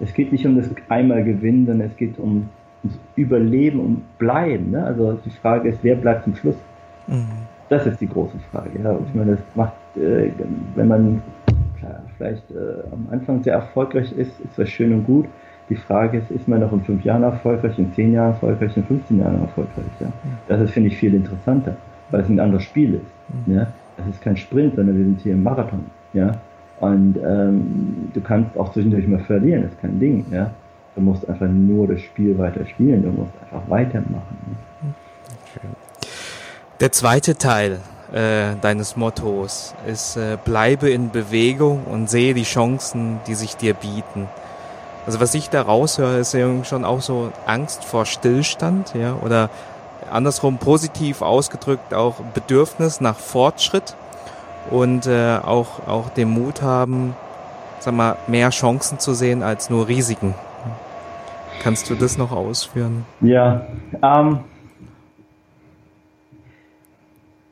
es 0.00 0.14
geht 0.14 0.32
nicht 0.32 0.46
um 0.46 0.56
das 0.56 0.70
einmal 0.88 1.24
gewinnen, 1.24 1.66
sondern 1.66 1.88
es 1.88 1.96
geht 1.96 2.18
um 2.18 2.48
ums 2.82 2.98
Überleben 3.16 3.80
und 3.80 4.18
Bleiben. 4.18 4.70
Ne? 4.70 4.84
Also 4.84 5.18
die 5.24 5.30
Frage 5.30 5.68
ist, 5.68 5.80
wer 5.82 5.96
bleibt 5.96 6.24
zum 6.24 6.34
Schluss? 6.34 6.56
Mhm. 7.06 7.26
Das 7.68 7.86
ist 7.86 8.00
die 8.00 8.08
große 8.08 8.38
Frage. 8.50 8.70
Ja? 8.82 8.98
Ich 9.06 9.14
meine, 9.14 9.32
das 9.32 9.40
macht, 9.54 9.74
äh, 9.96 10.30
wenn 10.74 10.88
man 10.88 11.22
klar, 11.78 12.02
vielleicht 12.16 12.50
äh, 12.50 12.82
am 12.92 13.08
Anfang 13.10 13.42
sehr 13.42 13.54
erfolgreich 13.54 14.12
ist, 14.12 14.40
ist 14.40 14.58
das 14.58 14.68
schön 14.68 14.92
und 14.92 15.04
gut. 15.04 15.26
Die 15.70 15.76
Frage 15.76 16.18
ist, 16.18 16.30
ist 16.32 16.48
man 16.48 16.60
noch 16.60 16.72
in 16.72 16.82
fünf 16.82 17.04
Jahren 17.04 17.22
erfolgreich, 17.22 17.78
in 17.78 17.94
zehn 17.94 18.12
Jahren 18.12 18.32
erfolgreich, 18.32 18.76
in 18.76 18.84
15 18.84 19.20
Jahren 19.20 19.40
erfolgreich? 19.40 19.84
Ja? 20.00 20.08
Das 20.48 20.60
ist, 20.60 20.72
finde 20.72 20.88
ich, 20.88 20.96
viel 20.96 21.14
interessanter, 21.14 21.76
weil 22.10 22.22
es 22.22 22.28
ein 22.28 22.40
anderes 22.40 22.64
Spiel 22.64 22.94
ist. 22.94 23.46
Mhm. 23.46 23.54
Ja? 23.54 23.66
Das 23.96 24.06
ist 24.08 24.20
kein 24.20 24.36
Sprint, 24.36 24.74
sondern 24.74 24.98
wir 24.98 25.04
sind 25.04 25.20
hier 25.20 25.34
im 25.34 25.44
Marathon. 25.44 25.86
Ja? 26.12 26.32
Und 26.80 27.16
ähm, 27.24 28.10
du 28.12 28.20
kannst 28.20 28.58
auch 28.58 28.72
zwischendurch 28.72 29.06
mal 29.06 29.20
verlieren, 29.20 29.62
das 29.62 29.72
ist 29.72 29.80
kein 29.80 30.00
Ding. 30.00 30.26
Ja? 30.32 30.50
Du 30.96 31.02
musst 31.02 31.28
einfach 31.28 31.48
nur 31.48 31.86
das 31.86 32.00
Spiel 32.00 32.36
weiter 32.36 32.66
spielen, 32.66 33.02
du 33.04 33.10
musst 33.10 33.32
einfach 33.42 33.62
weitermachen. 33.70 34.36
Der 36.80 36.90
zweite 36.90 37.36
Teil 37.36 37.78
äh, 38.12 38.56
deines 38.60 38.96
Mottos 38.96 39.74
ist, 39.86 40.16
äh, 40.16 40.36
bleibe 40.44 40.90
in 40.90 41.10
Bewegung 41.10 41.84
und 41.84 42.10
sehe 42.10 42.34
die 42.34 42.42
Chancen, 42.42 43.20
die 43.28 43.34
sich 43.34 43.56
dir 43.56 43.74
bieten. 43.74 44.26
Also 45.06 45.20
was 45.20 45.34
ich 45.34 45.50
da 45.50 45.62
raushöre, 45.62 46.18
ist 46.18 46.34
ja 46.34 46.64
schon 46.64 46.84
auch 46.84 47.00
so 47.00 47.32
Angst 47.46 47.84
vor 47.84 48.06
Stillstand, 48.06 48.94
ja, 48.94 49.16
oder 49.24 49.50
andersrum 50.10 50.58
positiv 50.58 51.22
ausgedrückt 51.22 51.94
auch 51.94 52.16
Bedürfnis 52.34 53.00
nach 53.00 53.16
Fortschritt 53.16 53.94
und 54.70 55.06
äh, 55.06 55.38
auch, 55.42 55.86
auch 55.86 56.10
den 56.10 56.30
Mut 56.30 56.62
haben, 56.62 57.14
sag 57.78 57.94
mal, 57.94 58.16
mehr 58.26 58.50
Chancen 58.50 58.98
zu 58.98 59.14
sehen 59.14 59.42
als 59.42 59.70
nur 59.70 59.88
Risiken. 59.88 60.34
Kannst 61.62 61.90
du 61.90 61.94
das 61.94 62.16
noch 62.18 62.32
ausführen? 62.32 63.04
Ja, 63.20 63.66
ähm, 64.02 64.40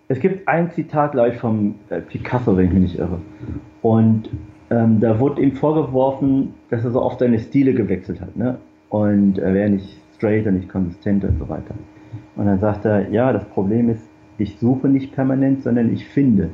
es 0.08 0.20
gibt 0.20 0.48
ein 0.48 0.70
Zitat, 0.72 1.12
glaube 1.12 1.30
ich, 1.30 1.38
vom 1.38 1.74
äh, 1.90 2.00
Picasso, 2.00 2.56
wenn 2.56 2.66
ich 2.66 2.72
mich 2.72 2.82
nicht 2.82 2.98
irre. 2.98 3.20
Und 3.82 4.30
ähm, 4.70 5.00
da 5.00 5.18
wurde 5.18 5.42
ihm 5.42 5.52
vorgeworfen, 5.52 6.54
dass 6.70 6.84
er 6.84 6.90
so 6.90 7.02
oft 7.02 7.20
seine 7.20 7.38
Stile 7.38 7.74
gewechselt 7.74 8.20
hat, 8.20 8.36
ne? 8.36 8.58
Und 8.90 9.38
er 9.38 9.54
wäre 9.54 9.70
nicht 9.70 10.00
straight 10.14 10.46
und 10.46 10.54
nicht 10.54 10.68
konsistent 10.68 11.24
und 11.24 11.38
so 11.38 11.48
weiter. 11.48 11.74
Und 12.36 12.46
dann 12.46 12.58
sagt 12.58 12.84
er, 12.84 13.10
ja, 13.10 13.32
das 13.32 13.44
Problem 13.46 13.88
ist, 13.90 14.08
ich 14.38 14.58
suche 14.58 14.88
nicht 14.88 15.14
permanent, 15.14 15.62
sondern 15.62 15.92
ich 15.92 16.06
finde. 16.06 16.50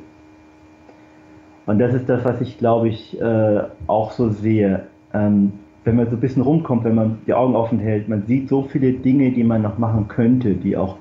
Und 1.67 1.79
das 1.79 1.95
ist 1.95 2.09
das, 2.09 2.25
was 2.25 2.41
ich, 2.41 2.59
glaube 2.59 2.89
ich, 2.89 3.21
äh, 3.21 3.63
auch 3.87 4.11
so 4.11 4.29
sehe. 4.31 4.87
Ähm, 5.13 5.53
wenn 5.85 5.97
man 5.97 6.07
so 6.07 6.17
ein 6.17 6.21
bisschen 6.21 6.43
rumkommt, 6.43 6.85
wenn 6.85 6.95
man 6.95 7.19
die 7.27 7.35
Augen 7.35 7.55
offen 7.55 7.79
hält, 7.79 8.09
man 8.09 8.25
sieht 8.27 8.49
so 8.49 8.63
viele 8.63 8.93
Dinge, 8.93 9.31
die 9.33 9.45
man 9.45 9.63
noch 9.63 9.79
machen 9.79 10.09
könnte, 10.09 10.55
die 10.55 10.77
auch 10.77 10.97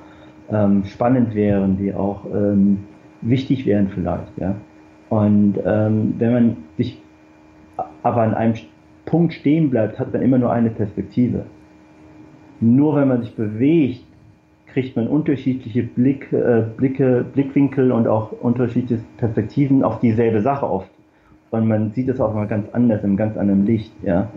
ähm, 0.51 0.83
spannend 0.85 1.33
wären, 1.35 1.77
die 1.77 1.93
auch 1.93 2.25
ähm, 2.33 2.79
wichtig 3.21 3.65
wären 3.65 3.87
vielleicht, 3.89 4.37
ja. 4.37 4.55
Und 5.09 5.55
ähm, 5.65 6.15
wenn 6.17 6.33
man 6.33 6.57
sich 6.77 7.02
aber 8.03 8.21
an 8.21 8.33
einem 8.33 8.55
Punkt 9.05 9.33
stehen 9.33 9.69
bleibt, 9.69 9.99
hat 9.99 10.13
man 10.13 10.21
immer 10.21 10.37
nur 10.37 10.51
eine 10.51 10.69
Perspektive. 10.69 11.45
Nur 12.59 12.95
wenn 12.95 13.07
man 13.07 13.21
sich 13.21 13.35
bewegt, 13.35 14.05
kriegt 14.67 14.95
man 14.95 15.07
unterschiedliche 15.07 15.83
Blick, 15.83 16.31
äh, 16.31 16.63
Blicke, 16.77 17.25
Blickwinkel 17.33 17.91
und 17.91 18.07
auch 18.07 18.31
unterschiedliche 18.31 19.03
Perspektiven 19.17 19.83
auf 19.83 19.99
dieselbe 19.99 20.41
Sache 20.41 20.69
oft. 20.69 20.89
Und 21.51 21.67
man 21.67 21.91
sieht 21.91 22.09
es 22.09 22.19
auch 22.19 22.33
mal 22.33 22.47
ganz 22.47 22.67
anders, 22.73 23.03
im 23.03 23.15
ganz 23.15 23.37
anderen 23.37 23.65
Licht, 23.65 23.91
ja. 24.01 24.29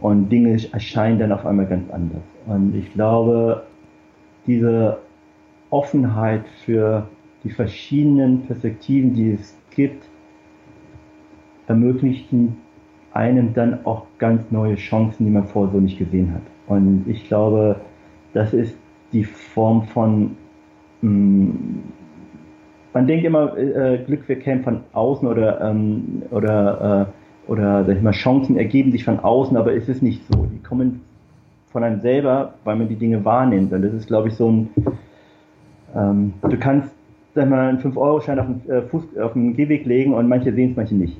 Und 0.00 0.28
Dinge 0.30 0.58
erscheinen 0.72 1.18
dann 1.18 1.32
auf 1.32 1.46
einmal 1.46 1.66
ganz 1.66 1.88
anders. 1.90 2.22
Und 2.46 2.74
ich 2.74 2.92
glaube, 2.92 3.62
diese 4.46 4.98
Offenheit 5.70 6.44
für 6.64 7.08
die 7.44 7.50
verschiedenen 7.50 8.42
Perspektiven, 8.42 9.14
die 9.14 9.32
es 9.32 9.56
gibt, 9.70 10.08
ermöglichen 11.68 12.56
einem 13.14 13.54
dann 13.54 13.86
auch 13.86 14.06
ganz 14.18 14.50
neue 14.50 14.74
Chancen, 14.74 15.24
die 15.24 15.30
man 15.30 15.44
vorher 15.44 15.72
so 15.72 15.80
nicht 15.80 15.98
gesehen 15.98 16.34
hat. 16.34 16.42
Und 16.66 17.04
ich 17.08 17.26
glaube, 17.28 17.76
das 18.32 18.52
ist 18.52 18.76
die 19.12 19.24
Form 19.24 19.84
von, 19.84 20.36
mh, 21.00 21.10
mm, 21.10 21.82
man 22.92 23.06
denkt 23.08 23.24
immer, 23.24 23.56
äh, 23.56 23.98
Glück 24.06 24.28
wir 24.28 24.38
kämen 24.38 24.62
von 24.62 24.80
außen 24.92 25.26
oder, 25.26 25.60
ähm, 25.60 26.22
oder, 26.30 27.08
äh, 27.08 27.50
oder 27.50 27.84
sag 27.84 27.96
ich 27.96 28.02
mal, 28.02 28.12
Chancen 28.12 28.56
ergeben 28.56 28.92
sich 28.92 29.04
von 29.04 29.18
außen, 29.18 29.56
aber 29.56 29.74
es 29.74 29.88
ist 29.88 30.00
nicht 30.00 30.22
so. 30.32 30.46
Die 30.46 30.62
kommen 30.62 31.00
von 31.72 31.82
einem 31.82 32.00
selber, 32.00 32.54
weil 32.62 32.76
man 32.76 32.88
die 32.88 32.94
Dinge 32.94 33.24
wahrnimmt. 33.24 33.72
Und 33.72 33.82
das 33.82 33.92
ist, 33.92 34.06
glaube 34.06 34.28
ich, 34.28 34.34
so 34.34 34.48
ein, 34.48 34.70
ähm, 35.94 36.34
du 36.42 36.56
kannst, 36.56 36.94
sag 37.34 37.50
mal, 37.50 37.68
einen 37.68 37.80
5-Euro-Schein 37.80 38.38
auf 38.38 38.46
äh, 38.68 39.20
auf 39.20 39.32
den 39.32 39.56
Gehweg 39.56 39.86
legen 39.86 40.14
und 40.14 40.28
manche 40.28 40.52
sehen 40.52 40.70
es, 40.70 40.76
manche 40.76 40.94
nicht. 40.94 41.16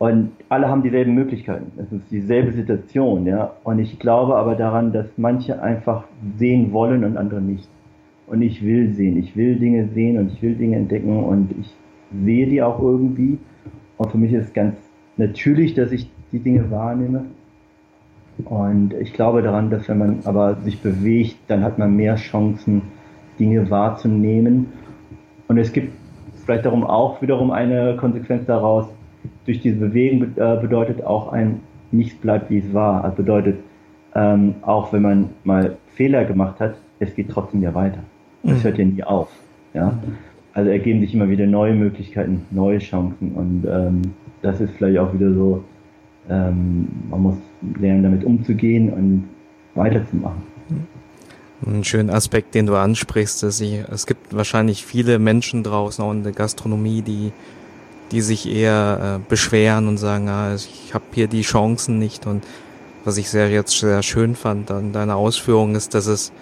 Und 0.00 0.30
alle 0.48 0.66
haben 0.66 0.82
dieselben 0.82 1.14
Möglichkeiten. 1.14 1.72
Es 1.76 1.92
ist 1.92 2.10
dieselbe 2.10 2.52
Situation, 2.52 3.26
ja. 3.26 3.52
Und 3.64 3.80
ich 3.80 3.98
glaube 3.98 4.34
aber 4.36 4.54
daran, 4.54 4.94
dass 4.94 5.06
manche 5.18 5.62
einfach 5.62 6.04
sehen 6.38 6.72
wollen 6.72 7.04
und 7.04 7.18
andere 7.18 7.42
nicht. 7.42 7.68
Und 8.26 8.40
ich 8.40 8.64
will 8.64 8.94
sehen. 8.94 9.18
Ich 9.18 9.36
will 9.36 9.56
Dinge 9.56 9.88
sehen 9.88 10.16
und 10.16 10.32
ich 10.32 10.40
will 10.40 10.54
Dinge 10.54 10.76
entdecken 10.76 11.22
und 11.22 11.50
ich 11.60 11.76
sehe 12.24 12.46
die 12.46 12.62
auch 12.62 12.80
irgendwie. 12.80 13.36
Und 13.98 14.10
für 14.10 14.16
mich 14.16 14.32
ist 14.32 14.46
es 14.46 14.52
ganz 14.54 14.74
natürlich, 15.18 15.74
dass 15.74 15.92
ich 15.92 16.10
die 16.32 16.38
Dinge 16.38 16.70
wahrnehme. 16.70 17.26
Und 18.46 18.94
ich 18.94 19.12
glaube 19.12 19.42
daran, 19.42 19.68
dass 19.68 19.86
wenn 19.90 19.98
man 19.98 20.20
aber 20.24 20.54
sich 20.62 20.80
bewegt, 20.80 21.36
dann 21.48 21.62
hat 21.62 21.76
man 21.76 21.94
mehr 21.94 22.16
Chancen, 22.16 22.80
Dinge 23.38 23.68
wahrzunehmen. 23.68 24.72
Und 25.46 25.58
es 25.58 25.74
gibt 25.74 25.92
vielleicht 26.46 26.64
darum 26.64 26.84
auch 26.84 27.20
wiederum 27.20 27.50
eine 27.50 27.98
Konsequenz 27.98 28.46
daraus, 28.46 28.86
durch 29.46 29.60
diese 29.60 29.76
Bewegung 29.76 30.36
äh, 30.36 30.56
bedeutet 30.60 31.04
auch 31.04 31.32
ein 31.32 31.60
nichts 31.92 32.14
bleibt 32.20 32.50
wie 32.50 32.58
es 32.58 32.72
war. 32.72 33.04
Also 33.04 33.16
bedeutet 33.16 33.56
ähm, 34.14 34.54
auch 34.62 34.92
wenn 34.92 35.02
man 35.02 35.30
mal 35.44 35.76
Fehler 35.94 36.24
gemacht 36.24 36.60
hat, 36.60 36.74
es 36.98 37.14
geht 37.14 37.30
trotzdem 37.30 37.62
ja 37.62 37.74
weiter. 37.74 38.02
Es 38.42 38.50
mhm. 38.50 38.64
hört 38.64 38.78
ja 38.78 38.84
nie 38.84 39.02
auf. 39.02 39.28
Ja? 39.74 39.98
Also 40.52 40.70
ergeben 40.70 41.00
sich 41.00 41.14
immer 41.14 41.28
wieder 41.28 41.46
neue 41.46 41.74
Möglichkeiten, 41.74 42.44
neue 42.50 42.78
Chancen 42.78 43.32
und 43.32 43.64
ähm, 43.70 44.02
das 44.42 44.60
ist 44.60 44.72
vielleicht 44.76 44.98
auch 44.98 45.12
wieder 45.12 45.32
so, 45.32 45.62
ähm, 46.28 46.88
man 47.08 47.22
muss 47.22 47.36
lernen, 47.78 48.02
damit 48.02 48.24
umzugehen 48.24 48.92
und 48.92 49.28
weiterzumachen. 49.74 50.42
Ein 51.64 51.84
schöner 51.84 52.14
Aspekt, 52.14 52.54
den 52.54 52.66
du 52.66 52.74
ansprichst, 52.74 53.42
ist, 53.42 53.60
ich, 53.60 53.84
es 53.92 54.06
gibt 54.06 54.34
wahrscheinlich 54.34 54.84
viele 54.84 55.18
Menschen 55.18 55.62
draußen 55.62 56.02
auch 56.02 56.10
in 56.10 56.22
der 56.22 56.32
Gastronomie, 56.32 57.02
die, 57.02 57.32
die 58.10 58.20
sich 58.20 58.48
eher 58.48 59.18
äh, 59.20 59.28
beschweren 59.28 59.88
und 59.88 59.98
sagen, 59.98 60.28
ah, 60.28 60.54
ich 60.54 60.92
habe 60.94 61.04
hier 61.12 61.28
die 61.28 61.42
Chancen 61.42 61.98
nicht. 61.98 62.26
Und 62.26 62.44
was 63.04 63.16
ich 63.16 63.30
sehr 63.30 63.50
jetzt 63.50 63.78
sehr 63.78 64.02
schön 64.02 64.34
fand 64.34 64.70
an 64.70 64.92
deiner 64.92 65.16
Ausführung 65.16 65.74
ist, 65.74 65.94
dass 65.94 66.06
es 66.06 66.32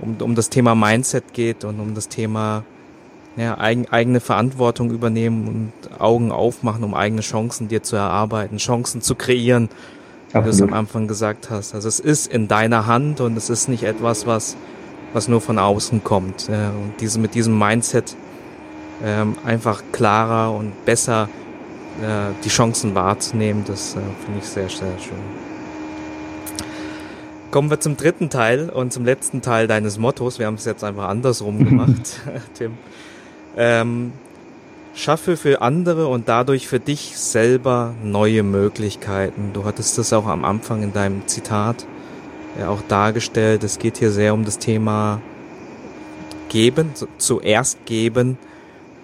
um, 0.00 0.16
um 0.20 0.34
das 0.34 0.50
Thema 0.50 0.74
Mindset 0.74 1.32
geht 1.32 1.64
und 1.64 1.80
um 1.80 1.94
das 1.94 2.08
Thema 2.08 2.64
ja, 3.36 3.58
eigen, 3.58 3.88
eigene 3.88 4.20
Verantwortung 4.20 4.90
übernehmen 4.90 5.48
und 5.48 6.00
Augen 6.00 6.30
aufmachen, 6.30 6.84
um 6.84 6.94
eigene 6.94 7.22
Chancen 7.22 7.68
dir 7.68 7.82
zu 7.82 7.96
erarbeiten, 7.96 8.58
Chancen 8.58 9.02
zu 9.02 9.14
kreieren 9.14 9.68
wie 10.34 10.44
du 10.44 10.50
es 10.50 10.62
am 10.62 10.72
Anfang 10.72 11.06
gesagt 11.06 11.50
hast. 11.50 11.74
Also 11.74 11.88
es 11.88 12.00
ist 12.00 12.26
in 12.26 12.48
deiner 12.48 12.86
Hand 12.86 13.20
und 13.20 13.36
es 13.36 13.50
ist 13.50 13.68
nicht 13.68 13.84
etwas, 13.84 14.26
was, 14.26 14.56
was 15.12 15.28
nur 15.28 15.40
von 15.40 15.58
außen 15.58 16.02
kommt. 16.02 16.48
und 16.48 16.94
diese, 17.00 17.20
mit 17.20 17.34
diesem 17.34 17.56
Mindset 17.58 18.16
ähm, 19.02 19.36
einfach 19.44 19.82
klarer 19.92 20.54
und 20.54 20.84
besser 20.84 21.28
äh, 22.00 22.32
die 22.44 22.48
Chancen 22.48 22.94
wahrzunehmen, 22.94 23.64
das 23.66 23.94
äh, 23.94 24.00
finde 24.24 24.40
ich 24.40 24.46
sehr, 24.46 24.68
sehr 24.68 24.98
schön. 24.98 25.18
Kommen 27.50 27.70
wir 27.70 27.78
zum 27.78 27.96
dritten 27.96 28.30
Teil 28.30 28.68
und 28.68 28.92
zum 28.92 29.04
letzten 29.04 29.40
Teil 29.40 29.68
deines 29.68 29.98
Mottos. 29.98 30.38
Wir 30.38 30.46
haben 30.46 30.56
es 30.56 30.64
jetzt 30.64 30.82
einfach 30.82 31.08
andersrum 31.08 31.64
gemacht, 31.64 32.20
Tim. 32.54 32.72
Ähm, 33.56 34.12
Schaffe 34.96 35.36
für 35.36 35.60
andere 35.60 36.06
und 36.06 36.28
dadurch 36.28 36.68
für 36.68 36.78
dich 36.78 37.18
selber 37.18 37.94
neue 38.02 38.42
Möglichkeiten. 38.44 39.50
Du 39.52 39.64
hattest 39.64 39.98
das 39.98 40.12
auch 40.12 40.26
am 40.26 40.44
Anfang 40.44 40.82
in 40.82 40.92
deinem 40.92 41.26
Zitat 41.26 41.84
ja 42.58 42.68
auch 42.68 42.82
dargestellt. 42.88 43.64
Es 43.64 43.78
geht 43.78 43.98
hier 43.98 44.10
sehr 44.10 44.34
um 44.34 44.44
das 44.44 44.58
Thema 44.58 45.20
geben, 46.48 46.90
zuerst 47.18 47.84
geben 47.86 48.38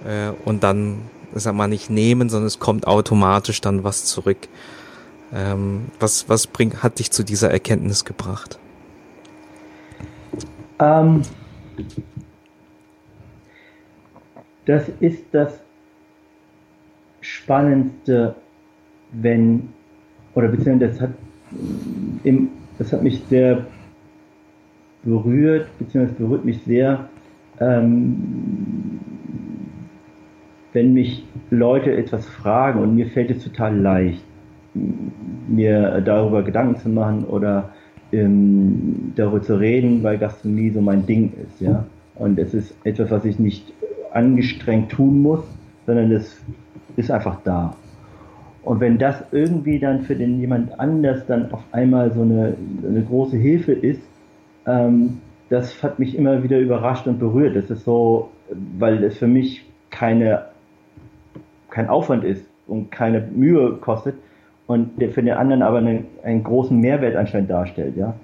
äh, 0.04 0.30
und 0.44 0.62
dann, 0.62 1.02
sag 1.34 1.54
mal, 1.54 1.68
nicht 1.68 1.90
nehmen, 1.90 2.28
sondern 2.28 2.46
es 2.46 2.58
kommt 2.58 2.86
automatisch 2.86 3.60
dann 3.60 3.84
was 3.84 4.04
zurück. 4.04 4.48
Ähm, 5.32 5.86
was 6.00 6.28
was 6.28 6.46
bringt, 6.46 6.82
hat 6.82 6.98
dich 6.98 7.10
zu 7.10 7.22
dieser 7.22 7.50
Erkenntnis 7.50 8.04
gebracht? 8.04 8.58
Ähm, 10.80 11.22
das 14.66 14.84
ist 15.00 15.24
das 15.32 15.60
Spannendste, 17.20 18.34
wenn, 19.12 19.68
oder 20.34 20.48
beziehungsweise 20.48 20.92
das 20.92 21.00
hat, 21.00 21.10
im, 22.24 22.50
das 22.78 22.92
hat 22.92 23.02
mich 23.02 23.22
sehr 23.28 23.66
berührt, 25.02 25.66
beziehungsweise 25.78 26.18
berührt 26.18 26.44
mich 26.44 26.62
sehr, 26.64 27.08
ähm, 27.60 29.00
wenn 30.72 30.94
mich 30.94 31.24
Leute 31.50 31.96
etwas 31.96 32.26
fragen 32.26 32.80
und 32.80 32.94
mir 32.94 33.06
fällt 33.06 33.30
es 33.30 33.42
total 33.42 33.76
leicht, 33.76 34.22
mir 35.48 36.00
darüber 36.00 36.42
Gedanken 36.42 36.76
zu 36.76 36.88
machen 36.88 37.24
oder 37.24 37.70
ähm, 38.12 39.12
darüber 39.16 39.42
zu 39.42 39.58
reden, 39.58 40.02
weil 40.02 40.18
Gastronomie 40.18 40.70
so 40.70 40.80
mein 40.80 41.06
Ding 41.06 41.32
ist, 41.44 41.60
ja. 41.60 41.84
Und 42.16 42.38
es 42.38 42.52
ist 42.54 42.74
etwas, 42.84 43.10
was 43.10 43.24
ich 43.24 43.38
nicht 43.38 43.72
angestrengt 44.12 44.90
tun 44.90 45.22
muss, 45.22 45.42
sondern 45.86 46.12
es 46.12 46.40
ist 46.96 47.10
einfach 47.10 47.40
da. 47.44 47.74
Und 48.62 48.80
wenn 48.80 48.98
das 48.98 49.24
irgendwie 49.32 49.78
dann 49.78 50.02
für 50.02 50.14
den 50.14 50.38
jemand 50.38 50.78
anders 50.78 51.24
dann 51.26 51.50
auf 51.50 51.62
einmal 51.72 52.12
so 52.12 52.22
eine, 52.22 52.54
eine 52.86 53.02
große 53.02 53.36
Hilfe 53.36 53.72
ist, 53.72 54.02
ähm, 54.66 55.18
das 55.48 55.82
hat 55.82 55.98
mich 55.98 56.16
immer 56.16 56.42
wieder 56.42 56.58
überrascht 56.58 57.06
und 57.06 57.18
berührt. 57.18 57.56
Das 57.56 57.70
ist 57.70 57.84
so, 57.84 58.30
weil 58.78 59.02
es 59.02 59.18
für 59.18 59.26
mich 59.26 59.64
keine, 59.90 60.46
kein 61.70 61.88
Aufwand 61.88 62.24
ist 62.24 62.44
und 62.66 62.90
keine 62.90 63.20
Mühe 63.20 63.76
kostet 63.80 64.14
und 64.66 65.00
der 65.00 65.10
für 65.10 65.22
den 65.22 65.34
anderen 65.34 65.62
aber 65.62 65.78
einen, 65.78 66.06
einen 66.22 66.44
großen 66.44 66.78
Mehrwert 66.78 67.16
anscheinend 67.16 67.50
darstellt. 67.50 67.96
Ja? 67.96 68.14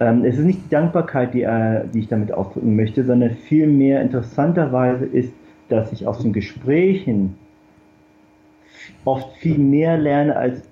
Ähm, 0.00 0.24
es 0.24 0.38
ist 0.38 0.44
nicht 0.44 0.64
die 0.66 0.70
Dankbarkeit, 0.70 1.34
die, 1.34 1.42
äh, 1.42 1.84
die 1.92 2.00
ich 2.00 2.08
damit 2.08 2.32
ausdrücken 2.32 2.76
möchte, 2.76 3.04
sondern 3.04 3.30
vielmehr 3.30 4.02
interessanterweise 4.02 5.04
ist, 5.04 5.32
dass 5.68 5.92
ich 5.92 6.06
aus 6.06 6.20
den 6.20 6.32
Gesprächen 6.32 7.36
oft 9.04 9.36
viel 9.36 9.58
mehr 9.58 9.98
lerne, 9.98 10.36
als 10.36 10.62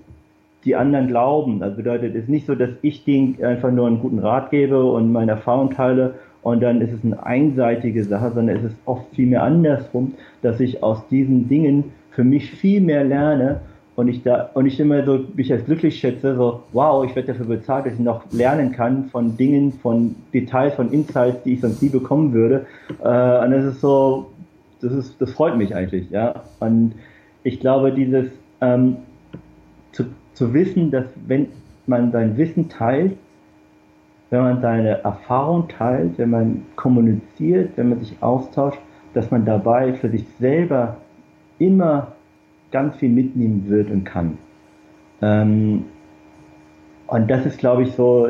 die 0.65 0.75
anderen 0.75 1.07
glauben. 1.07 1.61
Das 1.61 1.77
bedeutet, 1.77 2.15
es 2.15 2.25
ist 2.25 2.29
nicht 2.29 2.47
so, 2.47 2.55
dass 2.55 2.71
ich 2.83 3.05
denen 3.05 3.43
einfach 3.45 3.71
nur 3.71 3.87
einen 3.87 4.01
guten 4.01 4.19
Rat 4.19 4.51
gebe 4.51 4.85
und 4.85 5.13
meine 5.13 5.33
Erfahrung 5.33 5.71
teile 5.71 6.15
und 6.47 6.61
dann 6.61 6.81
ist 6.81 6.93
es 6.93 7.03
eine 7.03 7.27
einseitige 7.27 8.05
Sache, 8.05 8.31
sondern 8.33 8.59
es 8.59 8.63
ist 8.63 8.77
oft 8.85 9.05
viel 9.17 9.27
mehr 9.27 9.43
andersrum, 9.43 10.15
dass 10.43 10.61
ich 10.61 10.81
aus 10.81 11.05
diesen 11.09 11.49
Dingen 11.49 11.91
für 12.13 12.23
mich 12.23 12.53
viel 12.53 12.81
mehr 12.81 13.03
lerne 13.03 13.63
und 13.97 14.07
ich 14.07 14.23
da 14.23 14.51
und 14.55 14.65
ich 14.67 14.79
immer 14.79 15.05
so 15.05 15.25
mich 15.35 15.53
als 15.53 15.65
glücklich 15.65 15.99
schätze, 15.99 16.37
so 16.37 16.63
wow, 16.73 17.05
ich 17.05 17.17
werde 17.17 17.33
dafür 17.33 17.47
bezahlt, 17.47 17.87
dass 17.87 17.95
ich 17.95 17.99
noch 17.99 18.23
lernen 18.31 18.71
kann 18.71 19.07
von 19.07 19.37
Dingen, 19.37 19.73
von 19.73 20.15
Details, 20.33 20.75
von 20.75 20.93
Insights, 20.93 21.43
die 21.43 21.55
ich 21.55 21.63
sonst 21.63 21.83
nie 21.83 21.89
bekommen 21.89 22.33
würde. 22.33 22.65
Äh, 23.03 23.45
und 23.45 23.51
das 23.51 23.65
ist 23.65 23.81
so, 23.81 24.31
das 24.81 24.93
ist, 24.93 25.21
das 25.21 25.33
freut 25.33 25.57
mich 25.57 25.75
eigentlich, 25.75 26.09
ja. 26.11 26.45
Und 26.61 26.93
ich 27.43 27.59
glaube, 27.59 27.91
dieses 27.91 28.29
ähm, 28.61 28.99
zu, 29.91 30.05
zu 30.35 30.55
wissen, 30.55 30.93
dass 30.93 31.07
wenn 31.27 31.49
man 31.89 32.13
sein 32.13 32.37
Wissen 32.37 32.69
teilt, 32.69 33.17
wenn 34.31 34.41
man 34.41 34.61
seine 34.61 35.03
Erfahrung 35.03 35.69
teilt, 35.69 36.19
wenn 36.19 36.31
man 36.31 36.63
kommuniziert, 36.75 37.71
wenn 37.77 37.91
man 37.91 38.01
sich 38.01 38.17
austauscht, 38.21 38.81
dass 39.15 39.31
man 39.31 39.45
dabei 39.45 39.95
für 39.95 40.09
sich 40.09 40.25
selber 40.39 40.97
immer 41.59 42.13
ganz 42.71 42.97
viel 42.97 43.11
mitnehmen 43.11 43.65
wird 43.69 43.91
und 43.91 44.05
kann. 44.05 44.39
Ähm, 45.23 45.85
und 47.07 47.31
das 47.31 47.47
ist, 47.47 47.59
glaube 47.59 47.85
ich, 47.85 47.93
so 47.93 48.27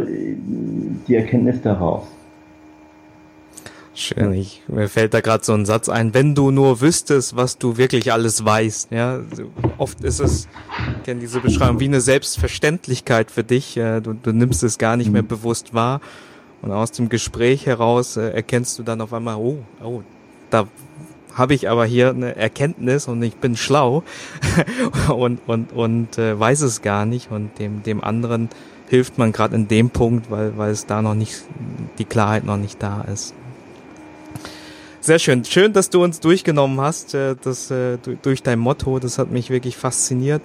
die 1.08 1.14
Erkenntnis 1.14 1.62
daraus. 1.62 2.06
Schön, 3.98 4.34
ich, 4.34 4.62
mir 4.68 4.90
fällt 4.90 5.14
da 5.14 5.22
gerade 5.22 5.42
so 5.42 5.54
ein 5.54 5.64
Satz 5.64 5.88
ein, 5.88 6.12
wenn 6.12 6.34
du 6.34 6.50
nur 6.50 6.82
wüsstest, 6.82 7.34
was 7.34 7.56
du 7.56 7.78
wirklich 7.78 8.12
alles 8.12 8.44
weißt. 8.44 8.92
Ja, 8.92 9.20
oft 9.78 10.04
ist 10.04 10.20
es, 10.20 10.48
ich 10.98 11.04
kenne 11.04 11.20
diese 11.20 11.40
Beschreibung, 11.40 11.80
wie 11.80 11.86
eine 11.86 12.02
Selbstverständlichkeit 12.02 13.30
für 13.30 13.42
dich. 13.42 13.72
Du, 13.74 14.12
du 14.12 14.32
nimmst 14.32 14.62
es 14.62 14.76
gar 14.76 14.98
nicht 14.98 15.10
mehr 15.10 15.22
mhm. 15.22 15.28
bewusst 15.28 15.72
wahr. 15.72 16.02
Und 16.60 16.72
aus 16.72 16.92
dem 16.92 17.08
Gespräch 17.08 17.64
heraus 17.64 18.18
äh, 18.18 18.28
erkennst 18.28 18.78
du 18.78 18.82
dann 18.82 19.00
auf 19.00 19.14
einmal, 19.14 19.36
oh, 19.36 19.64
oh, 19.82 20.02
da 20.50 20.68
habe 21.32 21.54
ich 21.54 21.70
aber 21.70 21.86
hier 21.86 22.10
eine 22.10 22.36
Erkenntnis 22.36 23.08
und 23.08 23.22
ich 23.22 23.36
bin 23.36 23.56
schlau 23.56 24.02
und 25.08 25.40
und 25.46 25.72
und 25.72 26.18
äh, 26.18 26.38
weiß 26.38 26.60
es 26.62 26.82
gar 26.82 27.06
nicht 27.06 27.30
und 27.30 27.58
dem 27.58 27.82
dem 27.82 28.04
anderen 28.04 28.50
hilft 28.88 29.16
man 29.16 29.32
gerade 29.32 29.54
in 29.54 29.68
dem 29.68 29.88
Punkt, 29.88 30.30
weil 30.30 30.58
weil 30.58 30.70
es 30.70 30.84
da 30.84 31.00
noch 31.00 31.14
nicht 31.14 31.42
die 31.98 32.04
Klarheit 32.04 32.44
noch 32.44 32.58
nicht 32.58 32.82
da 32.82 33.00
ist. 33.02 33.34
Sehr 35.06 35.20
schön. 35.20 35.44
Schön, 35.44 35.72
dass 35.72 35.88
du 35.88 36.02
uns 36.02 36.18
durchgenommen 36.18 36.80
hast, 36.80 37.14
äh, 37.14 37.36
das, 37.40 37.70
äh, 37.70 37.96
durch 38.22 38.42
dein 38.42 38.58
Motto. 38.58 38.98
Das 38.98 39.20
hat 39.20 39.30
mich 39.30 39.50
wirklich 39.50 39.76
fasziniert, 39.76 40.42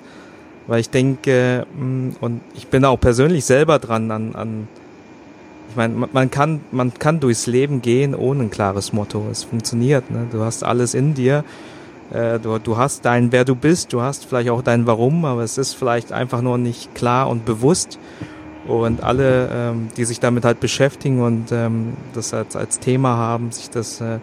weil 0.68 0.82
ich 0.82 0.92
denke, 0.92 1.66
mm, 1.76 2.10
und 2.22 2.42
ich 2.54 2.68
bin 2.68 2.86
auch 2.86 3.00
persönlich 3.00 3.44
selber 3.44 3.80
dran 3.80 4.12
an, 4.12 4.36
an 4.36 4.68
ich 5.68 5.76
meine, 5.76 6.08
man 6.14 6.30
kann, 6.30 6.62
man 6.72 6.94
kann 6.94 7.20
durchs 7.20 7.48
Leben 7.48 7.82
gehen 7.82 8.14
ohne 8.14 8.44
ein 8.44 8.52
klares 8.52 8.94
Motto. 8.94 9.26
Es 9.32 9.46
funktioniert. 9.46 10.12
Ne? 10.12 10.28
Du 10.32 10.44
hast 10.44 10.64
alles 10.64 10.94
in 10.94 11.16
dir. 11.16 11.44
Äh, 12.14 12.38
du, 12.38 12.60
du 12.60 12.78
hast 12.78 13.04
dein, 13.04 13.32
wer 13.32 13.46
du 13.46 13.56
bist. 13.56 13.92
Du 13.94 14.04
hast 14.04 14.26
vielleicht 14.26 14.52
auch 14.52 14.62
dein 14.62 14.86
Warum, 14.86 15.26
aber 15.26 15.42
es 15.42 15.58
ist 15.58 15.74
vielleicht 15.74 16.12
einfach 16.12 16.44
nur 16.44 16.60
nicht 16.60 16.94
klar 16.94 17.32
und 17.32 17.46
bewusst. 17.46 17.98
Und 18.68 19.02
alle, 19.02 19.50
ähm, 19.52 19.88
die 19.98 20.06
sich 20.06 20.20
damit 20.20 20.46
halt 20.46 20.60
beschäftigen 20.60 21.20
und 21.24 21.52
ähm, 21.52 21.94
das 22.14 22.32
als, 22.32 22.56
als 22.56 22.78
Thema 22.78 23.18
haben, 23.18 23.52
sich 23.52 23.72
das 23.72 24.02
äh, 24.02 24.20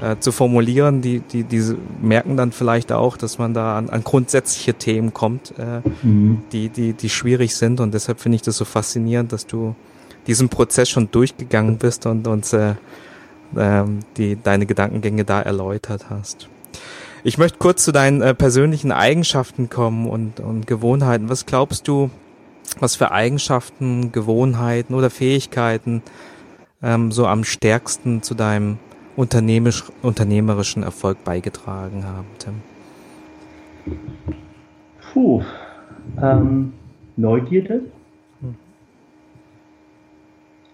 äh, 0.00 0.16
zu 0.18 0.32
formulieren, 0.32 1.02
die, 1.02 1.20
die, 1.20 1.44
die 1.44 1.74
merken 2.00 2.36
dann 2.36 2.52
vielleicht 2.52 2.92
auch, 2.92 3.16
dass 3.16 3.38
man 3.38 3.54
da 3.54 3.76
an, 3.76 3.90
an 3.90 4.02
grundsätzliche 4.04 4.74
Themen 4.74 5.12
kommt, 5.12 5.54
äh, 5.58 5.80
mhm. 6.02 6.42
die, 6.52 6.68
die, 6.68 6.92
die 6.94 7.10
schwierig 7.10 7.56
sind. 7.56 7.80
Und 7.80 7.92
deshalb 7.92 8.20
finde 8.20 8.36
ich 8.36 8.42
das 8.42 8.56
so 8.56 8.64
faszinierend, 8.64 9.32
dass 9.32 9.46
du 9.46 9.74
diesen 10.26 10.48
Prozess 10.48 10.88
schon 10.88 11.10
durchgegangen 11.10 11.78
bist 11.78 12.06
und 12.06 12.26
uns 12.26 12.52
äh, 12.52 12.74
äh, 13.56 13.84
die, 14.16 14.36
deine 14.42 14.66
Gedankengänge 14.66 15.24
da 15.24 15.42
erläutert 15.42 16.06
hast. 16.08 16.48
Ich 17.24 17.38
möchte 17.38 17.58
kurz 17.58 17.84
zu 17.84 17.92
deinen 17.92 18.22
äh, 18.22 18.34
persönlichen 18.34 18.92
Eigenschaften 18.92 19.68
kommen 19.68 20.08
und, 20.08 20.40
und 20.40 20.66
Gewohnheiten. 20.66 21.28
Was 21.28 21.46
glaubst 21.46 21.86
du, 21.86 22.10
was 22.80 22.96
für 22.96 23.12
Eigenschaften, 23.12 24.10
Gewohnheiten 24.10 24.94
oder 24.94 25.10
Fähigkeiten 25.10 26.02
ähm, 26.82 27.12
so 27.12 27.26
am 27.26 27.44
stärksten 27.44 28.22
zu 28.22 28.34
deinem 28.34 28.78
unternehmerischen 29.16 30.82
Erfolg 30.82 31.24
beigetragen 31.24 32.04
haben, 32.04 32.26
Tim? 32.38 32.54
Puh, 35.12 35.42
ähm, 36.20 36.72
Neugierde. 37.16 37.82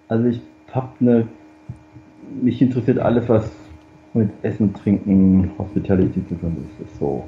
Also 0.09 0.29
ich 0.29 0.41
habe 0.73 0.89
eine, 1.01 1.29
mich 2.41 2.63
interessiert 2.63 2.99
alles, 2.99 3.29
was 3.29 3.51
mit 4.15 4.31
Essen, 4.43 4.73
Trinken, 4.73 5.51
Hospitality 5.59 6.27
zu 6.27 6.35
tun 6.37 6.57
ist. 6.65 6.87
ist 6.87 6.99
so. 6.99 7.25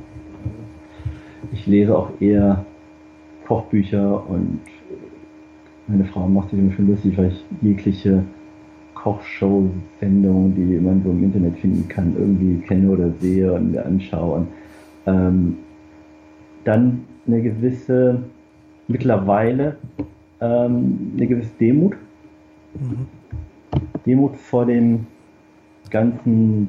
Ich 1.53 1.67
lese 1.67 1.97
auch 1.97 2.11
eher 2.21 2.65
Kochbücher 3.47 4.29
und 4.29 4.61
meine 5.89 6.05
Frau 6.05 6.27
macht 6.29 6.51
sich 6.51 6.59
immer 6.59 6.73
schon 6.73 6.89
lustig, 6.89 7.19
weil 7.19 7.33
ich 7.33 7.45
jegliche 7.61 8.25
Kochshow-Sendungen, 9.03 10.55
die 10.55 10.79
man 10.79 11.03
so 11.03 11.11
im 11.11 11.25
Internet 11.25 11.59
finden 11.59 11.89
kann, 11.89 12.15
irgendwie 12.19 12.61
kenne 12.67 12.91
oder 12.91 13.11
sehe 13.19 13.53
und 13.53 13.73
mir 13.73 13.85
anschaue. 13.85 14.39
Und, 14.39 14.49
ähm, 15.07 15.57
dann 16.65 17.05
eine 17.27 17.41
gewisse, 17.41 18.23
mittlerweile 18.89 19.77
ähm, 20.41 21.13
eine 21.17 21.27
gewisse 21.27 21.53
Demut. 21.59 21.97
Mhm. 22.75 23.07
Demut 24.05 24.37
vor 24.37 24.67
dem 24.67 25.07
ganzen, 25.91 26.69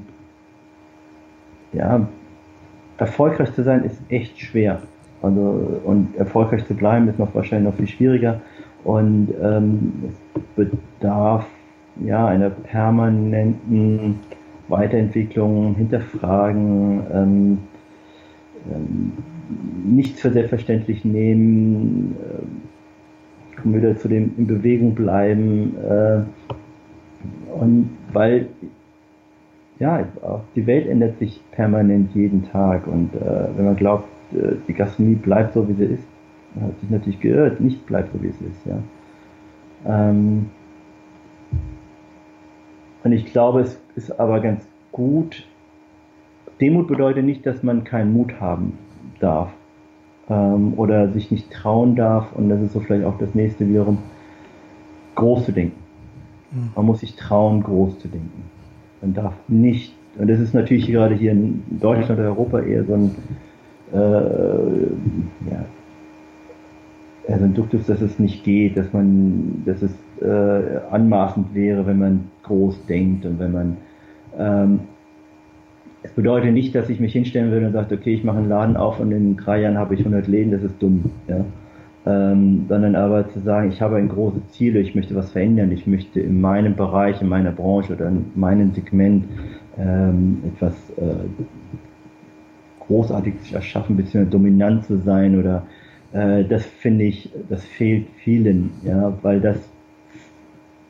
ja, 1.74 2.08
erfolgreich 2.98 3.54
zu 3.54 3.64
sein 3.64 3.84
ist 3.84 4.00
echt 4.10 4.40
schwer. 4.40 4.82
Also, 5.22 5.82
und 5.84 6.16
erfolgreich 6.16 6.66
zu 6.66 6.76
bleiben 6.76 7.08
ist 7.10 7.20
noch 7.20 7.36
wahrscheinlich 7.36 7.70
noch 7.70 7.78
viel 7.78 7.88
schwieriger. 7.88 8.42
Und 8.84 9.30
ähm, 9.42 9.94
es 10.08 10.42
bedarf 10.56 11.46
ja 11.98 12.28
einer 12.28 12.50
permanenten 12.50 14.20
Weiterentwicklung, 14.68 15.76
Hinterfragen, 15.76 17.04
ähm, 17.14 17.58
ähm, 18.72 19.12
nichts 19.84 20.22
für 20.22 20.32
selbstverständlich 20.32 21.04
nehmen, 21.04 22.16
äh, 22.20 23.62
kommen 23.62 23.76
wieder 23.76 23.98
zu 23.98 24.08
dem 24.08 24.32
in 24.38 24.48
Bewegung 24.48 24.96
bleiben. 24.96 25.76
Äh, 25.78 26.22
und 27.54 27.90
weil 28.14 28.48
ja, 29.80 30.06
auch 30.22 30.44
die 30.56 30.68
Welt 30.68 30.88
ändert 30.88 31.18
sich 31.18 31.42
permanent 31.52 32.14
jeden 32.14 32.44
Tag 32.44 32.86
und 32.86 33.16
äh, 33.16 33.48
wenn 33.58 33.66
man 33.66 33.76
glaubt, 33.76 34.08
äh, 34.32 34.54
die 34.68 34.74
Gastronomie 34.74 35.16
bleibt 35.16 35.54
so 35.54 35.68
wie 35.68 35.74
sie 35.74 35.86
ist, 35.86 36.08
hat 36.62 36.80
sich 36.80 36.90
natürlich 36.90 37.20
geirrt, 37.20 37.60
nicht 37.60 37.86
bleibt 37.88 38.14
so 38.14 38.22
wie 38.22 38.28
es 38.28 38.40
ist, 38.42 38.66
ja. 38.66 38.78
Ähm, 39.88 40.52
und 43.04 43.12
ich 43.12 43.26
glaube, 43.26 43.62
es 43.62 43.80
ist 43.96 44.20
aber 44.20 44.40
ganz 44.40 44.68
gut. 44.92 45.46
Demut 46.60 46.88
bedeutet 46.88 47.26
nicht, 47.26 47.46
dass 47.46 47.64
man 47.64 47.84
keinen 47.84 48.14
Mut 48.14 48.40
haben 48.40 48.78
darf 49.20 49.52
ähm, 50.30 50.74
oder 50.78 51.10
sich 51.10 51.32
nicht 51.32 51.52
trauen 51.52 51.96
darf. 51.96 52.32
Und 52.34 52.50
das 52.50 52.62
ist 52.62 52.74
so 52.74 52.80
vielleicht 52.80 53.06
auch 53.06 53.18
das 53.18 53.34
nächste 53.34 53.68
wiederum, 53.68 53.98
groß 55.16 55.46
zu 55.46 55.52
denken. 55.52 55.80
Hm. 56.54 56.70
Man 56.76 56.86
muss 56.86 57.00
sich 57.00 57.16
trauen, 57.16 57.64
groß 57.64 58.00
zu 58.00 58.08
denken. 58.08 58.44
Man 59.02 59.14
darf 59.14 59.34
nicht, 59.48 59.96
und 60.18 60.30
das 60.30 60.40
ist 60.40 60.54
natürlich 60.54 60.88
gerade 60.88 61.16
hier 61.16 61.32
in 61.32 61.64
Deutschland 61.70 62.20
oder 62.20 62.30
Europa 62.30 62.60
eher 62.60 62.84
so 62.86 62.94
ein, 62.94 63.16
äh, 63.94 65.50
ja, 65.50 65.66
also 67.28 67.46
ein 67.46 67.54
Duktus, 67.54 67.88
dass 67.88 68.02
es 68.02 68.20
nicht 68.20 68.44
geht, 68.44 68.78
dass 68.78 68.92
man, 68.94 69.64
dass 69.66 69.82
es 69.82 69.94
äh, 70.22 70.80
anmaßend 70.92 71.54
wäre, 71.54 71.86
wenn 71.86 72.00
man 72.00 72.32
groß 72.44 72.86
denkt 72.86 73.26
und 73.26 73.40
wenn 73.40 73.52
man 73.52 73.78
ähm, 74.38 74.80
es 76.04 76.12
bedeutet 76.12 76.54
nicht, 76.54 76.74
dass 76.74 76.90
ich 76.90 77.00
mich 77.00 77.14
hinstellen 77.14 77.52
würde 77.52 77.68
und 77.68 77.74
sage, 77.74 77.96
okay, 77.96 78.14
ich 78.14 78.24
mache 78.24 78.40
einen 78.40 78.50
Laden 78.50 78.76
auf 78.76 79.00
und 79.00 79.12
in 79.12 79.38
drei 79.38 79.62
Jahren 79.62 79.78
habe 79.78 79.94
ich 79.94 80.00
100 80.00 80.28
Läden, 80.28 80.52
das 80.52 80.64
ist 80.64 80.82
dumm. 80.82 81.12
Ja? 81.28 81.46
Ähm, 82.04 82.66
sondern 82.68 82.96
aber 82.96 83.30
zu 83.30 83.40
sagen, 83.42 83.70
ich 83.70 83.82
habe 83.82 83.98
ein 83.98 84.10
großes 84.10 84.50
Ziel, 84.50 84.76
ich 84.78 84.96
möchte 84.96 85.14
was 85.14 85.32
verändern, 85.32 85.72
ich 85.72 85.86
möchte 85.86 86.20
in 86.20 86.42
meinem 86.42 86.76
Bereich, 86.76 87.22
in 87.22 87.30
meiner 87.30 87.52
Branche 87.52 87.94
oder 87.94 88.08
in 88.08 88.26
meinem 88.34 88.74
Segment 88.74 89.26
ähm, 89.78 90.42
etwas 90.48 90.74
äh, 90.98 91.28
Großartiges 92.88 93.54
erschaffen, 93.54 93.96
beziehungsweise 93.96 94.32
dominant 94.32 94.86
zu 94.86 94.98
sein 94.98 95.38
oder 95.38 95.68
äh, 96.12 96.44
das 96.44 96.66
finde 96.66 97.06
ich, 97.06 97.32
das 97.50 97.64
fehlt 97.64 98.08
vielen, 98.24 98.72
ja, 98.84 99.14
weil 99.22 99.40
das 99.40 99.72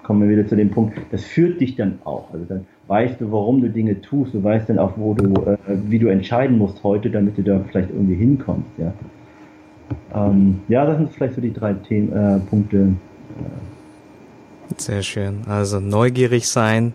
kommen 0.03 0.21
wir 0.21 0.29
wieder 0.29 0.47
zu 0.47 0.55
dem 0.55 0.69
Punkt, 0.69 0.97
das 1.11 1.23
führt 1.23 1.61
dich 1.61 1.75
dann 1.75 1.99
auch. 2.03 2.33
Also 2.33 2.45
dann 2.45 2.65
weißt 2.87 3.21
du, 3.21 3.31
warum 3.31 3.61
du 3.61 3.69
Dinge 3.69 4.01
tust, 4.01 4.33
du 4.33 4.43
weißt 4.43 4.69
dann 4.69 4.79
auch, 4.79 4.93
wo 4.97 5.13
du, 5.13 5.33
äh, 5.45 5.57
wie 5.87 5.99
du 5.99 6.07
entscheiden 6.07 6.57
musst 6.57 6.83
heute, 6.83 7.09
damit 7.09 7.37
du 7.37 7.43
da 7.43 7.59
vielleicht 7.69 7.89
irgendwie 7.89 8.15
hinkommst, 8.15 8.69
ja. 8.77 8.93
Ähm, 10.13 10.61
ja, 10.67 10.85
das 10.85 10.97
sind 10.97 11.11
vielleicht 11.11 11.35
so 11.35 11.41
die 11.41 11.53
drei 11.53 11.73
Themen, 11.73 12.11
äh, 12.13 12.39
Punkte. 12.39 12.93
Sehr 14.77 15.03
schön. 15.03 15.41
Also 15.47 15.79
neugierig 15.79 16.47
sein, 16.47 16.93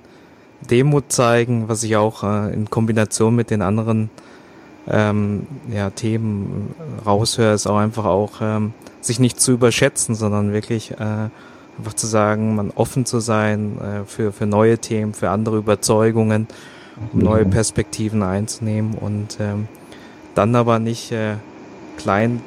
Demut 0.70 1.12
zeigen, 1.12 1.68
was 1.68 1.82
ich 1.82 1.96
auch 1.96 2.24
äh, 2.24 2.52
in 2.52 2.70
Kombination 2.70 3.34
mit 3.36 3.50
den 3.50 3.62
anderen 3.62 4.10
ähm, 4.88 5.46
ja, 5.72 5.90
Themen 5.90 6.74
raushöre, 7.04 7.54
ist 7.54 7.66
auch 7.66 7.78
einfach 7.78 8.04
auch 8.04 8.40
ähm, 8.40 8.72
sich 9.00 9.20
nicht 9.20 9.40
zu 9.40 9.52
überschätzen, 9.52 10.14
sondern 10.14 10.52
wirklich 10.52 10.92
äh, 10.92 11.28
einfach 11.78 11.94
zu 11.94 12.06
sagen, 12.06 12.54
man 12.56 12.70
offen 12.70 13.04
zu 13.04 13.20
sein 13.20 13.78
äh, 13.80 14.04
für, 14.06 14.32
für 14.32 14.46
neue 14.46 14.78
Themen, 14.78 15.14
für 15.14 15.30
andere 15.30 15.56
Überzeugungen, 15.58 16.46
um 17.12 17.20
neue 17.20 17.44
Perspektiven 17.44 18.22
einzunehmen 18.22 18.94
und 18.94 19.38
ähm, 19.40 19.68
dann 20.34 20.54
aber 20.54 20.78
nicht 20.78 21.12
äh, 21.12 21.34
klein, 21.96 22.42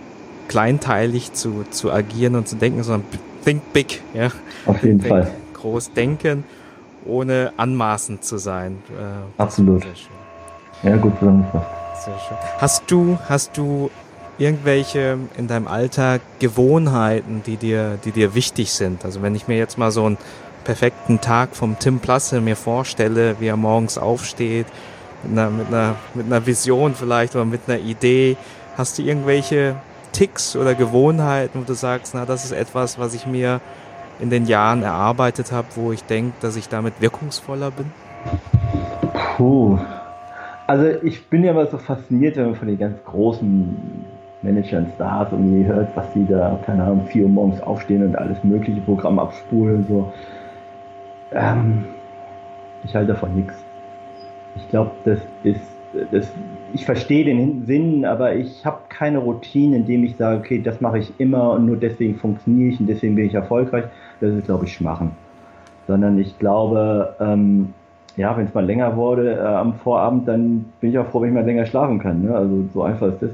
kleinteilig 0.48 1.34
zu, 1.34 1.66
zu 1.70 1.92
agieren 1.92 2.36
und 2.36 2.48
zu 2.48 2.56
denken, 2.56 2.84
sondern 2.84 3.06
think 3.44 3.62
big, 3.74 4.02
ja. 4.14 4.30
Auf 4.66 4.84
jeden 4.84 5.00
think 5.00 5.10
Fall. 5.10 5.32
Groß 5.54 5.94
denken, 5.94 6.44
ohne 7.06 7.54
anmaßend 7.58 8.24
zu 8.24 8.38
sein. 8.38 8.78
Äh, 8.90 9.42
Absolut. 9.42 9.86
Ja, 10.84 10.96
gut 10.98 11.18
zusammengefasst. 11.20 11.66
Sehr 12.06 12.18
schön. 12.20 12.38
Hast 12.58 12.84
du, 12.90 13.20
hast 13.28 13.58
du 13.58 13.92
irgendwelche 14.40 15.18
in 15.38 15.48
deinem 15.48 15.68
Alltag 15.68 16.22
Gewohnheiten, 16.40 17.44
die 17.46 17.58
dir, 17.58 18.00
die 18.04 18.12
dir 18.12 18.34
wichtig 18.34 18.72
sind? 18.72 19.06
Also 19.06 19.22
wenn 19.22 19.36
ich 19.36 19.48
mir 19.48 19.58
jetzt 19.58 19.78
mal 19.78 19.92
so 19.92 20.06
einen 20.06 20.18
perfekten 20.64 21.22
Tag 21.22 21.56
vom 21.56 21.78
Tim 21.78 22.00
Plasse 22.00 22.42
mir 22.42 22.56
vorstelle, 22.56 23.36
wie 23.40 23.48
er 23.48 23.58
morgens 23.58 23.98
aufsteht, 23.98 24.66
mit 25.24 25.38
einer, 25.38 25.50
mit 25.50 25.68
einer, 25.68 25.96
mit 26.14 26.26
einer 26.26 26.46
Vision 26.46 26.96
vielleicht 26.96 27.36
oder 27.36 27.46
mit 27.46 27.62
einer 27.68 27.80
Idee, 27.80 28.38
hast 28.78 28.98
du 28.98 29.04
irgendwelche 29.04 29.76
Ticks 30.14 30.56
oder 30.56 30.74
Gewohnheiten, 30.74 31.60
wo 31.60 31.64
du 31.66 31.74
sagst, 31.74 32.14
na, 32.16 32.26
das 32.26 32.46
ist 32.46 32.52
etwas, 32.52 32.98
was 32.98 33.14
ich 33.14 33.28
mir 33.28 33.62
in 34.20 34.30
den 34.30 34.46
Jahren 34.46 34.84
erarbeitet 34.84 35.52
habe, 35.52 35.68
wo 35.76 35.92
ich 35.92 36.04
denke, 36.04 36.34
dass 36.42 36.56
ich 36.56 36.70
damit 36.70 36.96
wirkungsvoller 37.00 37.72
bin? 37.72 37.92
Puh. 39.38 39.78
Also 40.68 40.86
ich 41.04 41.28
bin 41.28 41.44
ja 41.44 41.52
immer 41.52 41.68
so 41.68 41.78
fasziniert, 41.78 42.36
wenn 42.36 42.46
man 42.46 42.56
von 42.56 42.68
den 42.68 42.78
ganz 42.78 42.98
großen 43.04 44.06
Managern, 44.42 44.88
Stars 44.96 45.32
irgendwie 45.32 45.66
hört, 45.66 45.90
was 45.96 46.14
sie 46.14 46.26
da, 46.26 46.60
keine 46.66 46.84
Ahnung, 46.84 47.06
4 47.08 47.24
Uhr 47.24 47.30
morgens 47.30 47.62
aufstehen 47.62 48.04
und 48.04 48.16
alles 48.16 48.44
mögliche 48.44 48.80
Programm 48.82 49.20
abspulen. 49.20 49.86
So. 49.88 50.12
Ähm, 51.34 51.86
ich 52.84 52.96
halte 52.96 53.14
davon 53.14 53.36
nichts. 53.36 53.54
Ich 54.56 54.70
glaube, 54.70 54.92
das 55.04 55.20
ist, 55.44 55.62
das, 56.12 56.32
ich 56.74 56.86
verstehe 56.86 57.26
den 57.26 57.66
Sinn, 57.66 58.06
aber 58.06 58.36
ich 58.36 58.66
habe 58.66 58.80
keine 58.90 59.20
Routine, 59.20 59.78
in 59.78 59.86
dem 59.86 60.04
ich 60.04 60.16
sage, 60.16 60.40
okay, 60.40 60.62
das 60.62 60.80
mache 60.82 61.00
ich 61.00 61.20
immer 61.20 61.52
und 61.52 61.66
nur 61.66 61.78
deswegen 61.78 62.16
funktioniere 62.16 62.70
ich 62.70 62.80
und 62.80 62.88
deswegen 62.88 63.16
bin 63.16 63.26
ich 63.26 63.34
erfolgreich. 63.34 63.86
Das 64.22 64.34
ist, 64.34 64.46
glaube 64.46 64.66
ich, 64.66 64.74
Schmachen. 64.74 65.12
Sondern 65.88 66.18
ich 66.20 66.38
glaube, 66.40 67.16
ähm, 67.20 67.74
ja, 68.16 68.36
wenn 68.38 68.46
es 68.46 68.54
mal 68.54 68.66
länger 68.66 68.96
wurde 68.96 69.36
äh, 69.36 69.40
am 69.40 69.74
Vorabend, 69.76 70.28
dann 70.28 70.66
bin 70.80 70.92
ich 70.92 71.00
auch 71.00 71.08
froh, 71.08 71.22
wenn 71.22 71.30
ich 71.30 71.36
mal 71.36 71.46
länger 71.46 71.66
schlafen 71.66 72.00
kann. 72.00 72.22
Ne? 72.22 72.36
Also 72.36 72.66
so 72.74 72.84
einfach 72.84 73.08
ist 73.08 73.22
das. 73.22 73.32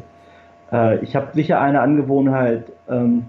Äh, 0.71 1.03
ich 1.03 1.15
habe 1.15 1.33
sicher 1.33 1.61
eine 1.61 1.81
Angewohnheit, 1.81 2.71
ähm, 2.89 3.25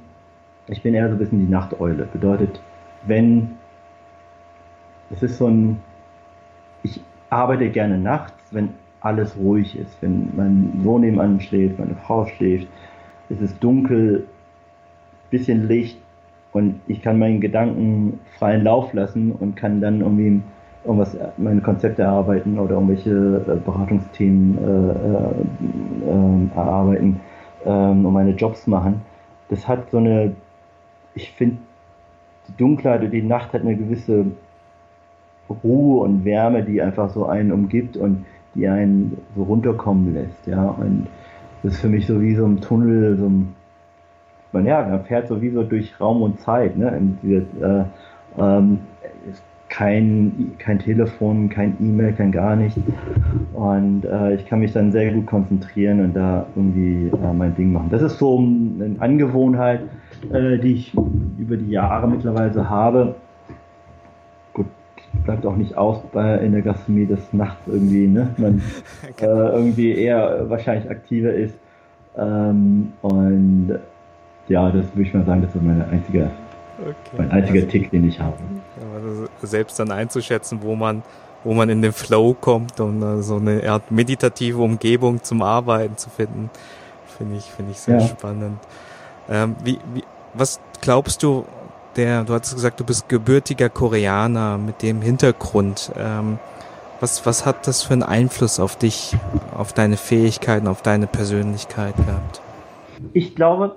ich 0.68 0.82
bin 0.82 0.94
eher 0.94 1.08
so 1.08 1.14
ein 1.14 1.18
bisschen 1.18 1.46
die 1.46 1.52
Nachteule. 1.52 2.06
Bedeutet, 2.12 2.60
wenn, 3.06 3.56
es 5.10 5.22
ist 5.22 5.38
so 5.38 5.46
ein, 5.46 5.80
ich 6.82 7.00
arbeite 7.30 7.68
gerne 7.70 7.98
nachts, 7.98 8.34
wenn 8.50 8.70
alles 9.00 9.36
ruhig 9.36 9.78
ist, 9.78 9.96
wenn 10.00 10.30
mein 10.36 10.80
Sohn 10.82 11.02
nebenan 11.02 11.40
schläft, 11.40 11.78
meine 11.78 11.94
Frau 11.94 12.26
schläft, 12.26 12.66
es 13.28 13.40
ist 13.40 13.62
dunkel, 13.62 14.26
bisschen 15.30 15.68
Licht 15.68 15.98
und 16.52 16.80
ich 16.86 17.02
kann 17.02 17.18
meinen 17.18 17.40
Gedanken 17.40 18.20
freien 18.38 18.64
Lauf 18.64 18.92
lassen 18.92 19.32
und 19.32 19.56
kann 19.56 19.80
dann 19.80 20.00
irgendwie 20.00 20.40
irgendwas, 20.86 21.16
meine 21.36 21.60
Konzepte 21.60 22.02
erarbeiten 22.02 22.58
oder 22.58 22.74
irgendwelche 22.74 23.10
äh, 23.46 23.56
Beratungsthemen 23.56 24.58
äh, 24.58 24.70
äh, 24.70 26.10
äh, 26.10 26.56
erarbeiten 26.56 27.20
ähm, 27.64 28.06
und 28.06 28.12
meine 28.12 28.30
Jobs 28.30 28.66
machen. 28.66 29.02
Das 29.48 29.66
hat 29.68 29.90
so 29.90 29.98
eine, 29.98 30.32
ich 31.14 31.32
finde, 31.32 31.58
die 32.48 32.56
Dunkelheit 32.56 33.02
und 33.02 33.10
die 33.10 33.22
Nacht 33.22 33.52
hat 33.52 33.62
eine 33.62 33.76
gewisse 33.76 34.26
Ruhe 35.62 36.02
und 36.04 36.24
Wärme, 36.24 36.62
die 36.62 36.80
einfach 36.80 37.10
so 37.10 37.26
einen 37.26 37.52
umgibt 37.52 37.96
und 37.96 38.24
die 38.54 38.66
einen 38.66 39.18
so 39.36 39.42
runterkommen 39.42 40.14
lässt, 40.14 40.46
ja. 40.46 40.62
Und 40.62 41.06
das 41.62 41.74
ist 41.74 41.80
für 41.80 41.88
mich 41.88 42.06
so 42.06 42.20
wie 42.20 42.34
so 42.34 42.46
ein 42.46 42.60
Tunnel, 42.60 43.16
so 43.16 43.26
ein, 43.26 43.54
man, 44.52 44.66
ja, 44.66 44.86
man 44.86 45.04
fährt 45.04 45.28
sowieso 45.28 45.62
durch 45.62 46.00
Raum 46.00 46.22
und 46.22 46.40
Zeit. 46.40 46.76
Ne? 46.76 47.16
Diese, 47.22 47.46
äh, 47.60 47.84
ähm, 48.38 48.78
kein, 49.76 50.52
kein 50.58 50.78
Telefon, 50.78 51.50
kein 51.50 51.76
E-Mail, 51.78 52.14
kein 52.14 52.32
gar 52.32 52.56
nichts. 52.56 52.80
Und 53.52 54.06
äh, 54.06 54.34
ich 54.34 54.46
kann 54.46 54.60
mich 54.60 54.72
dann 54.72 54.90
sehr 54.90 55.12
gut 55.12 55.26
konzentrieren 55.26 56.00
und 56.00 56.16
da 56.16 56.46
irgendwie 56.56 57.08
äh, 57.08 57.32
mein 57.34 57.54
Ding 57.56 57.72
machen. 57.72 57.88
Das 57.90 58.00
ist 58.00 58.18
so 58.18 58.38
eine 58.38 58.96
Angewohnheit, 59.00 59.82
äh, 60.32 60.56
die 60.58 60.72
ich 60.72 60.94
über 61.36 61.58
die 61.58 61.70
Jahre 61.70 62.08
mittlerweile 62.08 62.70
habe. 62.70 63.16
Gut, 64.54 64.66
bleibt 65.26 65.44
auch 65.44 65.56
nicht 65.56 65.76
aus 65.76 66.00
bei, 66.10 66.38
in 66.38 66.52
der 66.52 66.62
Gastronomie, 66.62 67.06
dass 67.06 67.30
nachts 67.34 67.60
irgendwie 67.66 68.06
ne, 68.06 68.30
man 68.38 68.62
äh, 69.20 69.26
irgendwie 69.26 69.92
eher 69.92 70.48
wahrscheinlich 70.48 70.90
aktiver 70.90 71.34
ist. 71.34 71.58
Ähm, 72.16 72.94
und 73.02 73.78
ja, 74.48 74.70
das 74.70 74.86
würde 74.94 75.02
ich 75.02 75.12
mal 75.12 75.26
sagen, 75.26 75.42
das 75.42 75.54
ist 75.54 75.62
meine 75.62 75.86
einzige, 75.88 76.30
okay. 76.80 77.16
mein 77.16 77.30
einziger 77.30 77.66
Tick, 77.68 77.90
den 77.90 78.08
ich 78.08 78.18
habe. 78.20 78.36
Also 78.94 79.28
selbst 79.42 79.78
dann 79.78 79.90
einzuschätzen, 79.90 80.60
wo 80.62 80.74
man, 80.76 81.02
wo 81.44 81.54
man 81.54 81.68
in 81.68 81.82
den 81.82 81.92
Flow 81.92 82.34
kommt 82.34 82.80
und 82.80 83.02
uh, 83.02 83.22
so 83.22 83.36
eine 83.36 83.68
Art 83.68 83.90
meditative 83.90 84.58
Umgebung 84.58 85.22
zum 85.22 85.42
Arbeiten 85.42 85.96
zu 85.96 86.10
finden, 86.10 86.50
finde 87.16 87.36
ich, 87.36 87.44
finde 87.44 87.72
ich 87.72 87.78
sehr 87.78 88.00
ja. 88.00 88.06
spannend. 88.06 88.58
Ähm, 89.28 89.56
wie, 89.64 89.78
wie, 89.94 90.04
was 90.34 90.60
glaubst 90.80 91.22
du, 91.22 91.44
der, 91.96 92.24
du 92.24 92.34
hattest 92.34 92.54
gesagt, 92.54 92.78
du 92.80 92.84
bist 92.84 93.08
gebürtiger 93.08 93.68
Koreaner 93.68 94.58
mit 94.58 94.82
dem 94.82 95.00
Hintergrund. 95.00 95.92
Ähm, 95.98 96.38
was, 97.00 97.26
was 97.26 97.44
hat 97.44 97.66
das 97.66 97.82
für 97.82 97.92
einen 97.92 98.02
Einfluss 98.02 98.60
auf 98.60 98.76
dich, 98.76 99.16
auf 99.56 99.72
deine 99.72 99.96
Fähigkeiten, 99.96 100.66
auf 100.66 100.82
deine 100.82 101.06
Persönlichkeit 101.06 101.94
gehabt? 101.96 102.40
Ich 103.12 103.34
glaube, 103.34 103.76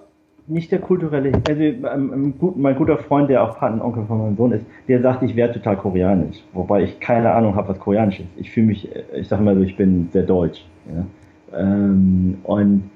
nicht 0.50 0.72
der 0.72 0.80
kulturelle, 0.80 1.32
also 1.48 1.62
ähm, 1.62 2.34
mein 2.56 2.76
guter 2.76 2.98
Freund, 2.98 3.30
der 3.30 3.44
auch 3.44 3.58
Patenonkel 3.58 4.06
von 4.06 4.18
meinem 4.18 4.36
Sohn 4.36 4.52
ist, 4.52 4.66
der 4.88 5.02
sagt, 5.02 5.22
ich 5.22 5.36
wäre 5.36 5.54
total 5.54 5.78
koreanisch, 5.78 6.44
wobei 6.54 6.84
ich 6.84 7.00
keine 7.00 7.32
Ahnung 7.32 7.56
habe, 7.56 7.70
was 7.70 7.80
koreanisch 7.80 8.20
ist. 8.20 8.30
Ich 8.38 8.50
fühle 8.52 8.68
mich, 8.68 8.90
ich 9.14 9.28
sage 9.28 9.44
mal 9.44 9.56
so, 9.56 9.62
ich 9.62 9.78
bin 9.78 10.10
sehr 10.12 10.24
deutsch. 10.24 10.66
Ja? 10.88 11.60
Ähm, 11.60 12.40
und 12.44 12.90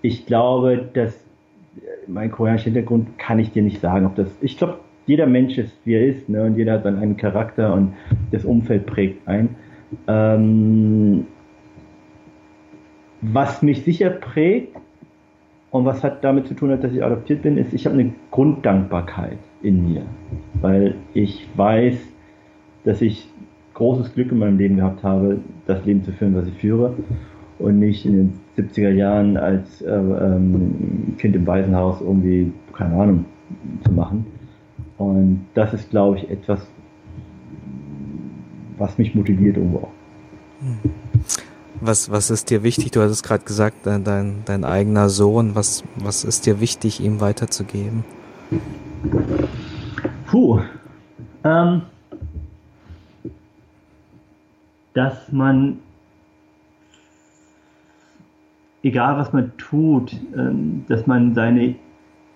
ich 0.00 0.26
glaube, 0.26 0.88
dass 0.94 1.18
mein 2.06 2.30
koreanischer 2.30 2.66
Hintergrund 2.66 3.18
kann 3.18 3.38
ich 3.38 3.50
dir 3.50 3.62
nicht 3.62 3.80
sagen, 3.80 4.06
ob 4.06 4.14
das, 4.14 4.28
ich 4.40 4.56
glaube, 4.56 4.78
jeder 5.06 5.26
Mensch 5.26 5.58
ist, 5.58 5.76
wie 5.84 5.94
er 5.94 6.06
ist, 6.06 6.28
ne? 6.28 6.44
und 6.44 6.56
jeder 6.56 6.74
hat 6.74 6.84
dann 6.84 6.98
einen 6.98 7.16
Charakter 7.16 7.74
und 7.74 7.94
das 8.30 8.44
Umfeld 8.44 8.86
prägt 8.86 9.26
ein. 9.26 9.56
Ähm, 10.06 11.26
was 13.20 13.62
mich 13.62 13.82
sicher 13.82 14.10
prägt 14.10 14.76
und 15.72 15.86
was 15.86 16.04
hat 16.04 16.22
damit 16.22 16.46
zu 16.46 16.54
tun 16.54 16.70
hat, 16.70 16.84
dass 16.84 16.92
ich 16.92 17.02
adoptiert 17.02 17.42
bin, 17.42 17.56
ist, 17.56 17.72
ich 17.72 17.86
habe 17.86 17.98
eine 17.98 18.12
Grunddankbarkeit 18.30 19.38
in 19.62 19.90
mir, 19.90 20.02
weil 20.60 20.94
ich 21.14 21.48
weiß, 21.56 21.98
dass 22.84 23.00
ich 23.00 23.26
großes 23.72 24.12
Glück 24.14 24.30
in 24.32 24.38
meinem 24.38 24.58
Leben 24.58 24.76
gehabt 24.76 25.02
habe, 25.02 25.38
das 25.66 25.82
Leben 25.86 26.04
zu 26.04 26.12
führen, 26.12 26.34
was 26.34 26.46
ich 26.46 26.54
führe 26.54 26.94
und 27.58 27.78
nicht 27.78 28.04
in 28.04 28.12
den 28.12 28.32
70er 28.58 28.90
Jahren 28.90 29.38
als 29.38 29.80
äh, 29.80 29.94
ähm, 29.94 31.14
Kind 31.16 31.34
im 31.34 31.46
Waisenhaus 31.46 32.02
irgendwie, 32.02 32.52
keine 32.74 32.94
Ahnung, 32.94 33.24
zu 33.82 33.92
machen. 33.92 34.26
Und 34.98 35.46
das 35.54 35.72
ist, 35.72 35.88
glaube 35.88 36.18
ich, 36.18 36.30
etwas, 36.30 36.70
was 38.76 38.98
mich 38.98 39.14
motiviert 39.14 39.56
irgendwo 39.56 39.78
auch. 39.78 39.92
Was, 41.84 42.10
was 42.10 42.30
ist 42.30 42.50
dir 42.50 42.62
wichtig? 42.62 42.92
Du 42.92 43.00
hattest 43.00 43.24
gerade 43.24 43.44
gesagt, 43.44 43.86
dein, 43.86 44.04
dein, 44.04 44.44
dein 44.44 44.64
eigener 44.64 45.08
Sohn. 45.08 45.54
Was, 45.54 45.82
was 45.96 46.22
ist 46.24 46.46
dir 46.46 46.60
wichtig, 46.60 47.00
ihm 47.00 47.20
weiterzugeben? 47.20 48.04
Puh. 50.26 50.60
Ähm, 51.44 51.82
dass 54.94 55.32
man 55.32 55.80
egal 58.82 59.16
was 59.16 59.32
man 59.32 59.52
tut, 59.56 60.12
ähm, 60.36 60.84
dass 60.88 61.06
man 61.06 61.34
seine 61.34 61.74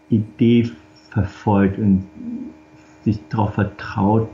Idee 0.09 0.71
verfolgt 1.11 1.79
und 1.79 2.07
sich 3.03 3.19
darauf 3.29 3.55
vertraut, 3.55 4.29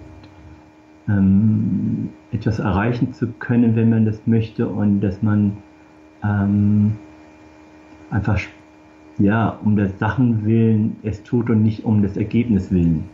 ähm, 1.09 2.11
etwas 2.31 2.59
erreichen 2.59 3.13
zu 3.13 3.29
können, 3.39 3.77
wenn 3.77 3.91
man 3.91 4.05
das 4.05 4.27
möchte 4.27 4.69
und 4.69 5.01
dass 5.01 5.23
man 5.23 5.57
ähm, 6.23 6.93
einfach 8.11 8.41
ja 9.19 9.59
um 9.65 9.77
das 9.77 9.99
Sachen 9.99 10.45
willen 10.45 10.97
es 11.03 11.23
tut 11.23 11.51
und 11.51 11.63
nicht 11.63 11.85
um 11.85 12.03
das 12.03 12.17
Ergebnis 12.17 12.71
willen, 12.71 13.05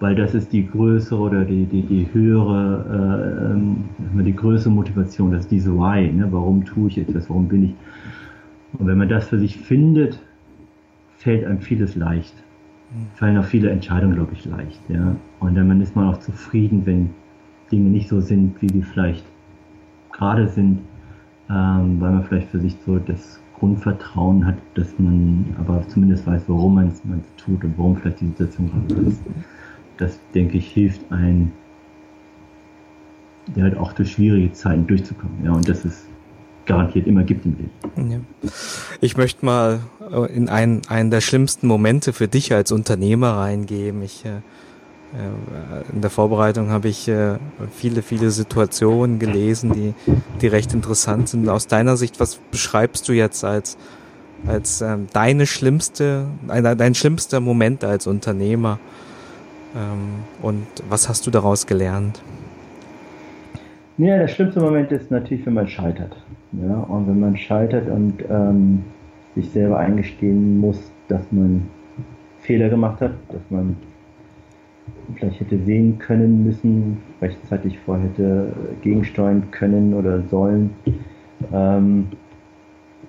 weil 0.00 0.14
das 0.14 0.34
ist 0.34 0.52
die 0.52 0.66
größere 0.66 1.20
oder 1.20 1.44
die 1.44 1.66
die, 1.66 1.82
die 1.82 2.08
höhere 2.12 3.50
äh, 3.50 3.52
ähm, 3.52 3.84
die 4.24 4.34
größere 4.34 4.72
Motivation, 4.72 5.32
das 5.32 5.42
ist 5.42 5.50
diese 5.50 5.72
Why, 5.72 6.12
ne? 6.12 6.28
warum 6.30 6.64
tue 6.64 6.88
ich 6.88 6.98
etwas, 6.98 7.30
warum 7.30 7.48
bin 7.48 7.64
ich 7.64 7.74
und 8.78 8.86
wenn 8.86 8.98
man 8.98 9.08
das 9.08 9.28
für 9.28 9.38
sich 9.38 9.56
findet, 9.56 10.20
fällt 11.16 11.44
einem 11.44 11.60
vieles 11.60 11.94
leicht. 11.94 12.34
Fallen 13.14 13.38
auch 13.38 13.44
viele 13.44 13.70
Entscheidungen, 13.70 14.14
glaube 14.14 14.32
ich, 14.32 14.44
leicht. 14.44 14.80
Ja? 14.88 15.16
Und 15.40 15.54
dann 15.54 15.80
ist 15.80 15.96
man 15.96 16.08
auch 16.08 16.18
zufrieden, 16.18 16.86
wenn 16.86 17.10
Dinge 17.70 17.90
nicht 17.90 18.08
so 18.08 18.20
sind, 18.20 18.60
wie 18.62 18.68
sie 18.68 18.82
vielleicht 18.82 19.24
gerade 20.12 20.48
sind, 20.48 20.80
ähm, 21.50 22.00
weil 22.00 22.12
man 22.12 22.24
vielleicht 22.24 22.48
für 22.48 22.60
sich 22.60 22.76
so 22.84 22.98
das 22.98 23.40
Grundvertrauen 23.58 24.46
hat, 24.46 24.56
dass 24.74 24.98
man 24.98 25.46
aber 25.58 25.86
zumindest 25.88 26.26
weiß, 26.26 26.44
warum 26.48 26.74
man 26.74 26.88
es 26.88 27.02
tut 27.36 27.64
und 27.64 27.78
warum 27.78 27.96
vielleicht 27.96 28.20
die 28.20 28.26
Situation 28.26 28.70
gerade 28.70 29.08
ist. 29.08 29.22
Das, 29.96 30.18
denke 30.34 30.58
ich, 30.58 30.70
hilft 30.70 31.10
einem, 31.12 31.52
ja, 33.54 33.64
halt 33.64 33.76
auch 33.76 33.92
durch 33.92 34.12
schwierige 34.12 34.52
Zeiten 34.52 34.86
durchzukommen. 34.86 35.44
Ja, 35.44 35.52
und 35.52 35.68
das 35.68 35.84
ist 35.84 36.08
garantiert 36.66 37.06
immer 37.06 37.22
gibt 37.22 37.44
im 37.44 37.56
Leben. 37.56 38.10
Ja. 38.10 38.50
Ich 39.00 39.16
möchte 39.16 39.44
mal 39.44 39.80
äh, 40.10 40.32
in 40.34 40.48
einen, 40.48 40.82
einen 40.88 41.10
der 41.10 41.20
schlimmsten 41.20 41.66
Momente 41.66 42.12
für 42.12 42.28
dich 42.28 42.52
als 42.52 42.72
Unternehmer 42.72 43.36
reingeben. 43.36 44.02
Ich, 44.02 44.24
äh, 44.24 44.28
äh, 44.28 45.92
in 45.92 46.00
der 46.00 46.10
Vorbereitung 46.10 46.70
habe 46.70 46.88
ich 46.88 47.08
äh, 47.08 47.36
viele, 47.70 48.02
viele 48.02 48.30
Situationen 48.30 49.18
gelesen, 49.18 49.72
die, 49.72 49.94
die 50.40 50.46
recht 50.46 50.74
interessant 50.74 51.28
sind. 51.28 51.48
Aus 51.48 51.66
deiner 51.66 51.96
Sicht, 51.96 52.20
was 52.20 52.36
beschreibst 52.50 53.08
du 53.08 53.12
jetzt 53.12 53.44
als, 53.44 53.76
als 54.46 54.80
ähm, 54.80 55.06
deine 55.12 55.46
schlimmste, 55.46 56.26
dein, 56.48 56.78
dein 56.78 56.94
schlimmster 56.94 57.40
Moment 57.40 57.84
als 57.84 58.06
Unternehmer? 58.06 58.78
Ähm, 59.76 60.24
und 60.42 60.66
was 60.88 61.08
hast 61.08 61.26
du 61.26 61.30
daraus 61.30 61.66
gelernt? 61.66 62.20
Ja, 63.96 64.18
der 64.18 64.28
schlimmste 64.28 64.60
Moment 64.60 64.90
ist 64.90 65.10
natürlich, 65.10 65.46
wenn 65.46 65.54
man 65.54 65.68
scheitert. 65.68 66.16
Ja, 66.62 66.80
und 66.88 67.08
wenn 67.08 67.20
man 67.20 67.36
scheitert 67.36 67.88
und 67.88 68.14
ähm, 68.30 68.84
sich 69.34 69.50
selber 69.50 69.78
eingestehen 69.78 70.58
muss, 70.58 70.92
dass 71.08 71.30
man 71.32 71.62
Fehler 72.40 72.68
gemacht 72.68 73.00
hat, 73.00 73.12
dass 73.30 73.42
man 73.50 73.76
vielleicht 75.14 75.40
hätte 75.40 75.58
sehen 75.58 75.98
können 75.98 76.44
müssen, 76.44 76.98
rechtzeitig 77.20 77.78
vorher 77.80 78.08
hätte 78.08 78.52
gegensteuern 78.82 79.50
können 79.50 79.94
oder 79.94 80.22
sollen. 80.22 80.70
Ähm, 81.52 82.08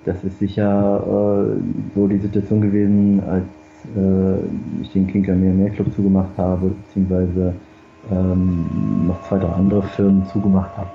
das 0.05 0.23
ist 0.23 0.39
sicher 0.39 1.03
äh, 1.03 1.59
so 1.93 2.07
die 2.07 2.17
Situation 2.17 2.61
gewesen, 2.61 3.21
als 3.27 3.45
äh, 3.95 4.81
ich 4.81 4.91
den 4.91 5.07
Kinker 5.07 5.35
mehr 5.35 5.53
mehr 5.53 5.69
Club 5.71 5.91
zugemacht 5.93 6.37
habe, 6.37 6.71
beziehungsweise 6.87 7.53
ähm, 8.11 9.07
noch 9.07 9.21
zwei, 9.23 9.39
drei 9.39 9.49
andere 9.49 9.83
Firmen 9.83 10.25
zugemacht 10.27 10.71
habe. 10.77 10.89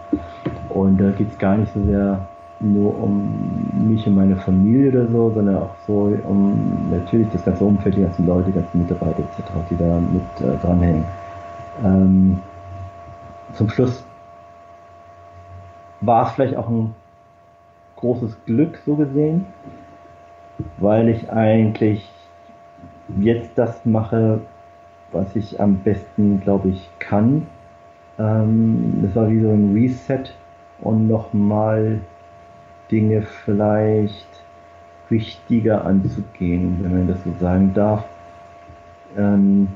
Und 0.70 1.00
da 1.00 1.10
geht 1.10 1.28
es 1.30 1.38
gar 1.38 1.56
nicht 1.56 1.72
so 1.72 1.84
sehr 1.84 2.28
nur 2.60 3.02
um 3.02 3.88
mich 3.88 4.06
und 4.06 4.14
meine 4.14 4.36
Familie 4.36 4.90
oder 4.90 5.06
so, 5.10 5.30
sondern 5.30 5.56
auch 5.56 5.74
so 5.86 6.12
um 6.24 6.90
natürlich 6.90 7.28
das 7.32 7.44
ganze 7.44 7.64
Umfeld, 7.64 7.96
die 7.96 8.02
ganzen 8.02 8.26
Leute, 8.26 8.50
die 8.50 8.58
ganzen 8.58 8.82
Mitarbeiter 8.82 9.20
etc., 9.20 9.50
die 9.70 9.76
da 9.76 9.98
mit 9.98 10.48
äh, 10.48 10.56
dranhängen. 10.58 11.04
Ähm, 11.82 12.38
zum 13.54 13.68
Schluss 13.70 14.04
war 16.02 16.26
es 16.26 16.32
vielleicht 16.32 16.56
auch 16.56 16.68
ein 16.68 16.94
großes 17.96 18.36
Glück 18.44 18.78
so 18.84 18.94
gesehen, 18.94 19.46
weil 20.78 21.08
ich 21.08 21.30
eigentlich 21.30 22.10
jetzt 23.18 23.56
das 23.56 23.84
mache, 23.84 24.40
was 25.12 25.34
ich 25.34 25.60
am 25.60 25.76
besten, 25.76 26.40
glaube 26.40 26.68
ich, 26.68 26.88
kann. 26.98 27.46
Ähm, 28.18 29.00
das 29.02 29.16
war 29.16 29.30
wie 29.30 29.40
so 29.40 29.48
ein 29.48 29.72
Reset 29.74 30.32
und 30.80 31.08
nochmal 31.08 32.00
Dinge 32.90 33.22
vielleicht 33.22 34.26
wichtiger 35.08 35.84
anzugehen, 35.84 36.78
wenn 36.82 36.98
man 36.98 37.08
das 37.08 37.22
so 37.24 37.32
sagen 37.40 37.72
darf. 37.74 38.04
Ähm, 39.16 39.68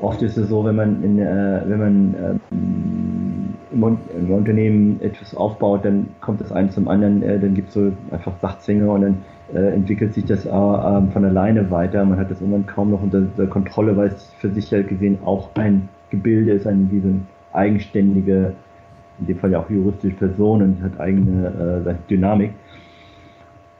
oft 0.00 0.22
ist 0.22 0.36
es 0.36 0.48
so, 0.48 0.64
wenn 0.64 0.76
man, 0.76 1.02
in, 1.02 1.18
äh, 1.18 1.62
wenn 1.66 1.78
man 1.78 2.14
ähm, 2.50 3.54
im, 3.72 3.98
im, 4.18 4.30
Unternehmen 4.30 5.00
etwas 5.00 5.34
aufbaut, 5.34 5.84
dann 5.84 6.08
kommt 6.20 6.40
das 6.40 6.52
eine 6.52 6.68
zum 6.68 6.88
anderen, 6.88 7.22
äh, 7.22 7.38
dann 7.38 7.54
gibt 7.54 7.68
es 7.68 7.74
so 7.74 7.92
einfach 8.10 8.32
Sachzwänge 8.40 8.90
und 8.90 9.02
dann 9.02 9.24
äh, 9.54 9.72
entwickelt 9.72 10.12
sich 10.14 10.26
das 10.26 10.44
äh, 10.44 10.50
von 10.50 11.24
alleine 11.24 11.70
weiter. 11.70 12.04
Man 12.04 12.18
hat 12.18 12.30
das 12.30 12.40
irgendwann 12.40 12.66
kaum 12.66 12.90
noch 12.90 13.02
unter, 13.02 13.18
unter 13.18 13.46
Kontrolle, 13.46 13.96
weil 13.96 14.08
es 14.08 14.30
für 14.38 14.50
sich 14.50 14.70
ja 14.70 14.82
gesehen 14.82 15.18
auch 15.24 15.48
ein 15.54 15.88
Gebilde 16.10 16.52
ist, 16.52 16.66
eine 16.66 16.84
diese 16.84 17.14
eigenständige, 17.52 18.54
in 19.20 19.26
dem 19.26 19.38
Fall 19.38 19.52
ja 19.52 19.60
auch 19.60 19.70
juristische 19.70 20.16
Person 20.16 20.62
und 20.62 20.82
hat 20.82 21.00
eigene 21.00 21.84
äh, 21.86 21.94
Dynamik. 22.10 22.52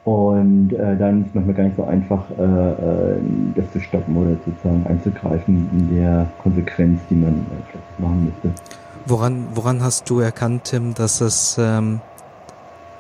Und 0.05 0.73
äh, 0.73 0.97
dann 0.97 1.21
ist 1.23 1.29
es 1.29 1.35
manchmal 1.35 1.55
gar 1.55 1.65
nicht 1.65 1.77
so 1.77 1.85
einfach, 1.85 2.25
äh, 2.37 2.43
äh, 2.43 3.17
das 3.55 3.71
zu 3.73 3.81
stoppen 3.81 4.17
oder 4.17 4.37
sozusagen 4.45 4.85
einzugreifen 4.89 5.69
in 5.73 5.97
der 5.97 6.27
Konsequenz, 6.43 7.01
die 7.09 7.15
man 7.15 7.35
äh, 7.35 7.63
vielleicht 7.71 8.01
machen 8.01 8.25
müsste. 8.25 8.61
Woran, 9.07 9.47
woran 9.55 9.83
hast 9.83 10.11
du 10.11 10.19
erkannt, 10.19 10.65
Tim, 10.65 10.95
dass 10.95 11.21
es, 11.21 11.57
ähm, 11.61 12.01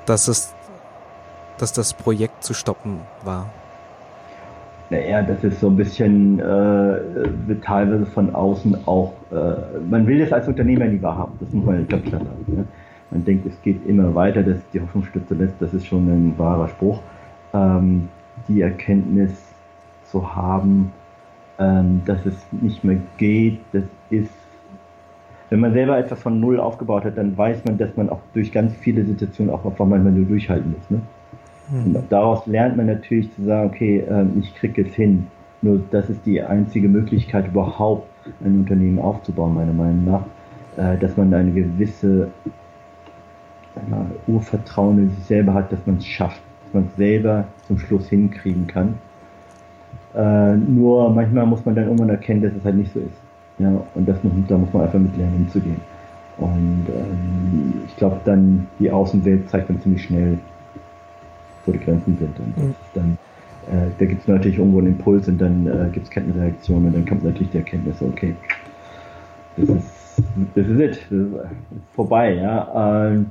dass 0.06 0.28
es, 0.28 0.54
dass 1.58 1.72
das 1.72 1.92
Projekt 1.92 2.44
zu 2.44 2.54
stoppen 2.54 2.98
war? 3.24 3.50
Naja, 4.90 5.22
das 5.22 5.42
ist 5.42 5.58
so 5.58 5.68
ein 5.68 5.76
bisschen 5.76 6.38
äh, 6.38 7.54
teilweise 7.64 8.06
von 8.06 8.32
außen 8.34 8.86
auch, 8.86 9.12
äh, 9.32 9.80
man 9.88 10.06
will 10.06 10.20
das 10.20 10.32
als 10.32 10.46
Unternehmer 10.46 10.84
nie 10.84 11.00
wahrhaben, 11.02 11.32
das 11.40 11.50
muss 11.52 11.64
man 11.64 11.80
ja 11.80 11.86
ganz 11.88 12.04
klar 12.04 12.20
sagen. 12.20 12.44
Ne? 12.46 12.64
Man 13.12 13.24
denkt, 13.24 13.46
es 13.46 13.60
geht 13.62 13.86
immer 13.86 14.14
weiter, 14.14 14.42
dass 14.42 14.58
die 14.72 14.80
Hoffnung 14.80 15.04
stütze 15.04 15.34
lässt, 15.34 15.54
das 15.60 15.74
ist 15.74 15.86
schon 15.86 16.08
ein 16.08 16.34
wahrer 16.38 16.68
Spruch. 16.68 17.00
Ähm, 17.52 18.08
die 18.48 18.62
Erkenntnis 18.62 19.32
zu 20.04 20.34
haben, 20.34 20.92
ähm, 21.58 22.02
dass 22.06 22.24
es 22.26 22.34
nicht 22.50 22.82
mehr 22.82 22.98
geht, 23.18 23.60
das 23.72 23.84
ist, 24.10 24.32
wenn 25.50 25.60
man 25.60 25.74
selber 25.74 25.98
etwas 25.98 26.20
von 26.22 26.40
Null 26.40 26.58
aufgebaut 26.58 27.04
hat, 27.04 27.18
dann 27.18 27.36
weiß 27.36 27.64
man, 27.66 27.76
dass 27.76 27.96
man 27.96 28.08
auch 28.08 28.20
durch 28.32 28.50
ganz 28.52 28.74
viele 28.74 29.04
Situationen 29.04 29.52
auch 29.52 29.64
einfach 29.64 29.86
manchmal 29.86 30.12
nur 30.12 30.24
durchhalten 30.24 30.72
muss. 30.72 30.90
Ne? 30.90 31.00
Mhm. 31.70 31.96
Und 31.96 32.04
daraus 32.10 32.46
lernt 32.46 32.76
man 32.76 32.86
natürlich 32.86 33.32
zu 33.34 33.42
sagen, 33.42 33.68
okay, 33.68 34.04
ähm, 34.08 34.32
ich 34.40 34.54
kriege 34.54 34.82
jetzt 34.82 34.94
hin. 34.94 35.26
Nur 35.60 35.80
das 35.90 36.10
ist 36.10 36.24
die 36.26 36.42
einzige 36.42 36.88
Möglichkeit, 36.88 37.48
überhaupt 37.48 38.08
ein 38.44 38.60
Unternehmen 38.60 38.98
aufzubauen, 38.98 39.54
meiner 39.54 39.72
Meinung 39.72 40.04
nach, 40.04 40.24
äh, 40.76 40.98
dass 40.98 41.16
man 41.16 41.32
eine 41.32 41.52
gewisse 41.52 42.28
mal, 43.88 44.06
Urvertrauen 44.26 44.98
in 44.98 45.10
sich 45.10 45.24
selber 45.24 45.54
hat, 45.54 45.72
dass 45.72 45.84
man 45.86 45.96
es 45.96 46.06
schafft, 46.06 46.40
dass 46.64 46.74
man 46.74 46.88
es 46.90 46.96
selber 46.96 47.44
zum 47.66 47.78
Schluss 47.78 48.08
hinkriegen 48.08 48.66
kann. 48.66 48.94
Äh, 50.14 50.56
nur 50.56 51.10
manchmal 51.10 51.46
muss 51.46 51.64
man 51.64 51.74
dann 51.74 51.84
irgendwann 51.84 52.10
erkennen, 52.10 52.42
dass 52.42 52.52
es 52.52 52.64
halt 52.64 52.76
nicht 52.76 52.92
so 52.92 53.00
ist. 53.00 53.20
Ja, 53.58 53.80
und 53.94 54.08
das 54.08 54.22
muss, 54.22 54.32
da 54.48 54.58
muss 54.58 54.72
man 54.72 54.82
einfach 54.82 54.98
mit 54.98 55.16
lernen 55.16 55.44
umzugehen. 55.44 55.80
Und 56.38 56.86
ähm, 56.88 57.82
ich 57.86 57.96
glaube 57.96 58.20
dann, 58.24 58.66
die 58.78 58.90
Außenwelt 58.90 59.48
zeigt 59.48 59.68
dann 59.68 59.80
ziemlich 59.80 60.04
schnell, 60.04 60.38
wo 61.64 61.72
die 61.72 61.78
Grenzen 61.78 62.16
sind. 62.18 62.38
Und 62.38 62.58
mhm. 62.58 62.74
dann, 62.94 63.18
äh, 63.70 63.90
da 63.98 64.04
gibt 64.04 64.22
es 64.22 64.28
natürlich 64.28 64.58
irgendwo 64.58 64.78
einen 64.78 64.88
Impuls 64.88 65.28
und 65.28 65.40
dann 65.40 65.66
äh, 65.66 65.88
gibt 65.92 66.06
es 66.06 66.10
Kettenreaktionen 66.10 66.88
und 66.88 66.94
dann 66.94 67.06
kommt 67.06 67.24
natürlich 67.24 67.50
die 67.50 67.58
Erkenntnis, 67.58 68.02
okay, 68.02 68.34
das 69.56 69.68
ist, 69.68 70.22
das 70.54 70.66
ist 70.66 71.12
ist 71.12 71.26
vorbei, 71.94 72.34
ja. 72.34 73.08
Ähm, 73.08 73.26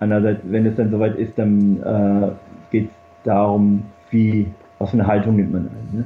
Andererseits, 0.00 0.40
wenn 0.44 0.66
es 0.66 0.76
dann 0.76 0.90
soweit 0.90 1.16
ist, 1.16 1.38
dann 1.38 1.80
äh, 1.82 2.30
geht 2.70 2.86
es 2.86 2.94
darum, 3.24 3.84
wie, 4.10 4.46
was 4.78 4.90
für 4.90 4.98
eine 4.98 5.06
Haltung 5.06 5.36
nimmt 5.36 5.52
man 5.52 5.68
ein. 5.68 5.98
Ne? 5.98 6.04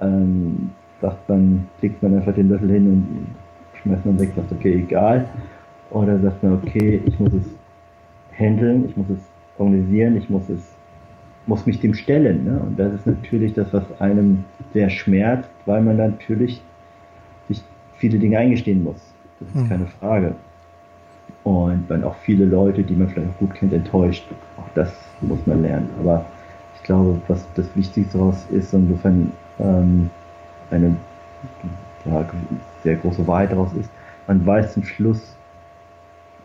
Ähm, 0.00 0.70
sagt 1.00 1.28
man, 1.28 1.66
klickt 1.78 2.02
man 2.02 2.14
einfach 2.14 2.34
den 2.34 2.48
Löffel 2.48 2.70
hin 2.70 2.86
und 2.86 3.26
schmeißt 3.82 4.04
man 4.06 4.20
weg, 4.20 4.32
sagt, 4.36 4.52
okay, 4.52 4.84
egal. 4.86 5.26
Oder 5.90 6.18
sagt 6.18 6.42
man, 6.42 6.54
okay, 6.54 7.00
ich 7.04 7.18
muss 7.18 7.32
es 7.32 7.46
handeln, 8.38 8.84
ich 8.88 8.96
muss 8.96 9.08
es 9.08 9.20
organisieren, 9.58 10.16
ich 10.16 10.28
muss 10.28 10.48
es, 10.48 10.74
muss 11.46 11.64
mich 11.64 11.80
dem 11.80 11.94
stellen. 11.94 12.44
Ne? 12.44 12.60
Und 12.60 12.78
das 12.78 12.92
ist 12.92 13.06
natürlich 13.06 13.54
das, 13.54 13.72
was 13.72 14.00
einem 14.00 14.44
sehr 14.72 14.90
schmerzt, 14.90 15.50
weil 15.64 15.82
man 15.82 15.96
natürlich 15.96 16.62
sich 17.48 17.62
viele 17.96 18.18
Dinge 18.18 18.38
eingestehen 18.38 18.84
muss. 18.84 19.14
Das 19.40 19.48
ist 19.48 19.62
hm. 19.62 19.68
keine 19.68 19.86
Frage 19.86 20.34
und 21.46 21.88
man 21.88 22.02
auch 22.02 22.16
viele 22.16 22.44
Leute, 22.44 22.82
die 22.82 22.94
man 22.96 23.08
vielleicht 23.08 23.28
auch 23.30 23.38
gut 23.38 23.54
kennt, 23.54 23.72
enttäuscht. 23.72 24.26
Auch 24.56 24.68
das 24.74 24.92
muss 25.20 25.38
man 25.46 25.62
lernen. 25.62 25.88
Aber 26.00 26.26
ich 26.74 26.82
glaube, 26.82 27.20
was 27.28 27.46
das 27.54 27.66
Wichtigste 27.76 28.18
daraus 28.18 28.44
ist, 28.50 28.74
insofern 28.74 29.30
ähm, 29.60 30.10
eine 30.72 30.96
ja, 32.04 32.28
sehr 32.82 32.96
große 32.96 33.24
Wahrheit 33.28 33.52
daraus 33.52 33.72
ist, 33.74 33.88
man 34.26 34.44
weiß 34.44 34.72
zum 34.72 34.82
Schluss, 34.82 35.36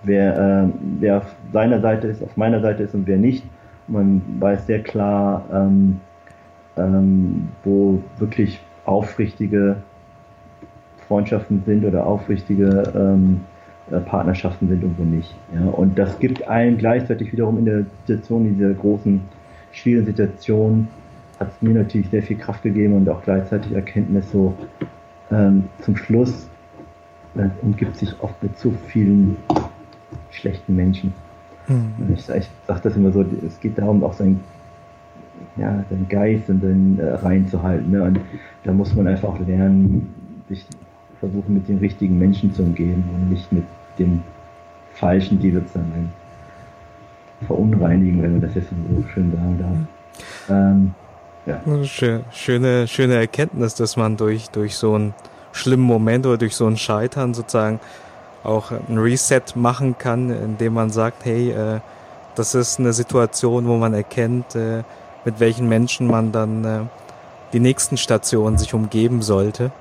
wer, 0.03 0.37
äh, 0.37 0.67
wer 0.99 1.17
auf 1.17 1.35
seiner 1.51 1.81
Seite 1.81 2.05
ist, 2.05 2.21
auf 2.21 2.37
meiner 2.37 2.61
Seite 2.61 2.83
ist 2.83 2.93
und 2.93 3.07
wer 3.07 3.17
nicht. 3.17 3.43
Man 3.87 4.21
weiß 4.39 4.67
sehr 4.67 4.83
klar, 4.83 5.43
ähm, 5.51 5.99
ähm, 6.77 7.49
wo 7.63 8.03
wirklich 8.19 8.61
aufrichtige 8.85 9.77
Freundschaften 11.07 11.63
sind 11.65 11.85
oder 11.85 12.05
aufrichtige 12.05 12.83
ähm, 12.95 13.41
äh, 13.41 13.50
Partnerschaften 14.05 14.67
sind 14.67 14.83
und 14.83 14.97
wo 14.97 15.03
nicht. 15.03 15.33
Ja? 15.53 15.69
Und 15.69 15.97
das 15.97 16.19
gibt 16.19 16.47
allen 16.47 16.77
gleichzeitig 16.77 17.31
wiederum 17.31 17.57
in 17.57 17.65
der 17.65 17.83
Situation, 18.05 18.45
in 18.45 18.57
dieser 18.57 18.73
großen, 18.73 19.21
schwierigen 19.71 20.05
Situation, 20.05 20.87
hat 21.39 21.49
es 21.49 21.61
mir 21.61 21.73
natürlich 21.73 22.09
sehr 22.09 22.23
viel 22.23 22.37
Kraft 22.37 22.63
gegeben 22.63 22.93
und 22.93 23.09
auch 23.09 23.23
gleichzeitig 23.23 23.71
Erkenntnis 23.73 24.31
so 24.31 24.53
ähm, 25.31 25.65
zum 25.81 25.95
Schluss 25.95 26.49
äh, 27.35 27.47
umgibt 27.61 27.97
sich 27.97 28.13
oft 28.21 28.41
mit 28.43 28.57
zu 28.57 28.71
vielen 28.87 29.37
schlechten 30.29 30.75
Menschen. 30.75 31.13
Mhm. 31.67 32.13
Ich, 32.15 32.29
ich 32.29 32.49
sage 32.67 32.81
das 32.83 32.95
immer 32.95 33.11
so, 33.11 33.25
es 33.45 33.59
geht 33.59 33.77
darum, 33.77 34.03
auch 34.03 34.13
sein, 34.13 34.39
ja, 35.57 35.83
seinen 35.89 36.07
Geist 36.09 36.49
und 36.49 36.63
dann 36.63 36.99
äh, 36.99 37.13
reinzuhalten. 37.13 37.91
Ne? 37.91 38.03
Und 38.03 38.19
da 38.63 38.71
muss 38.71 38.93
man 38.95 39.07
einfach 39.07 39.39
lernen, 39.39 40.13
sich 40.49 40.65
versuchen, 41.21 41.53
mit 41.53 41.69
den 41.69 41.77
richtigen 41.77 42.19
Menschen 42.19 42.53
zu 42.53 42.63
umgehen 42.63 43.03
und 43.13 43.29
nicht 43.29 43.49
mit 43.53 43.63
dem 43.97 44.21
Falschen, 44.95 45.39
die 45.39 45.51
sozusagen 45.51 46.11
verunreinigen, 47.47 48.21
wenn 48.21 48.33
man 48.33 48.41
das 48.41 48.55
jetzt 48.55 48.69
so 48.69 49.03
schön 49.13 49.31
sagen 49.31 49.57
darf. 49.59 50.49
Ähm, 50.49 50.93
ja. 51.45 52.23
Schöne, 52.31 52.87
schöne 52.87 53.15
Erkenntnis, 53.15 53.75
dass 53.75 53.95
man 53.97 54.17
durch, 54.17 54.49
durch 54.49 54.75
so 54.75 54.95
einen 54.95 55.13
schlimmen 55.53 55.85
Moment 55.85 56.25
oder 56.25 56.37
durch 56.37 56.55
so 56.55 56.67
ein 56.67 56.77
Scheitern 56.77 57.33
sozusagen 57.33 57.79
auch 58.43 58.71
ein 58.71 58.97
Reset 58.97 59.41
machen 59.55 59.97
kann, 59.97 60.29
indem 60.29 60.73
man 60.73 60.89
sagt, 60.89 61.25
hey, 61.25 61.51
äh, 61.51 61.79
das 62.35 62.55
ist 62.55 62.79
eine 62.79 62.93
Situation, 62.93 63.67
wo 63.67 63.77
man 63.77 63.93
erkennt, 63.93 64.55
äh, 64.55 64.83
mit 65.25 65.39
welchen 65.39 65.69
Menschen 65.69 66.07
man 66.07 66.31
dann 66.31 66.65
äh, 66.65 66.79
die 67.53 67.59
nächsten 67.59 67.97
Stationen 67.97 68.57
sich 68.57 68.73
umgeben 68.73 69.21
sollte 69.21 69.71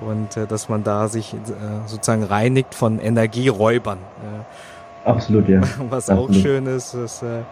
und 0.00 0.36
äh, 0.36 0.46
dass 0.46 0.68
man 0.68 0.84
da 0.84 1.08
sich 1.08 1.34
äh, 1.34 1.36
sozusagen 1.86 2.24
reinigt 2.24 2.74
von 2.74 2.98
Energieräubern. 2.98 3.98
Äh, 3.98 5.08
Absolut, 5.08 5.48
ja. 5.48 5.60
Was 5.90 6.10
Absolut. 6.10 6.30
auch 6.30 6.34
schön 6.34 6.66
ist, 6.66 6.94
ist 6.94 7.22
äh, 7.22 7.42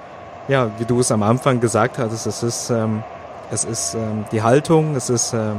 ja, 0.48 0.70
wie 0.78 0.84
du 0.84 1.00
es 1.00 1.10
am 1.10 1.22
Anfang 1.22 1.60
gesagt 1.60 1.98
hattest, 1.98 2.26
es 2.26 2.42
ist, 2.42 2.70
ähm, 2.70 3.02
es 3.50 3.64
ist 3.64 3.94
ähm, 3.94 4.24
die 4.30 4.42
Haltung, 4.42 4.94
es 4.94 5.10
ist, 5.10 5.32
äh, 5.32 5.52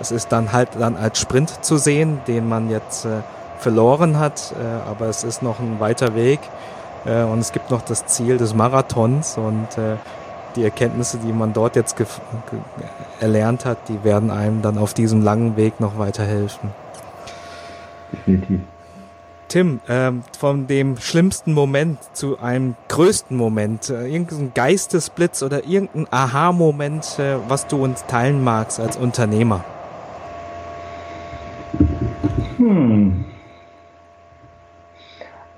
es 0.00 0.12
ist 0.12 0.30
dann 0.30 0.52
halt 0.52 0.70
dann 0.78 0.96
als 0.96 1.18
Sprint 1.18 1.64
zu 1.64 1.76
sehen, 1.76 2.20
den 2.26 2.48
man 2.48 2.70
jetzt 2.70 3.04
äh, 3.04 3.22
verloren 3.58 4.18
hat, 4.18 4.54
äh, 4.60 4.88
aber 4.88 5.06
es 5.06 5.24
ist 5.24 5.42
noch 5.42 5.58
ein 5.58 5.80
weiter 5.80 6.14
Weg 6.14 6.40
äh, 7.04 7.22
und 7.22 7.38
es 7.40 7.52
gibt 7.52 7.70
noch 7.70 7.82
das 7.82 8.06
Ziel 8.06 8.38
des 8.38 8.54
Marathons 8.54 9.38
und 9.38 9.78
äh, 9.78 9.96
die 10.56 10.64
Erkenntnisse, 10.64 11.18
die 11.18 11.32
man 11.32 11.52
dort 11.52 11.76
jetzt 11.76 11.96
erlernt 13.20 13.64
hat, 13.64 13.88
die 13.88 14.04
werden 14.04 14.30
einem 14.30 14.62
dann 14.62 14.78
auf 14.78 14.94
diesem 14.94 15.22
langen 15.22 15.56
Weg 15.56 15.80
noch 15.80 15.98
weiterhelfen. 15.98 16.70
Definitiv. 18.12 18.60
Tim, 19.52 19.80
ähm, 19.86 20.22
von 20.38 20.66
dem 20.66 20.96
schlimmsten 20.96 21.52
Moment 21.52 21.98
zu 22.14 22.38
einem 22.38 22.74
größten 22.88 23.36
Moment, 23.36 23.90
äh, 23.90 24.06
irgendein 24.06 24.54
Geistesblitz 24.54 25.42
oder 25.42 25.66
irgendein 25.66 26.06
Aha-Moment, 26.10 27.18
äh, 27.18 27.36
was 27.48 27.66
du 27.66 27.84
uns 27.84 28.06
teilen 28.06 28.42
magst 28.42 28.80
als 28.80 28.96
Unternehmer? 28.96 29.62
Hm. 32.56 33.26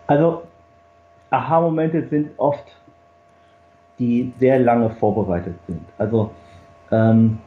Also, 0.08 0.42
Aha-Momente 1.30 2.08
sind 2.08 2.30
oft 2.36 2.64
die 3.98 4.32
sehr 4.38 4.58
lange 4.58 4.90
vorbereitet 4.90 5.54
sind. 5.66 5.82
Also 5.98 6.30
ähm, 6.90 7.38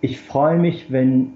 ich 0.00 0.20
freue 0.20 0.58
mich, 0.58 0.90
wenn 0.90 1.34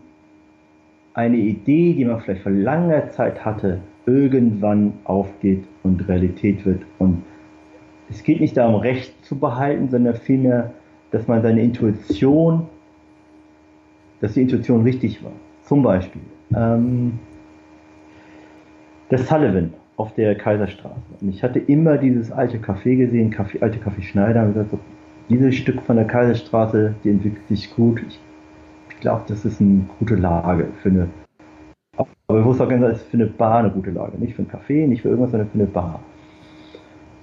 eine 1.14 1.36
Idee, 1.36 1.94
die 1.94 2.04
man 2.04 2.20
vielleicht 2.20 2.42
vor 2.42 2.52
langer 2.52 3.10
Zeit 3.10 3.44
hatte, 3.44 3.80
irgendwann 4.06 4.94
aufgeht 5.04 5.64
und 5.82 6.06
Realität 6.08 6.64
wird. 6.66 6.82
Und 6.98 7.22
es 8.10 8.22
geht 8.22 8.40
nicht 8.40 8.56
darum, 8.56 8.76
Recht 8.76 9.24
zu 9.24 9.38
behalten, 9.38 9.88
sondern 9.88 10.14
vielmehr, 10.14 10.72
dass 11.10 11.26
man 11.26 11.42
seine 11.42 11.62
Intuition, 11.62 12.66
dass 14.20 14.34
die 14.34 14.42
Intuition 14.42 14.82
richtig 14.82 15.22
war. 15.24 15.32
Zum 15.62 15.82
Beispiel 15.82 16.22
ähm, 16.54 17.18
das 19.08 19.26
Sullivan 19.28 19.72
auf 19.96 20.14
der 20.14 20.34
Kaiserstraße. 20.34 20.96
Und 21.20 21.28
ich 21.28 21.42
hatte 21.42 21.58
immer 21.58 21.96
dieses 21.98 22.32
alte 22.32 22.58
Café 22.58 22.96
gesehen, 22.96 23.32
Café, 23.32 23.62
alte 23.62 23.78
Café 23.78 24.02
Schneider, 24.02 24.42
und 24.42 24.54
gesagt, 24.54 24.70
so, 24.72 24.78
dieses 25.28 25.54
Stück 25.54 25.80
von 25.82 25.96
der 25.96 26.06
Kaiserstraße, 26.06 26.94
die 27.04 27.10
entwickelt 27.10 27.46
sich 27.48 27.74
gut. 27.74 28.02
Ich, 28.06 28.18
ich 28.90 29.00
glaube, 29.00 29.22
das 29.28 29.44
ist 29.44 29.60
eine 29.60 29.86
gute 29.98 30.16
Lage 30.16 30.68
für 30.82 30.88
eine, 30.88 31.08
aber 32.26 32.38
ich 32.40 32.44
wusste 32.44 32.64
auch 32.64 32.68
ganz 32.68 32.82
es 32.84 33.02
ist 33.02 33.10
für 33.10 33.18
eine 33.18 33.26
Bar 33.26 33.58
eine 33.58 33.70
gute 33.70 33.90
Lage. 33.90 34.18
Nicht 34.18 34.34
für 34.34 34.42
ein 34.42 34.48
Café, 34.48 34.86
nicht 34.86 35.02
für 35.02 35.08
irgendwas, 35.08 35.30
sondern 35.30 35.48
für 35.50 35.58
eine 35.58 35.66
Bar. 35.66 36.00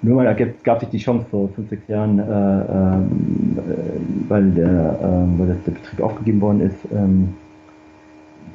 Nur 0.04 0.16
mal, 0.16 0.26
da 0.26 0.46
gab, 0.64 0.80
sich 0.80 0.90
die 0.90 0.98
Chance 0.98 1.28
vor 1.30 1.50
fünf, 1.50 1.70
sechs 1.70 1.88
Jahren, 1.88 2.18
äh, 2.18 2.24
ähm, 2.24 3.58
äh, 3.58 4.30
weil, 4.30 4.52
der, 4.52 4.68
äh, 4.68 5.40
weil 5.40 5.48
der 5.48 5.72
Betrieb 5.72 6.02
aufgegeben 6.02 6.42
worden 6.42 6.62
ist, 6.62 6.78
ähm, 6.92 7.36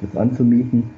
das 0.01 0.17
anzumieten 0.17 0.89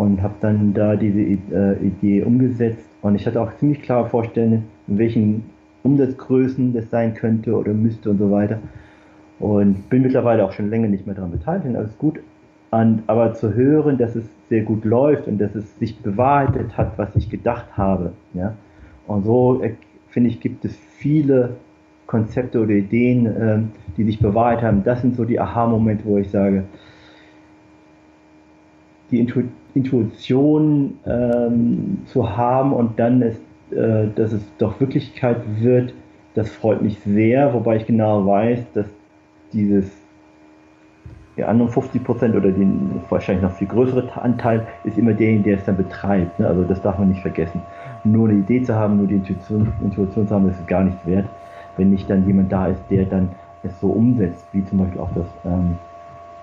und 0.00 0.22
habe 0.22 0.32
dann 0.40 0.72
da 0.72 0.96
diese 0.96 1.20
äh, 1.20 1.76
Idee 1.84 2.22
umgesetzt 2.22 2.88
und 3.02 3.16
ich 3.16 3.26
hatte 3.26 3.38
auch 3.38 3.54
ziemlich 3.56 3.82
klare 3.82 4.08
Vorstellungen, 4.08 4.64
in 4.88 4.96
welchen 4.96 5.44
Umsatzgrößen 5.82 6.72
das 6.72 6.88
sein 6.88 7.12
könnte 7.12 7.54
oder 7.54 7.74
müsste 7.74 8.08
und 8.08 8.16
so 8.16 8.30
weiter. 8.30 8.60
Und 9.40 9.90
bin 9.90 10.00
mittlerweile 10.00 10.42
auch 10.46 10.52
schon 10.52 10.70
länger 10.70 10.88
nicht 10.88 11.04
mehr 11.04 11.14
daran 11.14 11.32
beteiligt, 11.32 11.76
alles 11.76 11.98
gut. 11.98 12.18
Und, 12.70 13.02
aber 13.08 13.34
zu 13.34 13.52
hören, 13.52 13.98
dass 13.98 14.16
es 14.16 14.24
sehr 14.48 14.62
gut 14.62 14.86
läuft 14.86 15.26
und 15.28 15.36
dass 15.36 15.54
es 15.54 15.78
sich 15.78 15.98
bewahrheitet 15.98 16.78
hat, 16.78 16.96
was 16.96 17.14
ich 17.14 17.28
gedacht 17.28 17.66
habe. 17.76 18.12
Ja? 18.32 18.54
Und 19.06 19.26
so 19.26 19.62
äh, 19.62 19.74
finde 20.08 20.30
ich, 20.30 20.40
gibt 20.40 20.64
es 20.64 20.74
viele 20.96 21.56
Konzepte 22.06 22.58
oder 22.58 22.72
Ideen, 22.72 23.26
äh, 23.26 23.58
die 23.98 24.04
sich 24.04 24.18
bewahrheitet 24.18 24.64
haben. 24.64 24.82
Das 24.82 25.02
sind 25.02 25.14
so 25.14 25.26
die 25.26 25.38
Aha-Momente, 25.38 26.06
wo 26.06 26.16
ich 26.16 26.30
sage, 26.30 26.64
die 29.10 29.20
Intu 29.20 29.42
Intuition 29.72 30.98
ähm, 31.06 31.98
zu 32.06 32.36
haben 32.36 32.72
und 32.72 32.98
dann 32.98 33.22
ist, 33.22 33.40
äh, 33.70 34.08
dass 34.16 34.32
es 34.32 34.42
doch 34.58 34.80
Wirklichkeit 34.80 35.36
wird, 35.60 35.94
das 36.34 36.50
freut 36.50 36.82
mich 36.82 36.98
sehr, 37.00 37.54
wobei 37.54 37.76
ich 37.76 37.86
genau 37.86 38.26
weiß, 38.26 38.72
dass 38.72 38.86
dieses 39.52 40.00
die 41.36 41.44
anderen 41.44 41.70
50 41.70 42.04
Prozent 42.04 42.34
oder 42.34 42.50
den 42.50 43.00
wahrscheinlich 43.08 43.42
noch 43.42 43.52
viel 43.52 43.68
größere 43.68 44.10
Anteil 44.20 44.66
ist 44.84 44.98
immer 44.98 45.14
derjenige, 45.14 45.50
der 45.50 45.58
es 45.58 45.64
dann 45.64 45.76
betreibt. 45.76 46.38
Ne? 46.38 46.46
Also 46.46 46.64
das 46.64 46.82
darf 46.82 46.98
man 46.98 47.08
nicht 47.08 47.22
vergessen. 47.22 47.62
Nur 48.04 48.28
eine 48.28 48.38
Idee 48.40 48.62
zu 48.62 48.74
haben, 48.74 48.98
nur 48.98 49.06
die 49.06 49.14
Intuition, 49.14 49.72
Intuition 49.82 50.26
zu 50.26 50.34
haben, 50.34 50.48
das 50.48 50.58
ist 50.58 50.68
gar 50.68 50.82
nichts 50.82 51.06
wert, 51.06 51.26
wenn 51.76 51.90
nicht 51.90 52.10
dann 52.10 52.26
jemand 52.26 52.52
da 52.52 52.66
ist, 52.66 52.82
der 52.90 53.04
dann 53.04 53.30
es 53.62 53.78
so 53.80 53.88
umsetzt, 53.88 54.46
wie 54.52 54.64
zum 54.64 54.78
Beispiel 54.78 55.00
auch 55.00 55.10
das 55.14 55.26
ähm, 55.44 55.78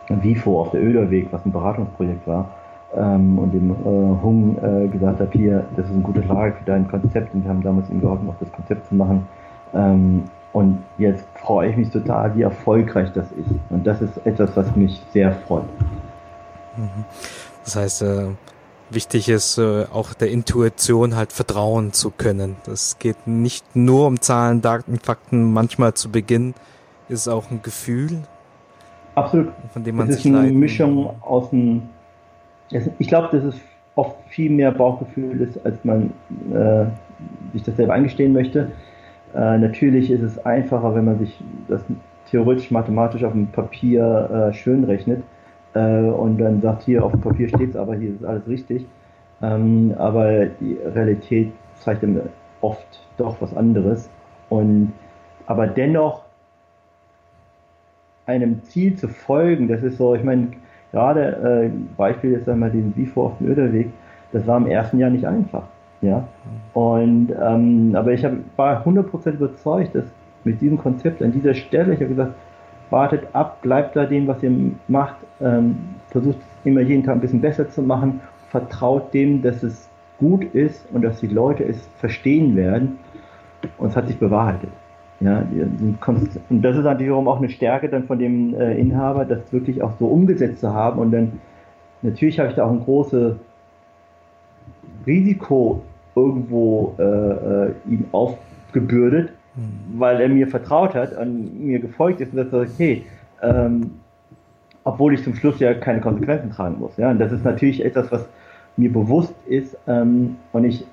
WIFO 0.10 0.62
auf 0.62 0.72
der 0.72 0.82
Öderweg, 0.82 1.28
was 1.32 1.46
ein 1.46 1.52
Beratungsprojekt 1.52 2.26
war, 2.26 2.50
ähm, 2.96 3.38
und 3.40 3.54
dem 3.54 3.72
äh, 3.72 4.24
Hung 4.24 4.58
äh, 4.58 4.88
gesagt 4.88 5.20
habe, 5.20 5.32
hier, 5.34 5.66
das 5.76 5.86
ist 5.86 5.92
eine 5.92 6.02
gute 6.02 6.22
Lage 6.22 6.56
für 6.60 6.66
dein 6.66 6.88
Konzept 6.88 7.34
und 7.34 7.44
wir 7.44 7.50
haben 7.50 7.62
damals 7.62 7.90
ihm 7.90 8.02
geholfen, 8.02 8.30
auch 8.30 8.40
das 8.40 8.52
Konzept 8.52 8.88
zu 8.88 8.96
machen. 8.96 9.28
Ähm, 9.74 10.24
und 10.54 10.84
jetzt 10.98 11.26
freue 11.36 11.70
ich 11.70 11.78
mich 11.78 11.90
total, 11.90 12.36
wie 12.36 12.42
erfolgreich 12.42 13.12
das 13.14 13.32
ist. 13.34 13.52
Und 13.70 13.86
das 13.86 14.02
ist 14.02 14.18
etwas, 14.26 14.56
was 14.56 14.76
mich 14.76 15.02
sehr 15.12 15.34
freut. 15.34 15.66
Mhm. 16.78 17.06
Das 17.64 17.76
heißt, 17.76 18.02
äh, 18.04 18.28
wichtig 18.90 19.30
ist 19.30 19.58
äh, 19.58 19.86
auch 19.92 20.14
der 20.14 20.32
Intuition 20.32 21.16
halt 21.16 21.34
vertrauen 21.34 21.94
zu 21.94 22.12
können. 22.12 22.56
Das 22.66 22.98
geht 22.98 23.28
nicht 23.28 23.76
nur 23.76 24.08
um 24.08 24.22
Zahlen, 24.22 24.62
Daten, 24.62 24.98
Fakten. 25.00 25.52
Manchmal 25.52 25.94
zu 25.94 26.10
Beginn 26.10 26.54
ist 27.10 27.22
es 27.22 27.28
auch 27.28 27.52
ein 27.52 27.62
Gefühl. 27.62 28.24
Absolut. 29.16 29.50
Von 29.74 29.84
dem 29.84 29.98
man 29.98 30.10
es 30.10 30.16
sich 30.16 30.26
ist 30.26 30.36
eine 30.36 30.52
Mischung 30.52 31.22
aus 31.22 31.50
dem 31.50 31.84
ich 32.72 33.08
glaube, 33.08 33.30
dass 33.32 33.44
es 33.44 33.60
oft 33.96 34.16
viel 34.28 34.52
mehr 34.52 34.72
Bauchgefühl 34.72 35.42
ist, 35.42 35.66
als 35.66 35.84
man 35.84 36.12
äh, 36.54 36.86
sich 37.54 37.64
das 37.64 37.76
selber 37.76 37.94
eingestehen 37.94 38.34
möchte. 38.34 38.72
Äh, 39.34 39.58
natürlich 39.58 40.12
ist 40.12 40.22
es 40.22 40.38
einfacher, 40.46 40.94
wenn 40.96 41.06
man 41.06 41.20
sich 41.20 41.40
das 41.68 41.84
theoretisch 42.30 42.72
mathematisch 42.72 43.24
auf 43.24 43.34
dem 43.34 43.48
Papier 43.48 44.50
äh, 44.50 44.54
schön 44.54 44.84
rechnet 44.84 45.24
äh, 45.74 46.02
und 46.02 46.38
dann 46.38 46.62
sagt, 46.62 46.84
hier 46.84 47.04
auf 47.04 47.12
dem 47.12 47.22
Papier 47.22 47.48
steht 47.50 47.72
es, 47.72 47.76
aber 47.76 47.96
hier 47.96 48.14
ist 48.14 48.24
alles 48.24 48.48
richtig. 48.48 48.86
Ähm, 49.42 49.94
aber 49.98 50.46
die 50.46 50.78
Realität 50.94 51.52
zeigt 51.76 52.04
dann 52.04 52.22
oft 52.62 53.08
doch 53.18 53.40
was 53.42 53.56
anderes. 53.56 54.10
Und 54.50 54.94
aber 55.46 55.68
dennoch 55.68 56.24
einem 58.26 58.62
Ziel 58.64 58.96
zu 58.96 59.08
folgen, 59.08 59.68
das 59.68 59.84
ist 59.84 59.98
so, 59.98 60.16
ich 60.16 60.24
meine, 60.24 60.50
gerade 60.92 61.70
äh, 61.70 61.70
Beispiel 61.96 62.34
ist 62.34 62.48
einmal 62.48 62.72
den 62.72 62.92
Bifo 62.92 63.28
auf 63.28 63.38
dem 63.40 63.48
Öderweg, 63.48 63.90
das 64.32 64.46
war 64.48 64.58
im 64.58 64.68
ersten 64.68 65.00
Jahr 65.00 65.10
nicht 65.10 65.26
einfach. 65.26 65.64
Ja. 66.02 66.28
Und 66.74 67.30
ähm, 67.42 67.96
aber 67.96 68.14
ich 68.14 68.24
hab, 68.24 68.34
war 68.56 68.86
100% 68.86 69.32
überzeugt, 69.32 69.96
dass 69.96 70.06
mit 70.44 70.62
diesem 70.62 70.78
Konzept 70.78 71.22
an 71.22 71.32
dieser 71.32 71.54
Stelle, 71.54 71.94
ich 71.94 72.00
habe 72.00 72.10
gesagt, 72.10 72.34
wartet 72.90 73.28
ab, 73.34 73.62
bleibt 73.62 73.96
bei 73.96 74.06
dem, 74.06 74.28
was 74.28 74.42
ihr 74.44 74.52
macht, 74.88 75.18
ähm, 75.42 75.78
versucht 76.10 76.38
immer 76.64 76.82
jeden 76.82 77.04
Tag 77.04 77.16
ein 77.16 77.22
bisschen 77.22 77.42
besser 77.42 77.70
zu 77.70 77.82
machen, 77.82 78.22
vertraut 78.50 79.14
dem, 79.14 79.42
dass 79.42 79.64
es 79.64 79.90
gut 80.20 80.44
ist 80.54 80.86
und 80.94 81.04
dass 81.04 81.20
die 81.20 81.28
Leute 81.28 81.64
es 81.64 81.88
verstehen 81.98 82.56
werden. 82.56 83.00
Und 83.78 83.90
es 83.90 83.96
hat 83.96 84.08
sich 84.08 84.18
bewahrheitet. 84.18 84.70
Ja, 85.20 85.44
und 86.50 86.64
das 86.64 86.78
ist 86.78 86.84
natürlich 86.84 87.12
auch 87.12 87.38
eine 87.38 87.50
Stärke 87.50 87.90
dann 87.90 88.04
von 88.06 88.20
dem 88.20 88.54
äh, 88.54 88.78
Inhaber, 88.78 89.26
das 89.26 89.52
wirklich 89.52 89.82
auch 89.82 89.94
so 89.98 90.06
umgesetzt 90.06 90.62
zu 90.62 90.72
haben. 90.72 91.00
Und 91.00 91.12
dann 91.12 91.34
natürlich 92.04 92.40
habe 92.40 92.50
ich 92.50 92.56
da 92.56 92.66
auch 92.66 92.72
ein 92.72 92.84
großes 92.84 93.36
Risiko 95.08 95.82
irgendwo 96.16 96.94
äh, 97.00 97.04
äh, 97.04 97.74
ihm 97.88 98.06
aufgebürdet, 98.12 99.32
mhm. 99.56 100.00
weil 100.00 100.22
er 100.22 100.30
mir 100.30 100.48
vertraut 100.48 100.94
hat 100.94 101.18
und 101.18 101.66
mir 101.66 101.80
gefolgt 101.80 102.22
ist 102.22 102.34
und 102.34 102.38
das 102.38 102.52
sagt, 102.52 102.72
okay, 102.74 103.04
ähm, 103.42 103.92
obwohl 104.84 105.14
ich 105.14 105.24
zum 105.24 105.36
Schluss 105.36 105.60
ja 105.60 105.74
keine 105.74 106.00
Konsequenzen 106.00 106.52
tragen 106.52 106.78
muss. 106.80 106.96
Ja, 106.98 107.10
und 107.10 107.20
das 107.20 107.32
ist 107.32 107.44
natürlich 107.44 107.84
etwas, 107.84 108.12
was 108.12 108.28
mir 108.78 108.92
bewusst 108.92 109.34
ist 109.48 109.78
ähm, 109.88 110.38
und 110.54 110.64
ich 110.64 110.86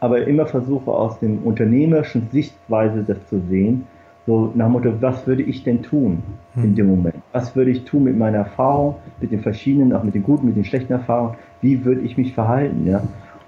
aber 0.00 0.26
immer 0.26 0.46
versuche 0.46 0.90
aus 0.90 1.18
dem 1.20 1.38
unternehmerischen 1.38 2.28
Sichtweise 2.30 3.02
das 3.02 3.18
zu 3.28 3.40
sehen. 3.48 3.86
So 4.26 4.52
nach 4.54 4.66
dem 4.66 4.72
Motto, 4.72 4.92
was 5.00 5.26
würde 5.26 5.42
ich 5.42 5.62
denn 5.62 5.82
tun 5.82 6.22
in 6.56 6.62
hm. 6.62 6.74
dem 6.74 6.86
Moment? 6.88 7.16
Was 7.32 7.54
würde 7.54 7.70
ich 7.70 7.84
tun 7.84 8.04
mit 8.04 8.18
meiner 8.18 8.38
Erfahrung, 8.38 8.96
mit 9.20 9.30
den 9.30 9.40
verschiedenen, 9.40 9.92
auch 9.92 10.02
mit 10.02 10.14
den 10.14 10.24
guten, 10.24 10.46
mit 10.46 10.56
den 10.56 10.64
schlechten 10.64 10.92
Erfahrungen? 10.92 11.36
Wie 11.60 11.84
würde 11.84 12.00
ich 12.00 12.16
mich 12.16 12.34
verhalten? 12.34 12.86
Ja? 12.86 13.02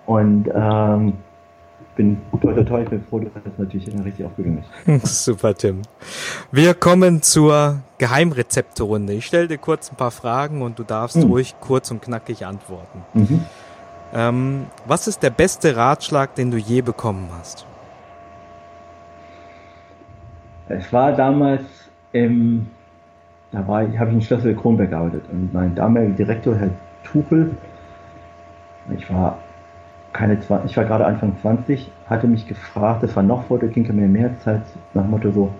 Und 0.07 0.49
ähm, 0.55 1.14
bin 1.99 2.16
toll, 2.40 2.55
toll, 2.55 2.64
toll, 2.64 2.82
ich 2.84 2.88
bin 2.88 3.03
froh, 3.03 3.18
dass 3.18 3.32
das 3.42 3.53
natürlich 3.59 3.88
richtig 4.05 4.24
aufgegangen 4.24 4.62
ist. 4.86 5.24
Super, 5.24 5.55
Tim. 5.55 5.82
Wir 6.53 6.72
kommen 6.74 7.22
zur 7.22 7.82
Geheimrezepte-Runde. 7.99 9.14
Ich 9.14 9.26
stelle 9.26 9.49
dir 9.49 9.59
kurz 9.59 9.90
ein 9.90 9.96
paar 9.96 10.12
Fragen 10.12 10.62
und 10.62 10.78
du 10.78 10.84
darfst 10.84 11.16
mhm. 11.16 11.24
ruhig 11.24 11.57
kurz 11.61 11.90
und 11.90 12.01
knackig 12.01 12.46
antworten. 12.46 13.01
Mhm. 13.14 13.40
Ähm, 14.14 14.66
was 14.86 15.06
ist 15.06 15.22
der 15.22 15.30
beste 15.30 15.76
Ratschlag, 15.76 16.34
den 16.34 16.50
du 16.50 16.56
je 16.56 16.80
bekommen 16.80 17.28
hast? 17.38 17.66
Es 20.68 20.92
war 20.92 21.12
damals 21.12 21.62
im, 22.12 22.68
da 23.52 23.66
war 23.66 23.84
ich, 23.84 23.98
habe 23.98 24.11
ich 24.11 24.16
in 24.16 24.22
Schlössel 24.22 24.54
Kronberg 24.54 24.90
gearbeitet 24.90 25.24
und 25.30 25.52
mein 25.52 25.74
damaliger 25.74 26.14
Direktor, 26.14 26.56
Herr 26.56 26.70
Tuchel, 27.04 27.50
ich 28.96 29.11
war 29.12 29.38
keine 30.12 30.40
20, 30.40 30.70
ich 30.70 30.76
war 30.76 30.84
gerade 30.84 31.06
Anfang 31.06 31.36
20, 31.40 31.90
hatte 32.06 32.26
mich 32.26 32.46
gefragt, 32.46 33.02
das 33.02 33.14
war 33.14 33.22
noch 33.22 33.44
vor 33.44 33.59
der 33.59 33.68
Kinker 33.68 33.92
mit 33.92 34.22
der 34.22 34.38
Zeit, 34.40 34.62
nach 34.94 35.02
dem 35.02 35.11
Motto 35.11 35.30
so, 35.30 35.52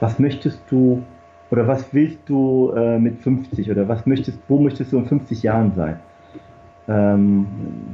was 0.00 0.18
möchtest 0.18 0.60
du 0.70 1.02
oder 1.50 1.66
was 1.66 1.92
willst 1.92 2.20
du 2.26 2.72
äh, 2.76 2.98
mit 2.98 3.20
50 3.20 3.70
oder 3.70 3.88
was 3.88 4.06
möchtest, 4.06 4.38
wo 4.48 4.58
möchtest 4.58 4.92
du 4.92 4.98
in 4.98 5.06
50 5.06 5.42
Jahren 5.42 5.72
sein? 5.74 5.98
Ähm, 6.88 7.46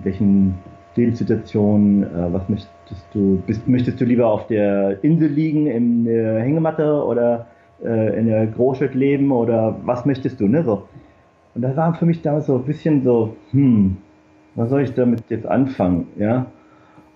welchen 0.02 0.54
Lebenssituationen, 0.96 2.04
äh, 2.04 2.32
was 2.32 2.48
möchtest 2.48 3.04
du, 3.12 3.42
bist, 3.46 3.66
möchtest 3.66 4.00
du 4.00 4.04
lieber 4.04 4.26
auf 4.26 4.46
der 4.46 5.02
Insel 5.02 5.28
liegen, 5.28 5.66
in 5.66 6.04
der 6.04 6.40
Hängematte 6.40 7.04
oder 7.04 7.46
äh, 7.82 8.18
in 8.18 8.28
der 8.28 8.46
Großstadt 8.46 8.94
leben 8.94 9.32
oder 9.32 9.76
was 9.84 10.06
möchtest 10.06 10.40
du, 10.40 10.46
ne, 10.46 10.62
so. 10.62 10.88
Und 11.54 11.62
das 11.62 11.76
war 11.76 11.94
für 11.94 12.06
mich 12.06 12.22
damals 12.22 12.46
so 12.46 12.56
ein 12.56 12.64
bisschen 12.64 13.02
so, 13.02 13.36
hm, 13.50 13.96
was 14.54 14.70
soll 14.70 14.82
ich 14.82 14.94
damit 14.94 15.22
jetzt 15.28 15.46
anfangen, 15.46 16.08
ja? 16.18 16.46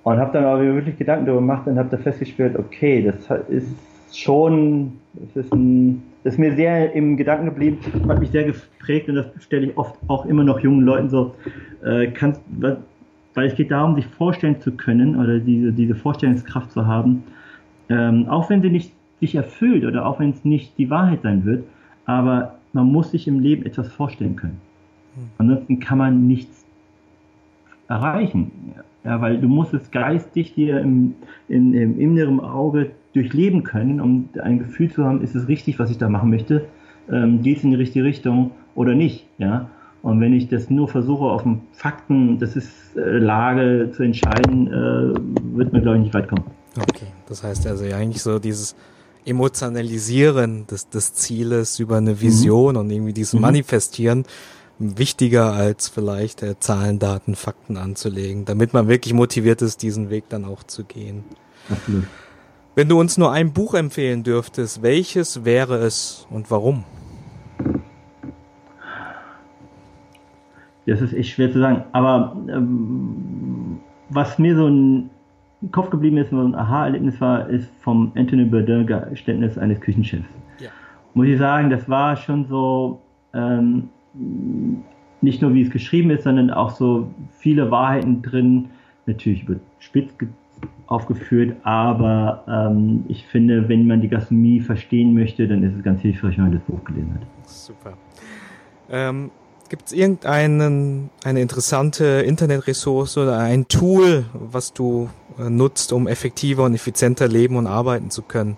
Und 0.05 0.17
habe 0.19 0.33
dann 0.33 0.45
aber 0.45 0.63
wirklich 0.63 0.97
Gedanken 0.97 1.27
darüber 1.27 1.41
gemacht 1.41 1.67
und 1.67 1.79
habe 1.79 1.91
da 1.91 1.99
festgestellt, 1.99 2.57
okay, 2.59 3.03
das 3.03 3.29
ist 3.49 3.77
schon, 4.17 4.93
das 5.15 5.45
ist 5.45 5.53
ein 5.53 6.03
ist 6.29 6.39
mir 6.39 6.55
sehr 6.55 6.93
im 6.93 7.17
Gedanken 7.17 7.47
geblieben, 7.47 7.79
hat 8.09 8.21
mich 8.21 8.31
sehr 8.31 8.45
geprägt 8.45 9.09
und 9.09 9.17
das 9.17 9.27
stelle 9.41 9.67
ich 9.67 9.77
oft 9.77 9.95
auch 10.09 10.27
immer 10.27 10.45
noch 10.45 10.61
jungen 10.61 10.83
Leuten 10.83 11.09
so, 11.09 11.35
äh, 11.85 12.09
kannst, 12.09 12.41
weil 12.59 13.47
es 13.47 13.55
geht 13.55 13.71
darum, 13.71 13.95
sich 13.95 14.07
vorstellen 14.07 14.61
zu 14.61 14.73
können 14.73 15.17
oder 15.17 15.39
diese, 15.39 15.73
diese 15.73 15.95
Vorstellungskraft 15.95 16.73
zu 16.73 16.87
haben, 16.87 17.25
ähm, 17.89 18.29
auch 18.29 18.51
wenn 18.51 18.63
sie 18.63 18.71
nicht 18.71 18.93
sich 19.21 19.35
erfüllt 19.35 19.85
oder 19.85 20.07
auch 20.07 20.21
wenn 20.21 20.31
es 20.31 20.45
nicht 20.45 20.77
die 20.79 20.91
Wahrheit 20.91 21.23
sein 21.23 21.45
wird, 21.45 21.65
aber 22.05 22.59
man 22.73 22.87
muss 22.87 23.11
sich 23.11 23.27
im 23.27 23.41
Leben 23.41 23.65
etwas 23.65 23.89
vorstellen 23.89 24.37
können. 24.37 24.61
Hm. 25.15 25.23
Ansonsten 25.39 25.81
kann 25.81 25.99
man 25.99 26.27
nichts 26.27 26.65
erreichen. 27.89 28.51
Ja, 29.05 29.21
weil 29.21 29.41
du 29.41 29.49
musst 29.49 29.73
es 29.73 29.91
geistig 29.91 30.55
dir 30.55 30.81
im, 30.81 31.15
in, 31.49 31.73
im 31.73 31.99
inneren 31.99 32.41
Auge 32.41 32.91
durchleben 33.15 33.63
können, 33.63 34.01
um 34.01 34.29
ein 34.43 34.59
Gefühl 34.59 34.91
zu 34.91 35.05
haben, 35.05 35.23
ist 35.23 35.35
es 35.35 35.49
richtig, 35.49 35.79
was 35.79 35.91
ich 35.91 35.99
da 35.99 36.09
machen 36.09 36.31
möchte, 36.31 36.67
ähm, 37.11 37.43
geht 37.43 37.59
es 37.59 37.65
in 37.65 37.71
die 37.71 37.77
richtige 37.77 38.05
Richtung 38.05 38.53
oder 38.75 38.95
nicht. 38.95 39.27
Ja? 39.39 39.71
Und 40.03 40.21
wenn 40.21 40.33
ich 40.33 40.49
das 40.49 40.71
nur 40.71 40.89
versuche, 40.89 41.25
auf 41.25 41.43
den 41.43 41.63
Fakten, 41.73 42.39
das 42.39 42.55
ist 42.57 42.97
äh, 42.97 43.19
Lage 43.19 43.91
zu 43.95 44.03
entscheiden, 44.03 44.69
äh, 44.69 45.57
wird 45.57 45.73
man, 45.73 45.83
glaube 45.83 45.99
ich, 45.99 46.05
nicht 46.05 46.15
weit 46.15 46.29
kommen. 46.29 46.45
Okay, 46.77 47.07
das 47.27 47.43
heißt 47.43 47.67
also 47.67 47.85
ja 47.85 47.97
eigentlich 47.97 48.23
so 48.23 48.39
dieses 48.39 48.77
Emotionalisieren 49.25 50.67
des, 50.67 50.89
des 50.89 51.15
Zieles 51.15 51.81
über 51.81 51.97
eine 51.97 52.21
Vision 52.21 52.75
mhm. 52.75 52.81
und 52.81 52.91
irgendwie 52.91 53.13
dieses 53.13 53.35
mhm. 53.35 53.41
Manifestieren 53.41 54.25
wichtiger 54.79 55.53
als 55.53 55.89
vielleicht 55.89 56.43
äh, 56.43 56.59
Zahlen, 56.61 56.99
Daten, 56.99 57.35
Fakten 57.35 57.77
anzulegen, 57.77 58.45
damit 58.45 58.73
man 58.73 58.87
wirklich 58.87 59.13
motiviert 59.13 59.61
ist, 59.61 59.83
diesen 59.83 60.09
Weg 60.09 60.29
dann 60.29 60.45
auch 60.45 60.63
zu 60.63 60.85
gehen. 60.85 61.25
Absolut. 61.69 62.05
Wenn 62.79 62.89
du 62.89 63.01
uns 63.01 63.19
nur 63.19 63.33
ein 63.33 63.53
Buch 63.53 63.75
empfehlen 63.75 64.23
dürftest, 64.23 64.85
welches 64.85 65.45
wäre 65.45 65.79
es 65.79 66.29
und 66.31 66.49
warum? 66.49 66.85
Das 70.87 71.01
ist 71.01 71.13
echt 71.13 71.31
schwer 71.31 71.51
zu 71.51 71.59
sagen. 71.59 71.83
Aber 71.91 72.37
ähm, 72.49 73.81
was 74.11 74.39
mir 74.39 74.55
so 74.55 74.69
ein 74.69 75.11
Kopf 75.73 75.91
geblieben 75.91 76.19
ist, 76.19 76.31
so 76.31 76.41
ein 76.41 76.55
Aha-Erlebnis 76.55 77.21
war, 77.21 77.49
ist 77.49 77.69
vom 77.81 78.13
Anthony 78.15 78.45
Bourdain 78.45 78.87
Geständnis 78.87 79.59
eines 79.59 79.81
Küchenchefs. 79.81 80.23
Ja. 80.61 80.69
Muss 81.15 81.27
ich 81.27 81.39
sagen, 81.41 81.71
das 81.71 81.89
war 81.89 82.15
schon 82.15 82.47
so 82.47 83.03
ähm, 83.35 83.89
nicht 85.21 85.43
nur 85.43 85.53
wie 85.53 85.63
es 85.63 85.71
geschrieben 85.71 86.11
ist, 86.11 86.23
sondern 86.23 86.53
auch 86.53 86.71
so 86.71 87.11
viele 87.41 87.73
Wahrheiten 87.73 88.23
drin, 88.23 88.69
natürlich 89.07 89.43
überspitzt 89.43 90.17
aufgeführt, 90.89 91.57
aber 91.65 92.45
ähm, 92.49 93.05
ich 93.09 93.27
finde, 93.27 93.69
wenn 93.69 93.87
man 93.87 94.01
die 94.01 94.09
Gastronomie 94.09 94.61
verstehen 94.61 95.15
möchte, 95.15 95.47
dann 95.47 95.63
ist 95.63 95.77
es 95.77 95.85
ganz 95.85 96.01
hilfreich, 96.01 96.37
wenn 96.39 96.45
man 96.45 96.53
das 96.53 96.63
Buch 96.63 96.83
gelesen 96.85 97.15
hat. 97.15 97.27
Super. 97.47 97.93
Ähm, 98.91 99.31
Gibt 99.69 99.89
es 99.89 99.93
irgendeine 99.93 101.11
eine 101.25 101.41
interessante 101.43 102.23
Internetressource 102.27 103.19
oder 103.19 103.37
ein 103.37 103.69
Tool, 103.69 104.25
was 104.33 104.73
du 104.73 105.11
äh, 105.39 105.51
nutzt, 105.51 105.93
um 105.93 106.09
effektiver 106.09 106.65
und 106.65 106.75
effizienter 106.75 107.29
leben 107.29 107.57
und 107.57 107.67
arbeiten 107.67 108.11
zu 108.11 108.23
können, 108.23 108.57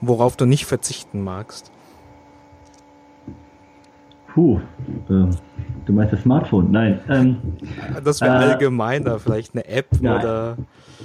worauf 0.00 0.36
du 0.36 0.46
nicht 0.46 0.66
verzichten 0.66 1.24
magst? 1.24 1.72
Puh, 4.32 4.60
äh, 5.08 5.26
du 5.84 5.92
meinst 5.92 6.12
das 6.12 6.22
Smartphone? 6.22 6.70
Nein. 6.70 7.00
Ähm, 7.08 7.36
das 8.02 8.20
wäre 8.20 8.34
äh, 8.34 8.50
allgemeiner, 8.50 9.18
vielleicht 9.18 9.54
eine 9.54 9.66
App 9.68 9.88
nein. 10.00 10.20
oder, 10.20 10.56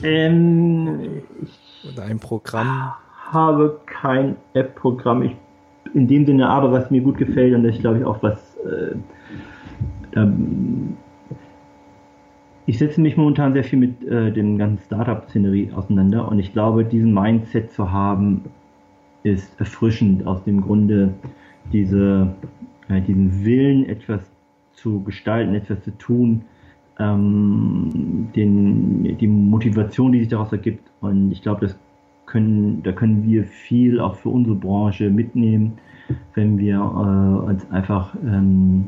ähm, 0.04 1.22
oder 1.92 2.04
ein 2.04 2.20
Programm. 2.20 2.68
Ich 2.68 3.34
habe 3.34 3.80
kein 3.86 4.38
App-Programm 4.54 5.30
in 5.94 6.08
dem 6.08 6.26
Sinne, 6.26 6.48
aber 6.48 6.72
was 6.72 6.90
mir 6.90 7.02
gut 7.02 7.18
gefällt 7.18 7.54
und 7.54 7.64
das 7.64 7.76
ist, 7.76 7.82
glaube 7.82 8.00
ich, 8.00 8.06
auch 8.06 8.22
was 8.24 8.56
äh, 8.66 8.96
ähm, 10.18 10.98
ich 12.68 12.78
setze 12.78 13.00
mich 13.00 13.16
momentan 13.16 13.54
sehr 13.54 13.64
viel 13.64 13.80
mit 13.80 14.06
äh, 14.06 14.32
dem 14.32 14.58
ganzen 14.58 14.84
Startup-Szenerie 14.86 15.72
auseinander 15.74 16.28
und 16.28 16.38
ich 16.40 16.52
glaube, 16.52 16.84
diesen 16.84 17.14
Mindset 17.14 17.72
zu 17.72 17.92
haben, 17.92 18.44
ist 19.24 19.58
erfrischend 19.60 20.28
aus 20.28 20.44
dem 20.44 20.62
Grunde, 20.62 21.14
diese, 21.72 22.28
äh, 22.90 23.02
diesen 23.02 23.46
Willen, 23.46 23.86
etwas 23.86 24.22
zu 24.74 25.02
gestalten, 25.04 25.56
etwas 25.56 25.82
zu 25.84 25.98
tun, 25.98 26.44
ähm, 27.00 28.30
den, 28.36 29.18
die 29.18 29.28
Motivation, 29.28 30.12
die 30.12 30.20
sich 30.20 30.30
daraus 30.30 30.52
ergibt. 30.52 30.90
Und 31.02 31.32
ich 31.32 31.42
glaube, 31.42 31.62
das 31.62 31.78
können, 32.26 32.84
da 32.84 32.92
können 32.92 33.24
wir 33.28 33.46
viel 33.46 34.00
auch 34.00 34.16
für 34.16 34.30
unsere 34.30 34.56
Branche 34.56 35.10
mitnehmen, 35.10 35.74
wenn 36.36 36.58
wir 36.58 36.76
äh, 36.76 37.50
uns 37.50 37.70
einfach 37.72 38.16
ähm, 38.26 38.86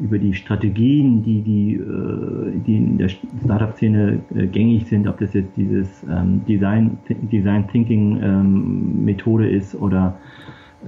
über 0.00 0.18
die 0.18 0.34
Strategien, 0.34 1.22
die, 1.22 1.40
die, 1.42 1.74
äh, 1.74 2.58
die 2.66 2.76
in 2.76 2.98
der 2.98 3.08
Startup-Szene 3.08 4.20
äh, 4.34 4.46
gängig 4.46 4.86
sind, 4.86 5.08
ob 5.08 5.18
das 5.18 5.32
jetzt 5.34 5.56
dieses 5.56 6.04
ähm, 6.04 6.44
Design, 6.46 6.98
Design 7.08 7.66
Thinking 7.68 8.20
ähm, 8.22 9.04
Methode 9.04 9.48
ist 9.48 9.74
oder 9.74 10.16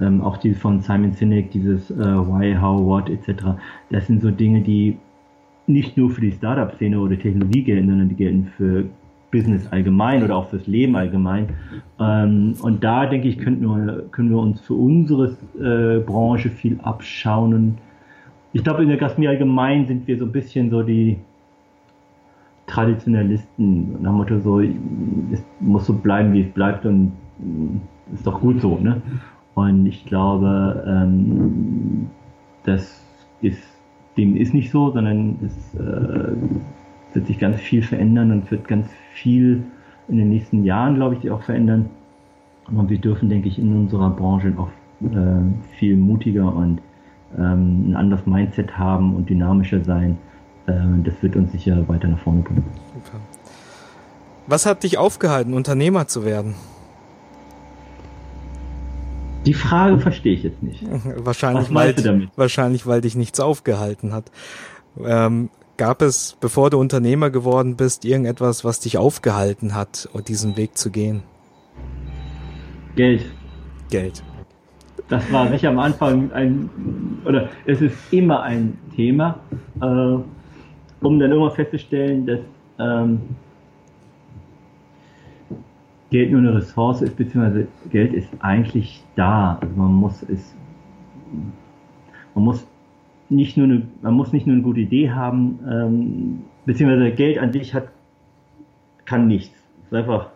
ähm, 0.01 0.21
auch 0.21 0.37
die 0.37 0.53
von 0.53 0.81
Simon 0.81 1.13
Sinek, 1.13 1.51
dieses 1.51 1.91
äh, 1.91 1.95
Why, 1.97 2.55
How, 2.59 2.79
What 2.81 3.09
etc. 3.09 3.43
Das 3.89 4.07
sind 4.07 4.21
so 4.21 4.31
Dinge, 4.31 4.61
die 4.61 4.97
nicht 5.67 5.97
nur 5.97 6.09
für 6.09 6.21
die 6.21 6.31
Startup-Szene 6.31 6.99
oder 6.99 7.17
Technologie 7.17 7.63
gelten, 7.63 7.89
sondern 7.89 8.09
die 8.09 8.15
gelten 8.15 8.47
für 8.57 8.85
Business 9.31 9.67
allgemein 9.67 10.23
oder 10.23 10.35
auch 10.35 10.49
fürs 10.49 10.65
Leben 10.65 10.95
allgemein. 10.95 11.49
Ähm, 11.99 12.55
und 12.61 12.83
da 12.83 13.05
denke 13.05 13.27
ich, 13.27 13.37
könnten 13.37 13.65
wir, 13.65 14.05
können 14.11 14.29
wir 14.31 14.39
uns 14.39 14.59
für 14.61 14.73
unsere 14.73 15.37
äh, 15.59 15.99
Branche 15.99 16.49
viel 16.49 16.79
abschauen 16.81 17.77
ich 18.51 18.63
glaube, 18.63 18.81
in 18.83 18.89
der 18.89 18.97
Gastronomie 18.97 19.29
allgemein 19.29 19.85
sind 19.85 20.07
wir 20.07 20.17
so 20.17 20.25
ein 20.25 20.31
bisschen 20.31 20.69
so 20.69 20.81
die 20.81 21.17
Traditionalisten, 22.65 24.01
nach 24.01 24.11
dem 24.11 24.17
Motto 24.17 24.39
so, 24.39 24.59
es 24.59 25.43
muss 25.59 25.85
so 25.85 25.93
bleiben, 25.93 26.33
wie 26.33 26.41
es 26.41 26.51
bleibt 26.51 26.85
und 26.85 27.11
mm, 27.39 27.77
ist 28.13 28.25
doch 28.25 28.39
gut 28.39 28.61
so, 28.61 28.77
ne? 28.77 29.01
Und 29.55 29.85
ich 29.85 30.05
glaube, 30.05 30.83
ähm, 30.87 32.09
das 32.63 33.03
ist, 33.41 33.61
dem 34.17 34.35
ist 34.35 34.53
nicht 34.53 34.71
so, 34.71 34.91
sondern 34.91 35.37
es 35.45 35.79
äh, 35.79 36.33
wird 37.13 37.27
sich 37.27 37.39
ganz 37.39 37.59
viel 37.59 37.83
verändern 37.83 38.31
und 38.31 38.51
wird 38.51 38.67
ganz 38.67 38.89
viel 39.13 39.63
in 40.07 40.17
den 40.17 40.29
nächsten 40.29 40.63
Jahren, 40.63 40.95
glaube 40.95 41.15
ich, 41.15 41.29
auch 41.31 41.41
verändern. 41.41 41.89
Und 42.71 42.89
wir 42.89 42.99
dürfen, 42.99 43.29
denke 43.29 43.47
ich, 43.47 43.57
in 43.57 43.75
unserer 43.75 44.09
Branche 44.09 44.53
auch 44.57 44.69
äh, 45.01 45.75
viel 45.77 45.97
mutiger 45.97 46.53
und 46.53 46.81
ähm, 47.37 47.89
ein 47.89 47.95
anderes 47.95 48.25
Mindset 48.25 48.77
haben 48.77 49.15
und 49.15 49.29
dynamischer 49.29 49.83
sein. 49.83 50.17
Äh, 50.67 50.73
das 51.03 51.21
wird 51.21 51.35
uns 51.35 51.51
sicher 51.51 51.87
weiter 51.87 52.07
nach 52.07 52.19
vorne 52.19 52.41
bringen. 52.41 52.63
Super. 52.93 53.19
Was 54.47 54.65
hat 54.65 54.83
dich 54.83 54.97
aufgehalten, 54.97 55.53
Unternehmer 55.53 56.07
zu 56.07 56.25
werden? 56.25 56.55
Die 59.45 59.53
Frage 59.53 59.99
verstehe 59.99 60.33
ich 60.33 60.43
jetzt 60.43 60.61
nicht. 60.61 60.83
wahrscheinlich, 61.15 61.73
weil, 61.73 62.29
wahrscheinlich, 62.35 62.85
weil 62.85 63.01
dich 63.01 63.15
nichts 63.15 63.39
aufgehalten 63.39 64.13
hat. 64.13 64.31
Ähm, 65.01 65.49
gab 65.77 66.01
es, 66.01 66.37
bevor 66.39 66.69
du 66.69 66.79
Unternehmer 66.79 67.29
geworden 67.29 67.77
bist, 67.77 68.03
irgendetwas, 68.05 68.65
was 68.65 68.81
dich 68.81 68.97
aufgehalten 68.97 69.75
hat, 69.75 70.09
diesen 70.27 70.57
Weg 70.57 70.77
zu 70.77 70.91
gehen? 70.91 71.23
Geld. 72.95 73.25
Geld. 73.89 74.23
Das 75.07 75.31
war 75.31 75.47
sicher 75.49 75.69
am 75.69 75.79
Anfang 75.79 76.31
ein, 76.33 76.69
oder 77.25 77.49
es 77.65 77.81
ist 77.81 77.95
immer 78.11 78.43
ein 78.43 78.77
Thema, 78.95 79.39
äh, 79.81 79.85
um 81.01 81.19
dann 81.19 81.31
immer 81.31 81.49
festzustellen, 81.51 82.27
dass 82.27 82.39
ähm, 82.79 83.21
Geld 86.11 86.31
nur 86.31 86.39
eine 86.39 86.55
Ressource 86.55 87.01
ist, 87.01 87.15
beziehungsweise 87.17 87.67
Geld 87.91 88.13
ist 88.13 88.29
eigentlich 88.39 89.03
da. 89.15 89.57
Also 89.61 89.75
man 89.75 89.93
muss 89.93 90.23
es, 90.23 90.55
man 92.33 92.43
muss 92.43 92.65
nicht 93.29 93.57
nur 93.57 93.65
eine, 93.65 93.83
man 94.01 94.15
muss 94.15 94.33
nicht 94.33 94.47
nur 94.47 94.55
eine 94.55 94.63
gute 94.63 94.79
Idee 94.79 95.11
haben, 95.11 95.59
ähm, 95.69 96.39
beziehungsweise 96.65 97.11
Geld 97.11 97.37
an 97.37 97.51
sich 97.51 97.73
hat, 97.73 97.89
kann 99.05 99.27
nichts. 99.27 99.55
Es 99.81 99.87
ist 99.87 99.93
einfach 99.93 100.29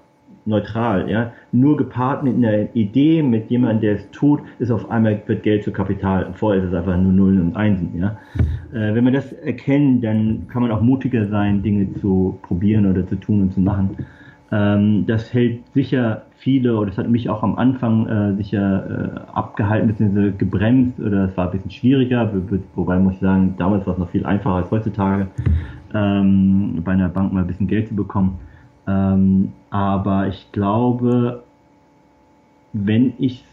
neutral, 0.46 1.10
ja. 1.10 1.32
Nur 1.52 1.78
gepaart 1.78 2.24
mit 2.24 2.36
einer 2.36 2.76
Idee, 2.76 3.24
mit 3.24 3.50
jemandem, 3.50 3.82
der 3.82 3.96
es 3.96 4.12
tut, 4.12 4.42
ist 4.60 4.72
auf 4.72 4.90
einmal 4.92 5.22
wird 5.26 5.44
Geld 5.44 5.64
zu 5.64 5.72
Kapital. 5.72 6.34
Vorher 6.34 6.62
ist 6.62 6.70
es 6.70 6.76
einfach 6.76 6.98
nur 6.98 7.14
Nullen 7.14 7.42
und 7.42 7.56
Einsen, 7.56 7.98
ja. 7.98 8.18
Äh, 8.74 8.94
wenn 8.94 9.06
wir 9.06 9.12
das 9.12 9.32
erkennen, 9.32 10.02
dann 10.02 10.48
kann 10.50 10.62
man 10.62 10.72
auch 10.72 10.82
mutiger 10.82 11.28
sein, 11.28 11.64
Dinge 11.64 11.94
zu 11.96 12.38
probieren 12.44 12.86
oder 12.86 13.08
zu 13.08 13.16
tun 13.16 13.42
und 13.42 13.54
zu 13.54 13.60
machen. 13.60 13.98
Ähm, 14.54 15.08
das 15.08 15.34
hält 15.34 15.62
sicher 15.74 16.24
viele, 16.38 16.78
oder 16.78 16.92
das 16.92 17.00
hat 17.00 17.10
mich 17.10 17.28
auch 17.28 17.42
am 17.42 17.56
Anfang 17.56 18.08
äh, 18.08 18.36
sicher 18.36 19.26
äh, 19.26 19.36
abgehalten, 19.36 19.88
bzw. 19.88 20.32
gebremst, 20.38 21.00
oder 21.00 21.26
es 21.26 21.36
war 21.36 21.48
ein 21.48 21.52
bisschen 21.54 21.72
schwieriger, 21.72 22.32
wobei 22.76 23.00
muss 23.00 23.16
ich 23.16 23.20
sagen, 23.20 23.56
damals 23.58 23.88
war 23.88 23.94
es 23.94 24.00
noch 24.00 24.10
viel 24.10 24.28
einfacher 24.28 24.58
als 24.58 24.70
heutzutage, 24.70 25.28
ähm, 25.96 26.84
bei 26.84 26.92
einer 26.92 27.10
Bank 27.10 27.34
mal 27.34 27.42
ein 27.42 27.48
bisschen 27.48 27.66
Geld 27.66 27.88
zu 27.88 27.96
bekommen. 27.96 28.38
Ähm, 28.86 29.54
aber 29.72 30.28
ich 30.28 30.52
glaube, 30.52 31.42
wenn 32.74 33.14
ich 33.18 33.44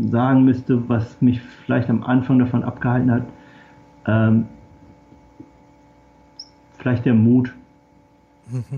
sagen 0.00 0.44
müsste, 0.44 0.88
was 0.88 1.20
mich 1.20 1.42
vielleicht 1.42 1.90
am 1.90 2.02
Anfang 2.02 2.38
davon 2.38 2.62
abgehalten 2.64 3.10
hat, 3.10 3.22
ähm, 4.06 4.46
vielleicht 6.78 7.04
der 7.04 7.14
Mut. 7.14 7.52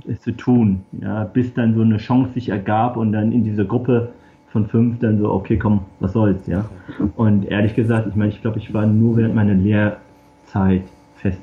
Es 0.06 0.20
zu 0.22 0.32
tun. 0.32 0.82
Ja, 1.00 1.24
bis 1.24 1.52
dann 1.54 1.74
so 1.74 1.82
eine 1.82 1.98
Chance 1.98 2.32
sich 2.34 2.48
ergab 2.48 2.96
und 2.96 3.12
dann 3.12 3.32
in 3.32 3.44
dieser 3.44 3.64
Gruppe 3.64 4.12
von 4.50 4.66
fünf 4.66 4.98
dann 5.00 5.18
so, 5.18 5.30
okay, 5.30 5.58
komm, 5.58 5.80
was 6.00 6.12
soll's, 6.12 6.46
ja. 6.46 6.64
Und 7.16 7.44
ehrlich 7.44 7.74
gesagt, 7.74 8.08
ich 8.08 8.14
meine, 8.14 8.30
ich 8.30 8.40
glaube, 8.40 8.58
ich 8.58 8.72
war 8.72 8.86
nur 8.86 9.16
während 9.16 9.34
meiner 9.34 9.54
Lehrzeit 9.54 10.84
fest 11.16 11.40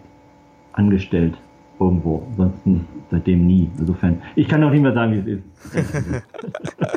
angestellt 0.74 1.36
irgendwo. 1.80 2.26
Ansonsten 2.32 2.88
seitdem 3.12 3.46
nie. 3.46 3.70
Insofern, 3.78 4.22
ich 4.36 4.48
kann 4.48 4.64
auch 4.64 4.72
nicht 4.72 4.82
mehr 4.82 4.94
sagen, 4.94 5.26
wie 5.26 5.32
es 5.32 5.40
ist. 5.40 6.24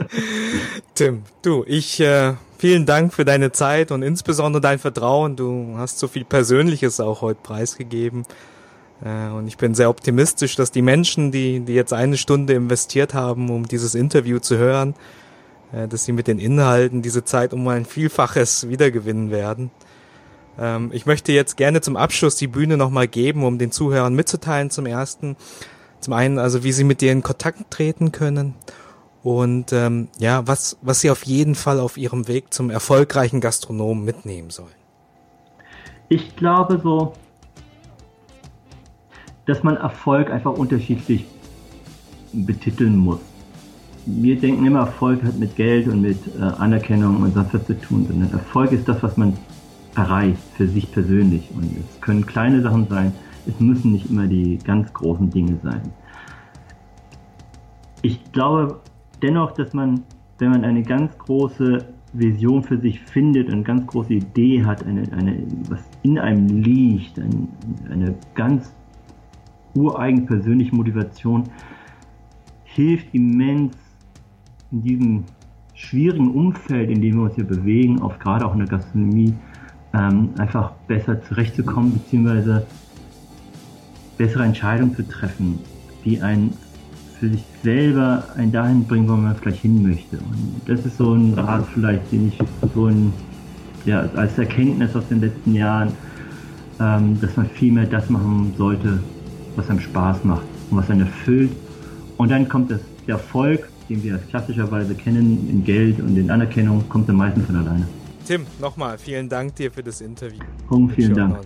Tim, 0.95 1.22
du, 1.43 1.64
ich 1.66 2.01
äh, 2.01 2.35
vielen 2.59 2.87
Dank 2.87 3.12
für 3.12 3.24
deine 3.24 3.53
Zeit 3.53 3.93
und 3.93 4.03
insbesondere 4.03 4.61
dein 4.61 4.79
Vertrauen. 4.79 5.37
Du 5.37 5.74
hast 5.76 5.99
so 5.99 6.09
viel 6.09 6.24
Persönliches 6.24 7.01
auch 7.01 7.22
heute 7.22 7.41
preisgegeben. 7.43 8.24
Äh, 9.05 9.30
und 9.30 9.46
ich 9.46 9.57
bin 9.57 9.74
sehr 9.74 9.90
optimistisch, 9.90 10.57
dass 10.57 10.70
die 10.70 10.82
Menschen, 10.82 11.30
die, 11.30 11.61
die 11.61 11.74
jetzt 11.74 11.92
eine 11.92 12.16
Stunde 12.16 12.55
investiert 12.55 13.14
haben, 13.14 13.51
um 13.51 13.66
dieses 13.66 13.94
Interview 13.94 14.38
zu 14.38 14.57
hören, 14.57 14.94
äh, 15.72 15.88
dass 15.88 16.05
sie 16.05 16.12
mit 16.12 16.26
den 16.26 16.38
Inhalten 16.38 17.03
diese 17.03 17.24
Zeit 17.24 17.53
um 17.53 17.66
ein 17.68 17.84
Vielfaches 17.84 18.68
wiedergewinnen 18.68 19.30
werden. 19.30 19.70
Ähm, 20.59 20.90
ich 20.92 21.07
möchte 21.07 21.32
jetzt 21.32 21.57
gerne 21.57 21.80
zum 21.80 21.96
Abschluss 21.96 22.36
die 22.36 22.49
Bühne 22.49 22.76
nochmal 22.76 23.09
geben, 23.09 23.44
um 23.44 23.59
den 23.59 23.70
Zuhörern 23.70 24.14
mitzuteilen 24.14 24.70
zum 24.70 24.86
ersten. 24.86 25.36
Zum 26.01 26.12
einen 26.12 26.38
also, 26.38 26.62
wie 26.64 26.72
sie 26.72 26.84
mit 26.84 27.01
dir 27.01 27.12
in 27.12 27.22
Kontakt 27.22 27.70
treten 27.70 28.12
können 28.12 28.55
und 29.22 29.72
ähm, 29.72 30.09
ja, 30.18 30.46
was, 30.46 30.78
was 30.80 31.01
sie 31.01 31.11
auf 31.11 31.24
jeden 31.24 31.55
Fall 31.55 31.80
auf 31.80 31.96
ihrem 31.96 32.28
Weg 32.28 32.55
zum 32.55 32.70
erfolgreichen 32.70 33.40
Gastronomen 33.40 34.05
mitnehmen 34.05 34.51
sollen. 34.51 34.68
Ich 36.09 36.36
glaube 36.36 36.80
so, 36.82 37.12
dass 39.49 39.62
man 39.62 39.78
Erfolg 39.78 40.30
einfach 40.30 40.53
unterschiedlich 40.53 41.24
betiteln 42.34 42.99
muss. 42.99 43.20
Wir 44.05 44.38
denken 44.38 44.66
immer, 44.66 44.80
Erfolg 44.80 45.22
hat 45.24 45.38
mit 45.38 45.57
Geld 45.57 45.88
und 45.88 46.03
mit 46.03 46.18
äh, 46.38 46.42
Anerkennung 46.42 47.22
und 47.22 47.32
sonst 47.32 47.55
was 47.55 47.66
zu 47.66 47.80
tun, 47.80 48.05
sondern 48.07 48.30
Erfolg 48.30 48.72
ist 48.72 48.86
das, 48.86 49.03
was 49.03 49.16
man 49.16 49.32
erreicht 49.96 50.42
für 50.55 50.68
sich 50.68 50.92
persönlich. 50.92 51.49
Und 51.57 51.64
es 51.78 52.01
können 52.03 52.26
kleine 52.26 52.61
Sachen 52.61 52.88
sein, 52.88 53.12
es 53.46 53.59
müssen 53.59 53.92
nicht 53.92 54.11
immer 54.11 54.26
die 54.26 54.59
ganz 54.59 54.92
großen 54.92 55.30
Dinge 55.30 55.59
sein. 55.62 55.80
Ich 58.03 58.30
glaube 58.32 58.80
dennoch, 59.22 59.53
dass 59.53 59.72
man, 59.72 60.03
wenn 60.38 60.51
man 60.51 60.62
eine 60.62 60.82
ganz 60.82 61.16
große 61.16 61.86
Vision 62.12 62.62
für 62.62 62.78
sich 62.78 63.01
findet 63.01 63.46
und 63.49 63.55
eine 63.55 63.62
ganz 63.62 63.86
große 63.86 64.12
Idee 64.12 64.62
hat, 64.62 64.84
eine, 64.84 65.11
eine, 65.12 65.42
was 65.70 65.80
in 66.03 66.18
einem 66.18 66.49
liegt, 66.49 67.18
ein, 67.18 67.49
eine 67.90 68.14
ganz 68.34 68.72
ureigen 69.75 70.27
persönliche 70.27 70.75
Motivation, 70.75 71.45
hilft 72.64 73.07
immens 73.12 73.75
in 74.71 74.83
diesem 74.83 75.25
schwierigen 75.75 76.31
Umfeld, 76.33 76.91
in 76.91 77.01
dem 77.01 77.16
wir 77.16 77.23
uns 77.25 77.35
hier 77.35 77.45
bewegen, 77.45 78.01
auch 78.03 78.19
gerade 78.19 78.45
auch 78.45 78.53
in 78.53 78.61
der 78.61 78.69
Gastronomie, 78.69 79.35
ähm, 79.95 80.31
einfach 80.39 80.73
besser 80.87 81.23
zurechtzukommen, 81.23 81.93
beziehungsweise 81.95 82.66
bessere 84.16 84.45
Entscheidungen 84.45 84.95
zu 84.95 85.09
treffen, 85.09 85.61
die 86.05 86.21
einen 86.21 86.53
für 87.19 87.29
sich 87.29 87.45
selber 87.62 88.25
einen 88.37 88.53
dahin 88.53 88.85
bringen, 88.85 89.09
wo 89.09 89.16
man 89.16 89.35
vielleicht 89.35 89.62
hin 89.62 89.83
möchte. 89.83 90.19
Und 90.19 90.61
das 90.66 90.85
ist 90.85 90.99
so 90.99 91.14
ein 91.14 91.35
Rat 91.35 91.66
vielleicht, 91.73 92.12
den 92.12 92.29
ich 92.29 92.39
so 92.75 92.87
ein, 92.87 93.12
ja, 93.85 94.09
als 94.14 94.39
Erkenntnis 94.39 94.95
aus 94.95 95.09
den 95.09 95.21
letzten 95.21 95.55
Jahren, 95.55 95.93
ähm, 96.81 97.21
dass 97.21 97.37
man 97.37 97.47
viel 97.47 97.73
mehr 97.73 97.87
das 97.87 98.09
machen 98.09 98.53
sollte, 98.57 99.01
was 99.59 99.69
einem 99.69 99.81
Spaß 99.81 100.25
macht 100.25 100.47
und 100.71 100.79
was 100.79 100.89
einen 100.89 101.03
erfüllt. 101.03 101.51
Und 102.17 102.31
dann 102.31 102.49
kommt 102.49 102.71
das, 102.71 102.81
der 103.07 103.17
Erfolg, 103.17 103.69
den 103.89 104.03
wir 104.03 104.17
klassischerweise 104.31 104.95
kennen, 104.95 105.47
in 105.51 105.65
Geld 105.65 106.01
und 106.01 106.17
in 106.17 106.31
Anerkennung, 106.31 106.89
kommt 106.89 107.07
dann 107.09 107.17
meistens 107.17 107.45
von 107.47 107.57
alleine. 107.57 107.87
Tim, 108.27 108.47
nochmal 108.61 108.99
vielen 108.99 109.29
Dank 109.29 109.55
dir 109.57 109.71
für 109.71 109.83
das 109.83 110.01
Interview. 110.01 110.41
Hung, 110.71 110.89
vielen 110.91 111.15
Dank. 111.15 111.41